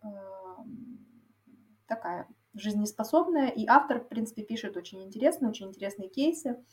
такая 1.86 2.28
жизнеспособная, 2.54 3.48
и 3.48 3.66
автор, 3.66 4.00
в 4.00 4.08
принципе, 4.08 4.42
пишет 4.42 4.76
очень 4.76 5.02
интересные, 5.02 5.50
очень 5.50 5.68
интересные 5.68 6.08
кейсы, 6.08 6.64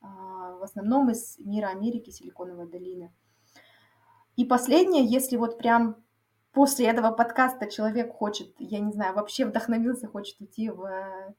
а, 0.00 0.56
в 0.56 0.62
основном 0.62 1.10
из 1.10 1.38
мира 1.38 1.68
Америки, 1.68 2.10
Силиконовой 2.10 2.68
долины. 2.68 3.12
И 4.36 4.44
последнее, 4.44 5.04
если 5.04 5.36
вот 5.36 5.58
прям 5.58 6.02
после 6.52 6.86
этого 6.86 7.10
подкаста 7.10 7.66
человек 7.70 8.12
хочет, 8.12 8.54
я 8.58 8.80
не 8.80 8.92
знаю, 8.92 9.14
вообще 9.14 9.44
вдохновился, 9.44 10.08
хочет 10.08 10.40
идти 10.40 10.70
в 10.70 11.34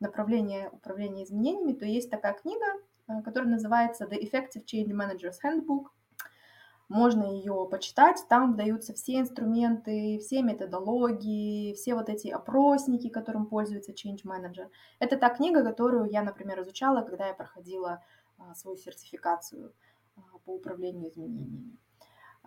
направление 0.00 0.68
управления 0.70 1.24
изменениями, 1.24 1.72
то 1.72 1.84
есть 1.84 2.10
такая 2.10 2.34
книга, 2.34 2.66
а, 3.06 3.22
которая 3.22 3.50
называется 3.50 4.04
The 4.04 4.20
Effective 4.20 4.64
Change 4.64 4.92
Manager's 4.92 5.36
Handbook– 5.44 5.86
можно 6.88 7.24
ее 7.24 7.68
почитать, 7.70 8.24
там 8.30 8.56
даются 8.56 8.94
все 8.94 9.20
инструменты, 9.20 10.18
все 10.20 10.42
методологии, 10.42 11.74
все 11.74 11.94
вот 11.94 12.08
эти 12.08 12.28
опросники, 12.28 13.10
которым 13.10 13.46
пользуется 13.46 13.92
Change 13.92 14.24
Manager. 14.24 14.68
Это 14.98 15.18
та 15.18 15.28
книга, 15.28 15.62
которую 15.62 16.10
я, 16.10 16.22
например, 16.22 16.62
изучала, 16.62 17.02
когда 17.02 17.26
я 17.26 17.34
проходила 17.34 18.02
а, 18.38 18.54
свою 18.54 18.78
сертификацию 18.78 19.74
по 20.46 20.54
управлению 20.54 21.10
изменениями. 21.10 21.76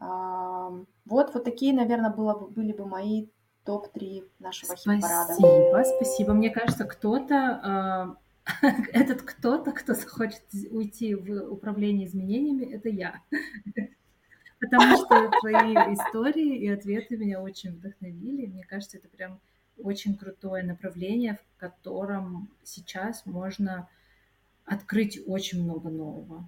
Вот, 0.02 1.34
вот 1.34 1.44
такие, 1.44 1.74
наверное, 1.74 2.10
было, 2.10 2.34
были 2.34 2.74
бы 2.74 2.86
мои 2.86 3.28
топ-3 3.66 4.28
нашего 4.40 4.76
хит-парада. 4.76 5.34
Спасибо, 5.34 5.84
спасибо. 5.96 6.34
Мне 6.34 6.50
кажется, 6.50 6.86
кто-то 6.86 8.18
этот 8.94 9.22
кто-то, 9.22 9.72
кто 9.72 9.94
захочет 9.94 10.44
уйти 10.72 11.16
в 11.16 11.52
управление 11.52 12.08
изменениями, 12.08 12.74
это 12.74 12.90
я. 12.90 13.22
Потому 14.60 14.98
что 14.98 15.32
твои 15.40 15.74
истории 15.96 16.58
и 16.58 16.68
ответы 16.70 17.18
меня 17.18 17.42
очень 17.42 17.72
вдохновили. 17.72 18.46
Мне 18.46 18.64
кажется, 18.64 18.98
это 18.98 19.08
прям 19.08 19.40
очень 19.78 20.16
крутое 20.16 20.64
направление, 20.64 21.36
в 21.36 21.60
котором 21.60 22.50
сейчас 22.64 23.26
можно 23.26 23.90
открыть 24.66 25.20
очень 25.26 25.64
много 25.64 25.90
нового. 25.90 26.48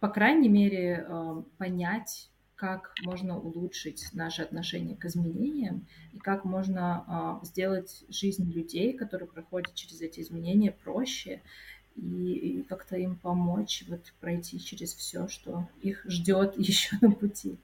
По 0.00 0.08
крайней 0.08 0.48
мере, 0.48 1.04
э, 1.08 1.42
понять, 1.58 2.30
как 2.54 2.92
можно 3.04 3.38
улучшить 3.38 4.08
наше 4.12 4.42
отношение 4.42 4.96
к 4.96 5.04
изменениям 5.04 5.86
и 6.12 6.18
как 6.18 6.44
можно 6.44 7.40
э, 7.42 7.46
сделать 7.46 8.04
жизнь 8.08 8.50
людей, 8.52 8.92
которые 8.92 9.28
проходят 9.28 9.74
через 9.74 10.00
эти 10.00 10.20
изменения, 10.20 10.70
проще 10.70 11.42
и, 11.96 12.32
и 12.32 12.62
как-то 12.62 12.96
им 12.96 13.16
помочь 13.16 13.84
вот 13.88 14.12
пройти 14.20 14.60
через 14.60 14.94
все, 14.94 15.26
что 15.26 15.68
их 15.82 16.04
ждет 16.06 16.54
еще 16.58 16.96
на 17.00 17.10
пути. 17.10 17.58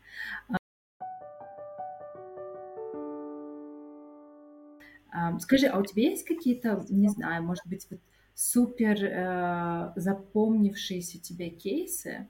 Скажи, 5.38 5.66
а 5.66 5.78
у 5.78 5.84
тебя 5.84 6.10
есть 6.10 6.24
какие-то, 6.24 6.84
не 6.88 7.08
знаю, 7.08 7.44
может 7.44 7.64
быть, 7.66 7.86
вот 7.88 8.00
супер 8.34 9.04
э, 9.04 9.92
запомнившиеся 9.96 11.20
тебе 11.20 11.50
кейсы, 11.50 12.28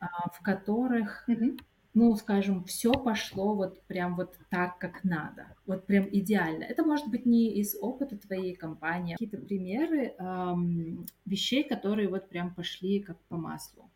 э, 0.00 0.06
в 0.32 0.42
которых 0.42 1.28
mm-hmm 1.28 1.58
ну, 1.96 2.14
скажем, 2.14 2.62
все 2.64 2.92
пошло 2.92 3.54
вот 3.54 3.82
прям 3.86 4.16
вот 4.16 4.38
так, 4.50 4.76
как 4.76 5.02
надо, 5.02 5.56
вот 5.64 5.86
прям 5.86 6.06
идеально. 6.12 6.64
Это 6.64 6.84
может 6.84 7.08
быть 7.08 7.24
не 7.24 7.54
из 7.58 7.74
опыта 7.74 8.18
твоей 8.18 8.54
компании, 8.54 9.14
а 9.14 9.16
какие-то 9.16 9.38
примеры 9.38 10.14
эм, 10.18 11.06
вещей, 11.24 11.66
которые 11.66 12.10
вот 12.10 12.28
прям 12.28 12.54
пошли 12.54 13.00
как 13.00 13.18
по 13.28 13.38
маслу. 13.38 13.90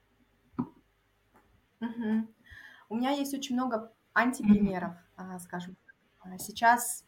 Угу. 0.56 2.26
У 2.88 2.94
меня 2.94 3.10
есть 3.10 3.34
очень 3.34 3.54
много 3.54 3.92
антипримеров, 4.14 4.94
mm-hmm. 5.18 5.38
скажем. 5.40 5.76
Сейчас 6.38 7.04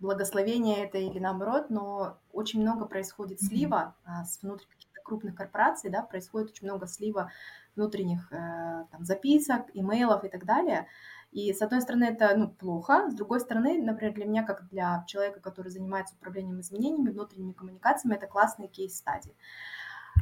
благословение 0.00 0.84
это 0.84 0.98
или 0.98 1.18
наоборот, 1.18 1.70
но 1.70 2.18
очень 2.32 2.60
много 2.60 2.86
происходит 2.86 3.40
слива 3.40 3.94
mm-hmm. 4.06 4.24
с 4.24 4.42
внутренних 4.42 4.74
крупных 5.04 5.34
корпораций, 5.34 5.90
да, 5.90 6.02
происходит 6.02 6.50
очень 6.50 6.66
много 6.66 6.86
слива 6.86 7.30
внутренних 7.76 8.32
э, 8.32 8.86
там, 8.90 9.04
записок, 9.04 9.66
имейлов 9.74 10.24
и 10.24 10.28
так 10.28 10.44
далее. 10.44 10.88
И 11.30 11.52
с 11.52 11.60
одной 11.62 11.82
стороны 11.82 12.04
это 12.04 12.34
ну, 12.36 12.48
плохо, 12.48 13.10
с 13.10 13.14
другой 13.14 13.40
стороны, 13.40 13.82
например, 13.82 14.14
для 14.14 14.24
меня, 14.24 14.44
как 14.44 14.68
для 14.68 15.04
человека, 15.06 15.40
который 15.40 15.70
занимается 15.70 16.14
управлением 16.14 16.60
изменениями, 16.60 17.10
внутренними 17.10 17.52
коммуникациями, 17.52 18.14
это 18.14 18.26
классный 18.26 18.68
кейс-стадии. 18.68 19.36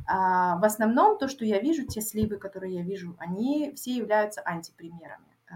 А, 0.06 0.56
в 0.56 0.64
основном 0.64 1.18
то, 1.18 1.28
что 1.28 1.44
я 1.44 1.60
вижу, 1.60 1.86
те 1.86 2.00
сливы, 2.00 2.38
которые 2.38 2.76
я 2.76 2.82
вижу, 2.82 3.14
они 3.18 3.72
все 3.76 3.94
являются 3.94 4.40
антипримерами. 4.40 5.36
А, 5.50 5.54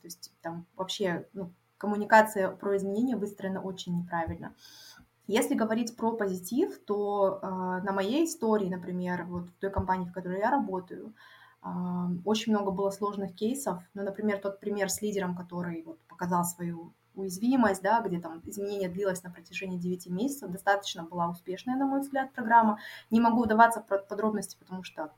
то 0.00 0.06
есть 0.06 0.32
там 0.40 0.66
вообще 0.74 1.28
ну, 1.34 1.52
коммуникация 1.84 2.48
про 2.48 2.76
изменения 2.78 3.14
выстроена 3.14 3.60
очень 3.60 3.94
неправильно. 3.98 4.54
Если 5.26 5.54
говорить 5.54 5.96
про 5.96 6.12
позитив, 6.12 6.78
то 6.86 7.40
э, 7.42 7.46
на 7.84 7.92
моей 7.92 8.24
истории, 8.24 8.68
например, 8.68 9.24
вот 9.24 9.48
в 9.48 9.58
той 9.60 9.70
компании, 9.70 10.06
в 10.06 10.12
которой 10.12 10.38
я 10.38 10.50
работаю, 10.50 11.12
э, 11.62 11.68
очень 12.24 12.52
много 12.52 12.70
было 12.70 12.90
сложных 12.90 13.34
кейсов. 13.34 13.82
Ну, 13.92 14.02
например, 14.02 14.38
тот 14.38 14.60
пример 14.60 14.88
с 14.88 15.02
лидером, 15.02 15.36
который 15.36 15.82
вот, 15.82 15.98
показал 16.08 16.44
свою 16.44 16.94
уязвимость, 17.14 17.82
да, 17.82 18.00
где 18.00 18.18
там 18.18 18.40
изменение 18.44 18.88
длилось 18.88 19.22
на 19.22 19.30
протяжении 19.30 19.78
9 19.78 20.06
месяцев, 20.06 20.50
достаточно 20.50 21.04
была 21.04 21.28
успешная, 21.28 21.76
на 21.76 21.86
мой 21.86 22.00
взгляд, 22.00 22.32
программа. 22.32 22.78
Не 23.10 23.20
могу 23.20 23.42
удаваться 23.42 23.80
в 23.82 24.08
подробности, 24.08 24.56
потому 24.58 24.82
что 24.84 25.12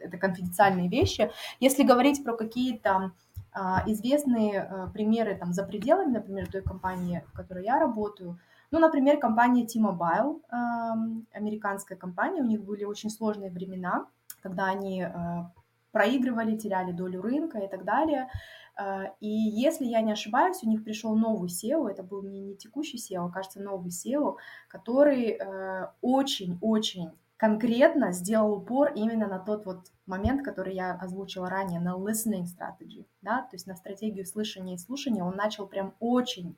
это 0.00 0.18
конфиденциальные 0.18 0.88
вещи. 0.88 1.30
Если 1.60 1.84
говорить 1.84 2.24
про 2.24 2.36
какие-то 2.36 3.12
известные 3.86 4.60
а, 4.60 4.86
примеры 4.88 5.34
там 5.36 5.52
за 5.52 5.64
пределами, 5.64 6.12
например, 6.12 6.50
той 6.50 6.62
компании, 6.62 7.24
в 7.28 7.32
которой 7.32 7.64
я 7.64 7.78
работаю, 7.78 8.38
ну, 8.70 8.78
например, 8.78 9.18
компания 9.18 9.66
T-Mobile, 9.66 10.42
американская 11.32 11.96
компания, 11.96 12.42
у 12.42 12.46
них 12.46 12.62
были 12.62 12.84
очень 12.84 13.08
сложные 13.08 13.50
времена, 13.50 14.06
когда 14.42 14.66
они 14.66 15.02
э, 15.02 15.10
проигрывали, 15.90 16.56
теряли 16.56 16.92
долю 16.92 17.22
рынка 17.22 17.58
и 17.58 17.68
так 17.68 17.84
далее. 17.84 18.28
Э, 18.78 19.06
и 19.20 19.28
если 19.28 19.86
я 19.86 20.02
не 20.02 20.12
ошибаюсь, 20.12 20.62
у 20.62 20.68
них 20.68 20.84
пришел 20.84 21.16
новый 21.16 21.48
SEO, 21.48 21.88
это 21.88 22.02
был 22.02 22.22
не, 22.22 22.40
не 22.40 22.56
текущий 22.56 22.98
SEO, 22.98 23.26
а, 23.26 23.30
кажется, 23.30 23.60
новый 23.60 23.90
SEO, 23.90 24.36
который 24.68 25.38
очень-очень 26.02 27.08
э, 27.08 27.12
конкретно 27.38 28.12
сделал 28.12 28.52
упор 28.52 28.92
именно 28.94 29.26
на 29.26 29.38
тот 29.38 29.64
вот 29.64 29.86
момент, 30.04 30.44
который 30.44 30.74
я 30.74 30.92
озвучила 30.92 31.48
ранее, 31.48 31.80
на 31.80 31.94
listening 31.94 32.44
strategy, 32.44 33.06
да, 33.22 33.42
то 33.42 33.54
есть 33.54 33.66
на 33.66 33.74
стратегию 33.76 34.26
слышания 34.26 34.74
и 34.74 34.78
слушания. 34.78 35.24
Он 35.24 35.34
начал 35.34 35.66
прям 35.66 35.94
очень 36.00 36.56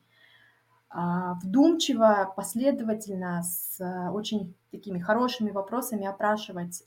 а, 0.88 1.34
вдумчиво, 1.34 2.32
последовательно, 2.34 3.42
с 3.42 3.78
э, 3.80 4.10
очень 4.10 4.54
такими 4.72 4.98
хорошими 4.98 5.50
вопросами 5.50 6.06
опрашивать 6.06 6.84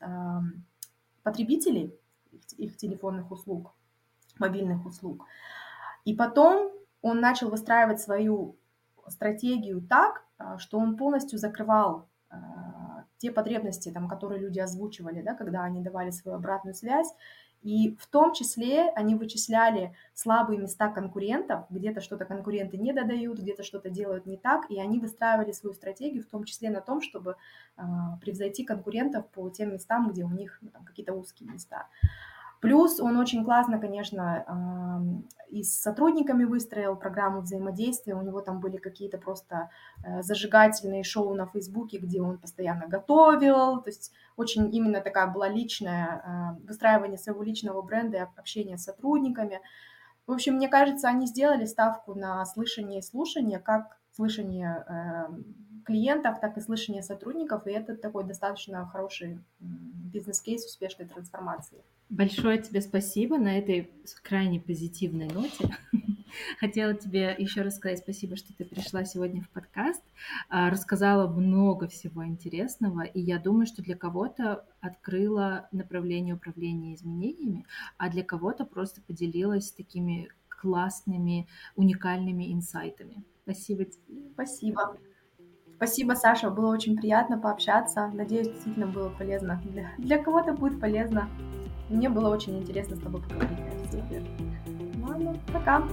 потребителей 1.23 1.93
их 2.57 2.75
телефонных 2.77 3.31
услуг, 3.31 3.73
мобильных 4.39 4.85
услуг. 4.85 5.25
И 6.03 6.13
потом 6.13 6.71
он 7.01 7.19
начал 7.19 7.49
выстраивать 7.49 8.01
свою 8.01 8.57
стратегию 9.07 9.81
так, 9.81 10.25
а, 10.37 10.57
что 10.57 10.79
он 10.79 10.97
полностью 10.97 11.37
закрывал 11.37 12.07
а, 12.29 12.37
те 13.17 13.31
потребности, 13.31 13.89
там, 13.89 14.07
которые 14.07 14.41
люди 14.41 14.59
озвучивали, 14.59 15.21
да, 15.21 15.33
когда 15.33 15.63
они 15.63 15.81
давали 15.81 16.11
свою 16.11 16.37
обратную 16.37 16.75
связь, 16.75 17.13
и 17.63 17.95
в 17.95 18.07
том 18.07 18.33
числе 18.33 18.89
они 18.89 19.15
вычисляли 19.15 19.95
слабые 20.13 20.59
места 20.59 20.89
конкурентов, 20.89 21.65
где-то 21.69 22.01
что-то 22.01 22.25
конкуренты 22.25 22.77
не 22.77 22.91
додают, 22.91 23.39
где-то 23.39 23.63
что-то 23.63 23.89
делают 23.89 24.25
не 24.25 24.37
так, 24.37 24.69
и 24.69 24.79
они 24.79 24.99
выстраивали 24.99 25.53
свою 25.53 25.73
стратегию 25.73 26.23
в 26.23 26.27
том 26.27 26.43
числе 26.43 26.69
на 26.69 26.81
том, 26.81 27.01
чтобы 27.01 27.37
э, 27.77 27.81
превзойти 28.19 28.65
конкурентов 28.65 29.29
по 29.29 29.49
тем 29.49 29.73
местам, 29.73 30.11
где 30.11 30.25
у 30.25 30.29
них 30.29 30.59
ну, 30.61 30.71
какие-то 30.85 31.13
узкие 31.13 31.49
места. 31.49 31.87
Плюс 32.63 33.01
он 33.01 33.17
очень 33.17 33.43
классно, 33.43 33.77
конечно, 33.77 35.03
и 35.49 35.63
с 35.63 35.81
сотрудниками 35.81 36.45
выстроил 36.45 36.95
программу 36.95 37.41
взаимодействия. 37.41 38.15
У 38.15 38.21
него 38.21 38.39
там 38.39 38.61
были 38.61 38.77
какие-то 38.77 39.17
просто 39.17 39.69
э, 40.01 40.23
зажигательные 40.23 41.03
шоу 41.03 41.33
на 41.33 41.45
Фейсбуке, 41.45 41.97
где 41.97 42.21
он 42.21 42.37
постоянно 42.37 42.87
готовил. 42.87 43.81
То 43.81 43.89
есть 43.89 44.13
очень 44.37 44.73
именно 44.73 45.01
такая 45.01 45.27
была 45.27 45.49
личная, 45.49 46.55
э, 46.61 46.65
выстраивание 46.65 47.17
своего 47.17 47.43
личного 47.43 47.81
бренда 47.81 48.17
и 48.17 48.39
общение 48.39 48.77
с 48.77 48.85
сотрудниками. 48.85 49.59
В 50.25 50.31
общем, 50.31 50.53
мне 50.53 50.69
кажется, 50.69 51.09
они 51.09 51.27
сделали 51.27 51.65
ставку 51.65 52.15
на 52.15 52.45
слышание 52.45 52.99
и 52.99 53.03
слушание, 53.03 53.59
как 53.59 53.97
слышание 54.15 54.85
эм, 54.87 55.83
клиентов, 55.85 56.39
так 56.39 56.57
и 56.57 56.61
слышание 56.61 57.03
сотрудников, 57.03 57.67
и 57.67 57.71
это 57.71 57.97
такой 57.97 58.23
достаточно 58.23 58.87
хороший 58.87 59.43
бизнес-кейс 59.59 60.65
успешной 60.65 61.09
трансформации. 61.09 61.83
Большое 62.09 62.61
тебе 62.61 62.81
спасибо 62.81 63.37
на 63.37 63.57
этой 63.57 63.89
крайне 64.21 64.59
позитивной 64.59 65.27
ноте. 65.27 65.75
Хотела 66.59 66.93
тебе 66.93 67.35
еще 67.37 67.61
раз 67.61 67.75
сказать 67.77 67.99
спасибо, 67.99 68.35
что 68.35 68.53
ты 68.53 68.65
пришла 68.65 69.05
сегодня 69.05 69.41
в 69.41 69.49
подкаст, 69.49 70.03
а, 70.49 70.69
рассказала 70.69 71.27
много 71.27 71.87
всего 71.87 72.25
интересного, 72.25 73.01
и 73.01 73.19
я 73.19 73.39
думаю, 73.39 73.65
что 73.65 73.81
для 73.81 73.95
кого-то 73.95 74.65
открыла 74.81 75.67
направление 75.71 76.35
управления 76.35 76.95
изменениями, 76.95 77.65
а 77.97 78.09
для 78.09 78.23
кого-то 78.23 78.65
просто 78.65 79.01
поделилась 79.01 79.71
такими 79.71 80.29
классными, 80.49 81.47
уникальными 81.75 82.53
инсайтами. 82.53 83.23
Спасибо 83.43 83.85
тебе. 83.85 84.29
Спасибо. 84.33 84.97
Спасибо, 85.83 86.13
Саша, 86.13 86.49
было 86.49 86.71
очень 86.71 86.95
приятно 86.95 87.37
пообщаться. 87.37 88.09
Надеюсь, 88.13 88.47
действительно 88.47 88.87
было 88.87 89.09
полезно. 89.09 89.61
Для, 89.65 89.89
для 89.97 90.17
кого-то 90.17 90.53
будет 90.53 90.79
полезно. 90.79 91.27
Мне 91.89 92.07
было 92.07 92.29
очень 92.29 92.57
интересно 92.57 92.95
с 92.95 92.99
тобой 92.99 93.21
поговорить. 93.21 93.59
Ладно, 95.05 95.35
пока. 95.51 95.83